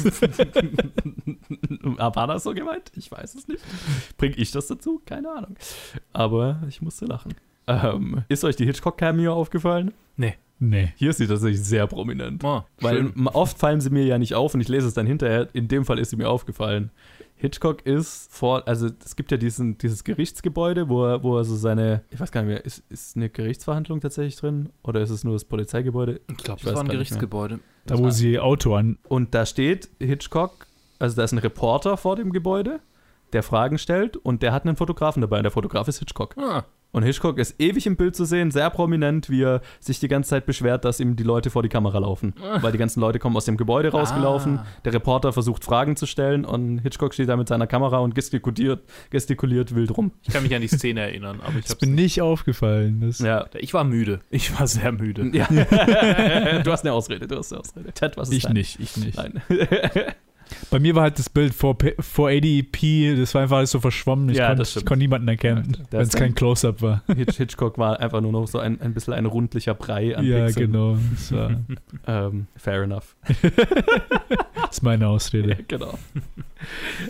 War 1.82 2.26
das 2.26 2.42
so 2.42 2.54
gemeint? 2.54 2.90
Ich 2.94 3.10
weiß 3.10 3.34
es 3.34 3.48
nicht. 3.48 3.62
Bring 4.16 4.34
ich 4.36 4.50
das 4.50 4.66
dazu? 4.66 5.00
Keine 5.04 5.30
Ahnung. 5.30 5.56
Aber 6.12 6.62
ich 6.68 6.82
musste 6.82 7.06
lachen. 7.06 7.34
Ähm, 7.66 8.22
ist 8.28 8.44
euch 8.44 8.56
die 8.56 8.64
Hitchcock-Cameo 8.64 9.32
aufgefallen? 9.32 9.92
Nee. 10.60 10.92
Hier 10.96 11.10
ist 11.10 11.18
sie 11.18 11.26
tatsächlich 11.28 11.62
sehr 11.62 11.86
prominent. 11.86 12.42
Oh, 12.42 12.62
Weil 12.80 12.96
schön. 13.12 13.28
oft 13.28 13.58
fallen 13.58 13.80
sie 13.80 13.90
mir 13.90 14.04
ja 14.04 14.18
nicht 14.18 14.34
auf 14.34 14.54
und 14.54 14.60
ich 14.60 14.68
lese 14.68 14.88
es 14.88 14.94
dann 14.94 15.06
hinterher. 15.06 15.48
In 15.52 15.68
dem 15.68 15.84
Fall 15.84 15.98
ist 16.00 16.10
sie 16.10 16.16
mir 16.16 16.28
aufgefallen. 16.28 16.90
Hitchcock 17.40 17.86
ist 17.86 18.32
vor, 18.32 18.66
also 18.66 18.88
es 19.04 19.14
gibt 19.14 19.30
ja 19.30 19.36
diesen, 19.36 19.78
dieses 19.78 20.02
Gerichtsgebäude, 20.02 20.88
wo 20.88 21.04
er, 21.04 21.22
wo 21.22 21.38
er 21.38 21.44
so 21.44 21.54
seine, 21.54 22.02
ich 22.10 22.18
weiß 22.18 22.32
gar 22.32 22.42
nicht 22.42 22.48
mehr, 22.48 22.64
ist, 22.64 22.82
ist 22.88 23.16
eine 23.16 23.30
Gerichtsverhandlung 23.30 24.00
tatsächlich 24.00 24.36
drin? 24.36 24.70
Oder 24.82 25.00
ist 25.00 25.10
es 25.10 25.22
nur 25.22 25.34
das 25.34 25.44
Polizeigebäude? 25.44 26.20
ich 26.28 26.36
glaube, 26.36 26.60
das 26.62 26.74
war 26.74 26.82
ein. 26.82 26.88
Gerichtsgebäude. 26.88 27.60
Da, 27.86 27.96
wo 27.96 28.10
sie 28.10 28.40
Auto 28.40 28.74
an. 28.74 28.98
Und 29.08 29.34
da 29.34 29.46
steht 29.46 29.88
Hitchcock, 30.00 30.66
also 30.98 31.16
da 31.16 31.24
ist 31.24 31.32
ein 31.32 31.38
Reporter 31.38 31.96
vor 31.96 32.16
dem 32.16 32.32
Gebäude, 32.32 32.80
der 33.32 33.44
Fragen 33.44 33.78
stellt 33.78 34.16
und 34.16 34.42
der 34.42 34.52
hat 34.52 34.64
einen 34.64 34.76
Fotografen 34.76 35.20
dabei 35.20 35.38
und 35.38 35.44
der 35.44 35.52
Fotograf 35.52 35.86
ist 35.86 36.00
Hitchcock. 36.00 36.36
Ah, 36.38 36.64
Und 36.90 37.02
Hitchcock 37.02 37.38
ist 37.38 37.60
ewig 37.60 37.86
im 37.86 37.96
Bild 37.96 38.16
zu 38.16 38.24
sehen, 38.24 38.50
sehr 38.50 38.70
prominent, 38.70 39.28
wie 39.28 39.42
er 39.42 39.60
sich 39.78 40.00
die 40.00 40.08
ganze 40.08 40.30
Zeit 40.30 40.46
beschwert, 40.46 40.86
dass 40.86 41.00
ihm 41.00 41.16
die 41.16 41.22
Leute 41.22 41.50
vor 41.50 41.62
die 41.62 41.68
Kamera 41.68 41.98
laufen. 41.98 42.32
Weil 42.62 42.72
die 42.72 42.78
ganzen 42.78 43.00
Leute 43.00 43.18
kommen 43.18 43.36
aus 43.36 43.44
dem 43.44 43.58
Gebäude 43.58 43.90
rausgelaufen, 43.90 44.58
Ah. 44.60 44.66
der 44.86 44.94
Reporter 44.94 45.32
versucht 45.34 45.64
Fragen 45.64 45.96
zu 45.96 46.06
stellen 46.06 46.46
und 46.46 46.78
Hitchcock 46.78 47.12
steht 47.12 47.28
da 47.28 47.36
mit 47.36 47.46
seiner 47.46 47.66
Kamera 47.66 47.98
und 47.98 48.14
gestikuliert, 48.14 48.80
gestikuliert 49.10 49.74
wild 49.74 49.96
rum. 49.96 50.12
ich 50.22 50.32
kann 50.32 50.42
mich 50.42 50.54
an 50.54 50.62
die 50.62 50.68
Szene 50.68 51.00
erinnern, 51.02 51.40
aber 51.46 51.58
ich 51.58 51.66
Das 51.66 51.74
bin 51.76 51.90
nicht. 51.94 52.04
nicht 52.16 52.22
aufgefallen. 52.22 53.02
Das, 53.02 53.18
Ja. 53.18 53.44
Ich 53.54 53.74
war 53.74 53.84
müde. 53.84 54.20
Ich 54.30 54.58
war 54.58 54.66
sehr 54.66 54.90
müde. 54.92 55.30
ja. 55.36 55.46
du 56.62 56.72
hast 56.72 56.84
eine 56.86 56.92
Ausrede, 56.94 57.26
du 57.26 57.36
hast 57.36 57.52
eine 57.52 57.60
Ausrede. 57.60 57.92
Ted, 57.92 58.16
was 58.16 58.30
ist 58.30 58.34
Ich 58.36 58.42
dein? 58.44 58.54
nicht, 58.54 58.80
ich 58.80 58.96
nicht. 58.96 59.16
Nein. 59.18 59.42
Bei 60.70 60.78
mir 60.78 60.94
war 60.94 61.02
halt 61.02 61.18
das 61.18 61.28
Bild 61.30 61.54
vor, 61.54 61.76
vor 62.00 62.28
80p, 62.28 63.16
das 63.16 63.34
war 63.34 63.42
einfach 63.42 63.58
alles 63.58 63.70
so 63.70 63.80
verschwommen. 63.80 64.28
Ich, 64.30 64.36
Ja, 64.38 64.48
konnte, 64.48 64.62
das 64.62 64.76
ich 64.76 64.84
konnte 64.84 64.98
niemanden 64.98 65.28
erkennen, 65.28 65.76
Ja, 65.78 65.84
wenn 65.92 66.00
es 66.02 66.12
kein 66.12 66.28
ein- 66.30 66.34
Close-Up 66.34 66.82
war. 66.82 67.02
Hitch- 67.08 67.36
Hitchcock 67.36 67.78
war 67.78 68.00
einfach 68.00 68.20
nur 68.20 68.32
noch 68.32 68.46
so 68.46 68.58
ein, 68.58 68.80
ein 68.80 68.94
bisschen 68.94 69.14
ein 69.14 69.26
rundlicher 69.26 69.74
Brei 69.74 70.16
an 70.16 70.24
Ja, 70.26 70.44
Pixeln. 70.46 70.72
genau. 70.72 70.96
War, 71.30 71.50
Ähm, 72.28 72.46
fair 72.56 72.82
enough. 72.82 73.16
das 73.26 74.70
ist 74.72 74.82
meine 74.82 75.08
Ausrede. 75.08 75.56
genau. 75.68 75.98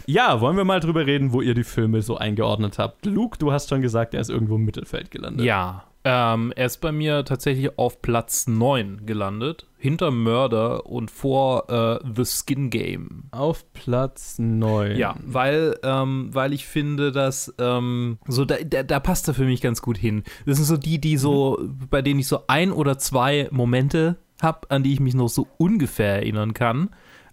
Ja, 0.06 0.40
wollen 0.40 0.56
wir 0.56 0.64
mal 0.64 0.80
drüber 0.80 1.06
reden, 1.06 1.32
wo 1.32 1.40
ihr 1.40 1.54
die 1.54 1.64
Filme 1.64 2.02
so 2.02 2.16
eingeordnet 2.16 2.78
habt. 2.78 3.06
Luke, 3.06 3.38
du 3.38 3.52
hast 3.52 3.68
schon 3.68 3.82
gesagt, 3.82 4.14
er 4.14 4.20
ist 4.20 4.30
irgendwo 4.30 4.56
im 4.56 4.64
Mittelfeld 4.64 5.10
gelandet. 5.10 5.44
Ja. 5.46 5.84
Ähm, 6.04 6.52
er 6.54 6.66
ist 6.66 6.78
bei 6.78 6.92
mir 6.92 7.24
tatsächlich 7.24 7.78
auf 7.78 8.00
Platz 8.00 8.46
9 8.46 9.04
gelandet. 9.04 9.66
Hinter 9.78 10.10
Mörder 10.10 10.86
und 10.86 11.10
vor 11.10 11.68
äh, 11.70 11.98
The 12.16 12.24
Skin 12.24 12.70
Game. 12.70 13.24
Auf 13.30 13.72
Platz 13.72 14.38
9. 14.38 14.96
Ja, 14.96 15.16
weil, 15.24 15.78
ähm, 15.82 16.30
weil 16.32 16.52
ich 16.52 16.66
finde, 16.66 17.12
dass 17.12 17.54
ähm, 17.58 18.18
so 18.26 18.44
da, 18.44 18.56
da, 18.64 18.82
da 18.82 19.00
passt 19.00 19.28
er 19.28 19.34
für 19.34 19.44
mich 19.44 19.60
ganz 19.60 19.82
gut 19.82 19.98
hin. 19.98 20.24
Das 20.46 20.56
sind 20.56 20.66
so 20.66 20.76
die, 20.76 21.00
die 21.00 21.16
so, 21.16 21.58
bei 21.90 22.02
denen 22.02 22.20
ich 22.20 22.28
so 22.28 22.40
ein 22.46 22.72
oder 22.72 22.98
zwei 22.98 23.48
Momente 23.50 24.16
habe, 24.40 24.70
an 24.70 24.82
die 24.82 24.92
ich 24.92 25.00
mich 25.00 25.14
noch 25.14 25.28
so 25.28 25.46
ungefähr 25.58 26.16
erinnern 26.16 26.54
kann. 26.54 26.90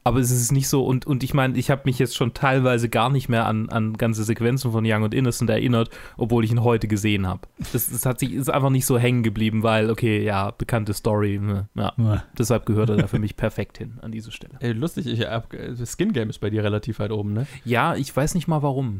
Aber 0.07 0.19
es 0.19 0.29
ist 0.29 0.51
nicht 0.51 0.69
so, 0.69 0.85
und, 0.85 1.07
und 1.07 1.23
ich 1.23 1.33
meine, 1.33 1.57
ich 1.57 1.71
habe 1.71 1.81
mich 1.85 1.97
jetzt 1.97 2.15
schon 2.15 2.35
teilweise 2.35 2.89
gar 2.89 3.09
nicht 3.09 3.27
mehr 3.27 3.47
an, 3.47 3.69
an 3.69 3.93
ganze 3.93 4.23
Sequenzen 4.23 4.71
von 4.71 4.85
Young 4.85 5.01
und 5.01 5.15
Innocent 5.15 5.49
erinnert, 5.49 5.89
obwohl 6.15 6.45
ich 6.45 6.51
ihn 6.51 6.63
heute 6.63 6.87
gesehen 6.87 7.25
habe. 7.25 7.41
Das, 7.73 7.89
das 7.89 8.05
hat 8.05 8.19
sich, 8.19 8.31
ist 8.31 8.51
einfach 8.51 8.69
nicht 8.69 8.85
so 8.85 8.99
hängen 8.99 9.23
geblieben, 9.23 9.63
weil, 9.63 9.89
okay, 9.89 10.23
ja, 10.23 10.51
bekannte 10.51 10.93
Story, 10.93 11.39
ne, 11.41 11.69
ja. 11.73 11.91
Ja. 11.97 12.23
Deshalb 12.37 12.67
gehört 12.67 12.91
er 12.91 12.97
da 12.97 13.07
für 13.07 13.17
mich 13.17 13.35
perfekt 13.35 13.79
hin 13.79 13.97
an 14.03 14.11
diese 14.11 14.31
Stelle. 14.31 14.53
Ey, 14.59 14.73
lustig, 14.73 15.07
ich 15.07 15.21
hab, 15.21 15.49
das 15.49 15.97
Skin 15.97 16.13
Game 16.13 16.29
ist 16.29 16.37
bei 16.37 16.51
dir 16.51 16.63
relativ 16.63 16.99
weit 16.99 17.11
oben, 17.11 17.33
ne? 17.33 17.47
Ja, 17.63 17.95
ich 17.95 18.15
weiß 18.15 18.35
nicht 18.35 18.47
mal 18.47 18.61
warum. 18.61 18.99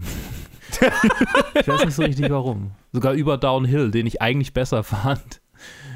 ich 1.53 1.67
weiß 1.67 1.85
nicht 1.85 1.95
so 1.95 2.01
richtig 2.01 2.31
warum. 2.31 2.71
Sogar 2.93 3.13
über 3.13 3.37
Downhill, 3.37 3.91
den 3.91 4.07
ich 4.07 4.23
eigentlich 4.23 4.53
besser 4.53 4.83
fand. 4.83 5.39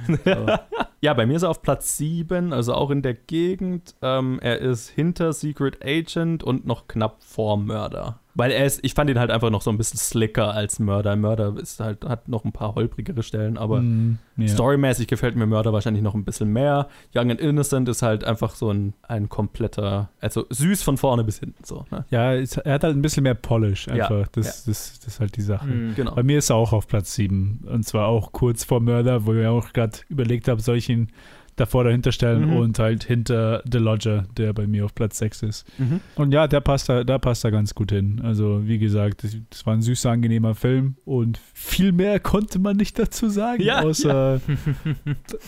Aber, 0.25 0.67
Ja, 1.01 1.13
bei 1.13 1.25
mir 1.25 1.37
ist 1.37 1.43
er 1.43 1.49
auf 1.49 1.61
Platz 1.61 1.97
7, 1.97 2.51
also 2.53 2.73
auch 2.73 2.89
in 2.91 3.01
der 3.01 3.13
Gegend. 3.13 3.95
Ähm, 4.01 4.39
er 4.41 4.59
ist 4.59 4.89
hinter 4.89 5.31
Secret 5.33 5.77
Agent 5.83 6.43
und 6.43 6.65
noch 6.65 6.87
knapp 6.87 7.23
vor 7.23 7.57
Mörder. 7.57 8.19
Weil 8.35 8.51
er 8.51 8.65
ist, 8.65 8.79
ich 8.85 8.93
fand 8.93 9.09
ihn 9.09 9.19
halt 9.19 9.31
einfach 9.31 9.49
noch 9.49 9.61
so 9.61 9.69
ein 9.69 9.77
bisschen 9.77 9.97
slicker 9.97 10.53
als 10.53 10.79
Mörder. 10.79 11.15
Mörder 11.17 11.55
ist 11.57 11.79
halt, 11.81 12.05
hat 12.05 12.29
noch 12.29 12.45
ein 12.45 12.53
paar 12.53 12.75
holprigere 12.75 13.21
Stellen, 13.23 13.57
aber 13.57 13.81
Mm, 13.81 14.17
ja. 14.37 14.47
storymäßig 14.47 15.07
gefällt 15.07 15.35
mir 15.35 15.45
Mörder 15.45 15.73
wahrscheinlich 15.73 16.03
noch 16.03 16.15
ein 16.15 16.23
bisschen 16.23 16.53
mehr. 16.53 16.87
Young 17.13 17.31
and 17.31 17.41
Innocent 17.41 17.89
ist 17.89 18.01
halt 18.01 18.23
einfach 18.23 18.55
so 18.55 18.71
ein, 18.71 18.93
ein 19.01 19.27
kompletter, 19.27 20.09
also 20.21 20.45
süß 20.49 20.83
von 20.83 20.95
vorne 20.97 21.25
bis 21.25 21.39
hinten 21.39 21.63
so. 21.65 21.85
Ne? 21.91 22.05
Ja, 22.11 22.33
es, 22.33 22.55
er 22.55 22.75
hat 22.75 22.83
halt 22.85 22.95
ein 22.95 23.01
bisschen 23.01 23.23
mehr 23.23 23.33
Polish 23.33 23.87
Ja, 23.87 24.07
einfach. 24.07 24.27
Das, 24.29 24.63
das, 24.63 24.99
das 24.99 25.07
ist 25.15 25.19
halt 25.19 25.35
die 25.35 25.41
Sache. 25.41 25.67
hm. 25.67 25.93
Genau. 25.95 26.15
Bei 26.15 26.23
mir 26.23 26.37
ist 26.37 26.49
er 26.49 26.55
auch 26.55 26.71
auf 26.71 26.87
Platz 26.87 27.15
7. 27.15 27.65
Und 27.69 27.83
zwar 27.83 28.07
auch 28.07 28.31
kurz 28.31 28.63
vor 28.63 28.79
Mörder, 28.79 29.25
wo 29.25 29.33
ich 29.33 29.47
auch 29.47 29.73
gerade 29.73 29.97
überlegt 30.07 30.47
habe, 30.47 30.61
soll 30.61 30.77
ich 30.77 30.87
ihn 30.89 31.07
davor 31.55 31.83
dahinter 31.83 32.13
stellen 32.13 32.51
Mhm. 32.51 32.55
und 32.55 32.79
halt 32.79 33.03
hinter 33.03 33.61
The 33.69 33.79
Lodger, 33.79 34.25
der 34.37 34.53
bei 34.53 34.65
mir 34.65 34.85
auf 34.85 34.95
Platz 34.95 35.17
6 35.17 35.43
ist. 35.43 35.65
Mhm. 35.77 35.99
Und 36.15 36.31
ja, 36.33 36.47
der 36.47 36.61
passt 36.61 36.87
da, 36.87 37.03
da 37.03 37.17
passt 37.17 37.43
da 37.43 37.49
ganz 37.49 37.75
gut 37.75 37.91
hin. 37.91 38.21
Also, 38.23 38.65
wie 38.65 38.79
gesagt, 38.79 39.25
das, 39.25 39.35
das 39.49 39.65
war 39.65 39.73
ein 39.73 39.81
süßer, 39.81 40.09
angenehmer 40.09 40.55
Film 40.55 40.95
und 41.03 41.37
viel 41.53 41.91
mehr 41.91 42.21
konnte 42.21 42.59
man 42.59 42.77
nicht 42.77 42.97
dazu 42.97 43.27
sagen, 43.27 43.61
Ja, 43.61 43.81
außer 43.81 44.39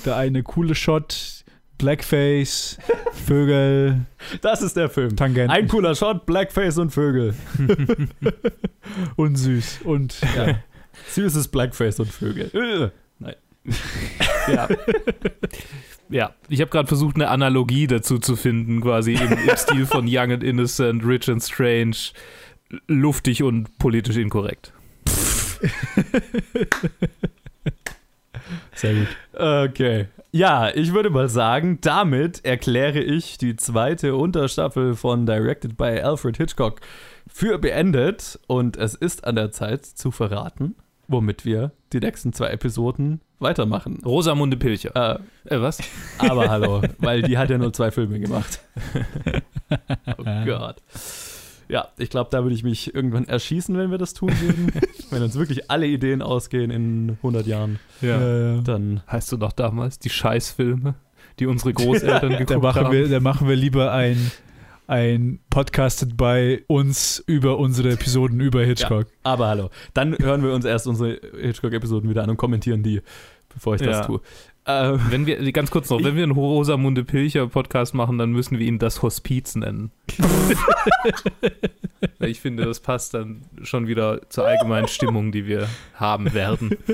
der 0.06 0.15
eine 0.17 0.43
coole 0.43 0.75
Shot, 0.75 1.45
Blackface, 1.77 2.77
Vögel, 3.25 4.01
Das 4.41 4.62
ist 4.62 4.75
der 4.75 4.89
Film. 4.89 5.15
Tangenten 5.15 5.49
Ein 5.49 5.69
cooler 5.69 5.95
Shot, 5.95 6.25
Blackface 6.25 6.77
und 6.77 6.89
Vögel. 6.91 7.34
und 9.15 9.36
süß. 9.38 9.80
Und 9.86 10.19
Ja. 10.36 10.60
Süßes 11.10 11.47
Blackface 11.47 11.99
und 12.01 12.10
Vögel. 12.12 12.91
Ja. 14.47 14.67
ja, 16.10 16.34
ich 16.50 16.62
habe 16.62 16.71
gerade 16.71 16.88
versucht, 16.88 17.15
eine 17.15 17.30
Analogie 17.30 17.88
dazu 17.88 18.19
zu 18.19 18.36
finden, 18.36 18.82
quasi 18.82 19.13
im, 19.13 19.32
im 19.32 19.56
Stil 19.56 19.86
von 19.86 20.06
Young 20.10 20.32
and 20.32 20.43
Innocent, 20.43 21.06
Rich 21.06 21.30
and 21.30 21.43
Strange, 21.43 21.97
luftig 22.88 23.43
und 23.43 23.78
politisch 23.78 24.17
inkorrekt. 24.17 24.74
sehr 28.74 28.93
gut. 28.95 29.08
Okay. 29.34 30.08
Ja, 30.34 30.69
ich 30.74 30.94
würde 30.94 31.10
mal 31.10 31.27
sagen, 31.27 31.79
damit 31.81 32.46
erkläre 32.46 33.02
ich 33.02 33.38
die 33.38 33.58
zweite 33.58 34.15
Unterstaffel 34.15 34.96
von 34.96 35.25
Directed 35.25 35.75
by 35.75 36.00
Alfred 36.00 36.38
Hitchcock 36.38 36.79
für 37.27 37.60
beendet 37.60 38.40
und 38.48 38.77
es 38.77 38.96
ist 38.96 39.25
an 39.25 39.35
der 39.35 39.52
Zeit 39.52 39.85
zu 39.85 40.10
verraten, 40.10 40.75
womit 41.10 41.44
wir 41.44 41.73
die 41.92 42.00
nächsten 42.00 42.31
zwei 42.31 42.48
Episoden 42.48 43.19
weitermachen. 43.42 44.00
Rosamunde 44.06 44.58
Pilcher. 44.58 44.96
Äh, 45.46 45.56
Äh, 45.56 45.62
was? 45.62 45.79
aber 46.19 46.50
hallo, 46.50 46.81
weil 47.00 47.21
die 47.23 47.37
hat 47.37 47.50
ja 47.50 47.58
nur 47.58 47.73
zwei 47.73 47.92
Filme 47.92 48.19
gemacht. 48.19 48.60
Oh 50.17 50.23
Gott. 50.46 50.75
Ja, 51.69 51.87
ich 51.98 52.10
glaube, 52.10 52.29
da 52.29 52.44
würde 52.44 52.54
ich 52.54 52.63
mich 52.63 52.94
irgendwann 52.94 53.25
erschießen, 53.25 53.77
wenn 53.77 53.89
wir 53.92 53.98
das 53.98 54.13
tun 54.13 54.29
würden. 54.42 54.71
wenn 55.10 55.23
uns 55.23 55.35
wirklich 55.37 55.71
alle 55.71 55.87
Ideen 55.87 56.21
ausgehen 56.21 56.69
in 56.71 57.12
100 57.17 57.48
Jahren, 57.48 57.79
Ja. 58.02 58.58
dann 58.62 59.02
Heißt 59.10 59.31
du 59.31 59.37
noch 59.37 59.54
damals 59.54 59.98
die 60.00 60.10
Scheißfilme, 60.10 60.96
die 61.39 61.46
unsere 61.46 61.71
Großeltern 61.73 62.31
geguckt 62.31 62.50
Da 62.52 62.58
machen, 62.60 62.83
haben? 62.85 62.92
wir, 62.92 63.08
da 63.08 63.21
machen 63.21 63.48
wir 63.48 63.56
lieber 63.56 63.94
ein, 63.94 64.31
ein 64.92 65.39
Podcasted 65.50 66.17
bei 66.17 66.63
uns 66.67 67.23
über 67.25 67.58
unsere 67.58 67.92
Episoden 67.94 68.42
über 68.42 68.62
Hitchcock. 68.65 69.08
Ja, 69.08 69.15
aber 69.23 69.48
hallo. 69.48 69.69
Dann 69.94 70.17
hören 70.19 70.44
wir 70.44 70.52
uns 70.54 70.65
erst 70.65 70.85
unsere 70.85 71.17
Hitchcock-Episoden 71.39 72.10
wieder 72.10 72.23
an 72.23 72.29
und 72.29 72.35
kommentieren 72.35 72.83
die, 72.83 73.02
bevor 73.54 73.75
ich 73.75 73.81
das 73.81 74.00
Ja. 74.00 74.06
tue. 74.06 74.19
Ähm, 74.65 75.00
Wenn 75.10 75.25
wir, 75.25 75.52
ganz 75.54 75.71
kurz 75.71 75.89
noch, 75.89 76.04
wenn 76.04 76.17
wir 76.17 76.23
einen 76.23 76.33
Rosamunde 76.33 77.06
Pilcher 77.06 77.48
Podcast 77.48 77.94
machen, 77.94 78.17
dann 78.17 78.31
müssen 78.33 78.60
wir 78.60 78.67
ihn 78.67 78.79
das 78.79 79.02
Hospiz 79.02 79.56
nennen. 79.56 79.92
Ich 82.19 82.39
finde, 82.39 82.65
das 82.65 82.79
passt 82.79 83.13
dann 83.13 83.44
schon 83.63 83.87
wieder 83.87 84.27
zur 84.29 84.46
allgemeinen 84.46 84.87
Stimmung, 84.87 85.31
die 85.31 85.46
wir 85.48 85.67
haben 85.96 86.33
werden. 86.33 86.77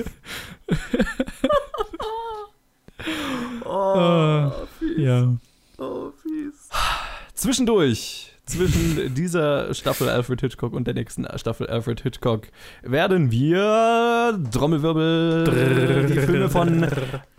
Ah, 3.64 4.52
ja. 4.96 5.36
Zwischendurch, 7.38 8.32
zwischen 8.46 9.14
dieser 9.14 9.72
Staffel 9.72 10.08
Alfred 10.08 10.40
Hitchcock 10.40 10.72
und 10.72 10.88
der 10.88 10.94
nächsten 10.94 11.24
Staffel 11.36 11.68
Alfred 11.68 12.00
Hitchcock, 12.00 12.48
werden 12.82 13.30
wir 13.30 14.36
Trommelwirbel 14.50 16.06
die 16.08 16.18
Filme 16.18 16.48
von 16.48 16.84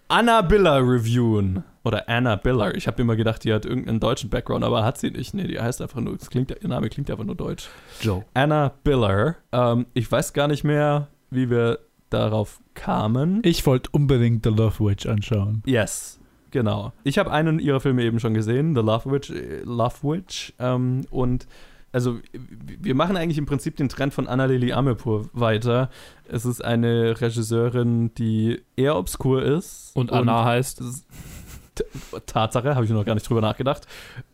Anna 0.08 0.42
Biller 0.42 0.78
reviewen. 0.78 1.66
Oder 1.84 2.08
Anna 2.08 2.38
Biller. 2.38 2.74
Ich 2.76 2.88
habe 2.88 3.02
immer 3.02 3.18
gedacht, 3.18 3.44
die 3.44 3.52
hat 3.52 3.66
irgendeinen 3.66 4.00
deutschen 4.00 4.30
Background, 4.30 4.64
aber 4.64 4.86
hat 4.86 4.98
sie 4.98 5.12
nicht. 5.12 5.34
Nee, 5.34 5.48
die 5.48 5.60
heißt 5.60 5.82
einfach 5.82 6.00
nur, 6.00 6.18
klingt, 6.18 6.52
ihr 6.52 6.70
Name 6.70 6.88
klingt 6.88 7.12
einfach 7.12 7.26
nur 7.26 7.36
deutsch. 7.36 7.68
Joe. 8.00 8.24
Anna 8.34 8.72
Biller. 8.86 9.36
Ähm, 9.52 9.86
ich 9.94 10.10
weiß 10.10 10.32
gar 10.32 10.48
nicht 10.48 10.64
mehr, 10.64 11.10
wie 11.30 11.50
wir 11.50 11.80
darauf 12.10 12.62
kamen. 12.74 13.42
Ich 13.44 13.66
wollte 13.66 13.90
unbedingt 13.92 14.46
The 14.46 14.50
Love 14.50 14.80
Witch 14.80 15.06
anschauen. 15.08 15.62
Yes, 15.66 16.19
genau. 16.52 16.94
Ich 17.04 17.18
habe 17.18 17.32
einen 17.32 17.60
ihrer 17.60 17.80
Filme 17.80 18.04
eben 18.04 18.20
schon 18.20 18.34
gesehen, 18.34 18.76
The 18.76 18.82
Love 18.82 19.12
Witch. 19.12 19.34
Love 19.64 19.96
Witch 20.04 20.54
ähm, 20.60 21.02
und 21.10 21.48
also 21.92 22.20
wir 22.32 22.94
machen 22.94 23.18
eigentlich 23.18 23.40
im 23.40 23.48
Prinzip 23.48 23.76
den 23.78 23.90
Trend 23.90 24.14
von 24.14 24.28
Anna-Lili 24.28 24.74
Amirpour 24.74 25.30
weiter. 25.34 25.90
Es 26.28 26.46
ist 26.46 26.64
eine 26.64 27.20
Regisseurin, 27.20 28.14
die 28.14 28.62
eher 28.76 28.96
obskur 28.96 29.42
ist. 29.42 29.92
Und 29.96 30.12
Anna 30.12 30.46
heißt. 30.46 30.84
T- 31.74 31.84
Tatsache, 32.28 32.76
habe 32.76 32.86
ich 32.86 32.92
noch 32.92 33.06
gar 33.06 33.16
nicht 33.16 33.28
drüber 33.28 33.42
nachgedacht. 33.42 33.88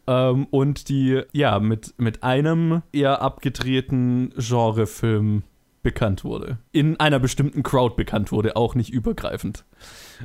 Ähm, 0.08 0.48
und 0.52 0.90
die, 0.90 1.22
ja, 1.32 1.60
mit, 1.60 1.94
mit 1.98 2.24
einem 2.24 2.82
eher 2.92 3.22
abgedrehten 3.22 4.34
Genrefilm 4.36 5.44
bekannt 5.86 6.24
wurde. 6.24 6.58
In 6.72 7.00
einer 7.00 7.20
bestimmten 7.20 7.62
Crowd 7.62 7.96
bekannt 7.96 8.32
wurde, 8.32 8.56
auch 8.56 8.74
nicht 8.74 8.90
übergreifend. 8.90 9.66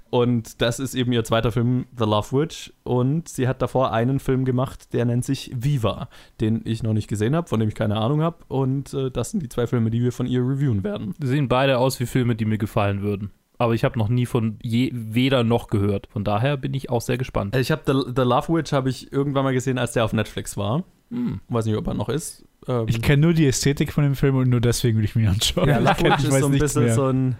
Und 0.08 0.62
das 0.62 0.80
ist 0.80 0.94
eben 0.94 1.12
ihr 1.12 1.22
zweiter 1.22 1.52
Film, 1.52 1.84
The 1.98 2.04
Love 2.04 2.32
Witch. 2.32 2.72
Und 2.82 3.28
sie 3.28 3.46
hat 3.46 3.60
davor 3.60 3.92
einen 3.92 4.20
Film 4.20 4.46
gemacht, 4.46 4.94
der 4.94 5.04
nennt 5.04 5.22
sich 5.22 5.52
Viva, 5.54 6.08
den 6.40 6.62
ich 6.64 6.82
noch 6.82 6.94
nicht 6.94 7.08
gesehen 7.08 7.36
habe, 7.36 7.46
von 7.46 7.60
dem 7.60 7.68
ich 7.68 7.74
keine 7.74 7.98
Ahnung 7.98 8.22
habe. 8.22 8.38
Und 8.48 8.94
äh, 8.94 9.10
das 9.10 9.32
sind 9.32 9.42
die 9.42 9.50
zwei 9.50 9.66
Filme, 9.66 9.90
die 9.90 10.02
wir 10.02 10.12
von 10.12 10.24
ihr 10.24 10.40
reviewen 10.40 10.82
werden. 10.82 11.14
Sie 11.20 11.28
sehen 11.28 11.48
beide 11.48 11.76
aus 11.76 12.00
wie 12.00 12.06
Filme, 12.06 12.34
die 12.34 12.46
mir 12.46 12.58
gefallen 12.58 13.02
würden. 13.02 13.30
Aber 13.58 13.74
ich 13.74 13.84
habe 13.84 13.98
noch 13.98 14.08
nie 14.08 14.24
von 14.24 14.58
je, 14.62 14.90
weder 14.94 15.44
noch 15.44 15.66
gehört. 15.66 16.08
Von 16.10 16.24
daher 16.24 16.56
bin 16.56 16.72
ich 16.72 16.88
auch 16.88 17.02
sehr 17.02 17.18
gespannt. 17.18 17.54
Ich 17.54 17.70
habe 17.70 17.82
The, 17.84 18.12
The 18.16 18.22
Love 18.22 18.54
Witch 18.54 18.72
habe 18.72 18.88
ich 18.88 19.12
irgendwann 19.12 19.44
mal 19.44 19.52
gesehen, 19.52 19.76
als 19.76 19.92
der 19.92 20.06
auf 20.06 20.14
Netflix 20.14 20.56
war. 20.56 20.84
Hm. 21.10 21.40
Weiß 21.48 21.66
nicht, 21.66 21.76
ob 21.76 21.86
er 21.86 21.92
noch 21.92 22.08
ist. 22.08 22.46
Ähm, 22.68 22.86
Ich 22.88 23.00
kenne 23.02 23.22
nur 23.22 23.32
die 23.34 23.46
Ästhetik 23.46 23.92
von 23.92 24.04
dem 24.04 24.14
Film 24.14 24.36
und 24.36 24.48
nur 24.48 24.60
deswegen 24.60 24.98
will 24.98 25.04
ich 25.04 25.16
mir 25.16 25.30
anschauen. 25.30 25.68
Ja, 25.68 25.78
Love 25.78 26.00
Witch 26.04 26.18
ich 26.20 26.28
ist 26.28 26.38
so 26.40 26.46
ein 26.46 26.58
bisschen 26.58 26.84
mehr. 26.84 26.94
so 26.94 27.06
ein 27.06 27.36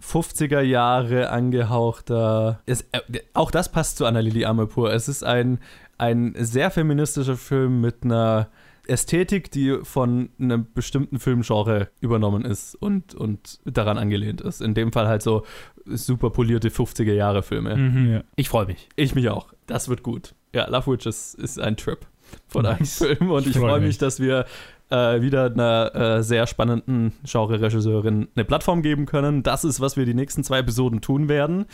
50er 0.00 0.60
Jahre 0.60 1.30
angehauchter. 1.30 2.60
Ist, 2.66 2.86
äh, 2.92 3.00
auch 3.34 3.50
das 3.50 3.70
passt 3.70 3.96
zu 3.98 4.06
Annalili 4.06 4.44
Amirpour. 4.44 4.92
Es 4.92 5.08
ist 5.08 5.24
ein, 5.24 5.58
ein 5.98 6.34
sehr 6.38 6.70
feministischer 6.70 7.36
Film 7.36 7.80
mit 7.80 8.04
einer 8.04 8.48
Ästhetik, 8.86 9.50
die 9.50 9.78
von 9.82 10.30
einem 10.38 10.66
bestimmten 10.74 11.18
Filmgenre 11.18 11.88
übernommen 12.00 12.44
ist 12.44 12.74
und, 12.76 13.14
und 13.14 13.58
daran 13.64 13.98
angelehnt 13.98 14.40
ist. 14.40 14.60
In 14.60 14.74
dem 14.74 14.92
Fall 14.92 15.08
halt 15.08 15.22
so 15.22 15.44
super 15.86 16.30
polierte 16.30 16.68
50er 16.68 17.12
Jahre 17.12 17.42
Filme. 17.42 17.76
Mhm. 17.76 18.12
Ja. 18.12 18.24
Ich 18.36 18.48
freue 18.48 18.66
mich. 18.66 18.88
Ich 18.96 19.14
mich 19.14 19.28
auch. 19.28 19.52
Das 19.66 19.88
wird 19.88 20.02
gut. 20.02 20.34
Ja, 20.54 20.68
Love 20.68 20.92
Witch 20.92 21.06
ist, 21.06 21.34
ist 21.34 21.58
ein 21.58 21.76
Trip 21.76 22.06
von 22.48 22.62
Nice. 22.64 23.02
einem 23.02 23.16
Film 23.16 23.30
und 23.30 23.40
Ich 23.42 23.48
ich 23.48 23.52
freu 23.58 23.68
freue 23.68 23.80
mich, 23.80 23.88
mich. 23.88 23.98
dass 23.98 24.20
wir 24.20 24.46
äh, 24.90 25.20
wieder 25.20 25.46
einer 25.46 25.94
äh, 25.94 26.22
sehr 26.22 26.46
spannenden 26.46 27.12
Genre-Regisseurin 27.24 28.28
eine 28.34 28.44
Plattform 28.44 28.82
geben 28.82 29.06
können. 29.06 29.42
Das 29.42 29.64
ist, 29.64 29.80
was 29.80 29.96
wir 29.96 30.04
die 30.06 30.14
nächsten 30.14 30.44
zwei 30.44 30.58
Episoden 30.58 31.00
tun 31.00 31.28
werden. 31.28 31.66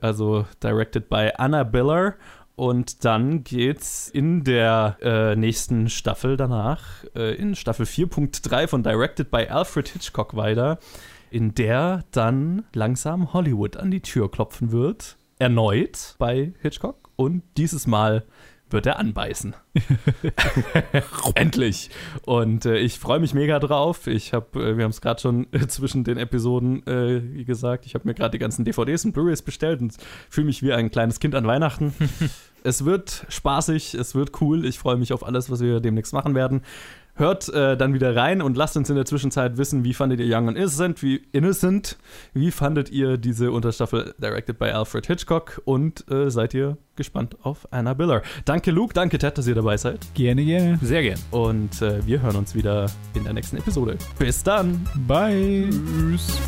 Also 0.00 0.46
directed 0.62 1.08
by 1.08 1.30
Anna 1.36 1.62
Biller. 1.64 2.14
Und 2.56 3.04
dann 3.04 3.42
geht's 3.42 4.08
in 4.08 4.44
der 4.44 4.96
äh, 5.02 5.34
nächsten 5.34 5.88
Staffel 5.88 6.36
danach, 6.36 6.82
äh, 7.16 7.34
in 7.34 7.56
Staffel 7.56 7.84
4.3 7.84 8.68
von 8.68 8.84
Directed 8.84 9.28
by 9.32 9.48
Alfred 9.48 9.88
Hitchcock 9.88 10.36
weiter, 10.36 10.78
in 11.32 11.54
der 11.56 12.04
dann 12.12 12.62
langsam 12.72 13.32
Hollywood 13.32 13.76
an 13.76 13.90
die 13.90 14.00
Tür 14.02 14.30
klopfen 14.30 14.70
wird. 14.70 15.16
Erneut 15.40 16.14
bei 16.18 16.52
Hitchcock. 16.62 17.08
Und 17.16 17.42
dieses 17.56 17.88
Mal 17.88 18.24
wird 18.74 18.86
er 18.86 18.98
anbeißen. 18.98 19.54
Endlich. 21.34 21.90
Und 22.26 22.66
äh, 22.66 22.76
ich 22.76 22.98
freue 22.98 23.20
mich 23.20 23.32
mega 23.32 23.58
drauf. 23.58 24.06
Ich 24.06 24.34
habe, 24.34 24.60
äh, 24.60 24.76
wir 24.76 24.84
haben 24.84 24.90
es 24.90 25.00
gerade 25.00 25.20
schon 25.20 25.46
äh, 25.52 25.66
zwischen 25.66 26.04
den 26.04 26.18
Episoden 26.18 26.86
äh, 26.86 27.44
gesagt, 27.44 27.86
ich 27.86 27.94
habe 27.94 28.06
mir 28.06 28.14
gerade 28.14 28.32
die 28.32 28.38
ganzen 28.38 28.64
DVDs 28.64 29.04
und 29.06 29.12
Blu-rays 29.12 29.42
bestellt 29.42 29.80
und 29.80 29.96
fühle 30.28 30.46
mich 30.46 30.62
wie 30.62 30.72
ein 30.72 30.90
kleines 30.90 31.20
Kind 31.20 31.34
an 31.34 31.46
Weihnachten. 31.46 31.94
es 32.64 32.84
wird 32.84 33.24
spaßig, 33.28 33.94
es 33.94 34.14
wird 34.14 34.40
cool. 34.42 34.66
Ich 34.66 34.78
freue 34.78 34.96
mich 34.96 35.12
auf 35.12 35.24
alles, 35.24 35.50
was 35.50 35.60
wir 35.60 35.80
demnächst 35.80 36.12
machen 36.12 36.34
werden. 36.34 36.62
Hört 37.16 37.48
äh, 37.48 37.76
dann 37.76 37.94
wieder 37.94 38.16
rein 38.16 38.42
und 38.42 38.56
lasst 38.56 38.76
uns 38.76 38.90
in 38.90 38.96
der 38.96 39.04
Zwischenzeit 39.04 39.56
wissen, 39.56 39.84
wie 39.84 39.94
fandet 39.94 40.18
ihr 40.20 40.26
Young 40.36 40.48
and 40.48 40.56
Innocent, 40.56 41.02
wie 41.02 41.22
Innocent, 41.32 41.96
wie 42.32 42.50
fandet 42.50 42.90
ihr 42.90 43.16
diese 43.18 43.52
Unterstaffel 43.52 44.14
directed 44.18 44.58
by 44.58 44.66
Alfred 44.70 45.06
Hitchcock 45.06 45.62
und 45.64 46.10
äh, 46.10 46.28
seid 46.30 46.54
ihr 46.54 46.76
gespannt 46.96 47.36
auf 47.42 47.68
Anna 47.70 47.94
Biller. 47.94 48.22
Danke 48.44 48.70
Luke, 48.72 48.94
danke 48.94 49.18
Ted, 49.18 49.38
dass 49.38 49.46
ihr 49.46 49.54
dabei 49.54 49.76
seid 49.76 50.00
Gerne, 50.14 50.44
gerne. 50.44 50.78
Sehr 50.82 51.02
gern. 51.02 51.18
und 51.30 51.80
äh, 51.82 52.04
wir 52.04 52.20
hören 52.20 52.36
uns 52.36 52.54
wieder 52.54 52.86
in 53.14 53.24
der 53.24 53.32
nächsten 53.32 53.56
Episode. 53.58 53.96
Bis 54.18 54.42
dann! 54.42 54.84
Bye. 55.06 55.68
Tschüss. 55.70 56.38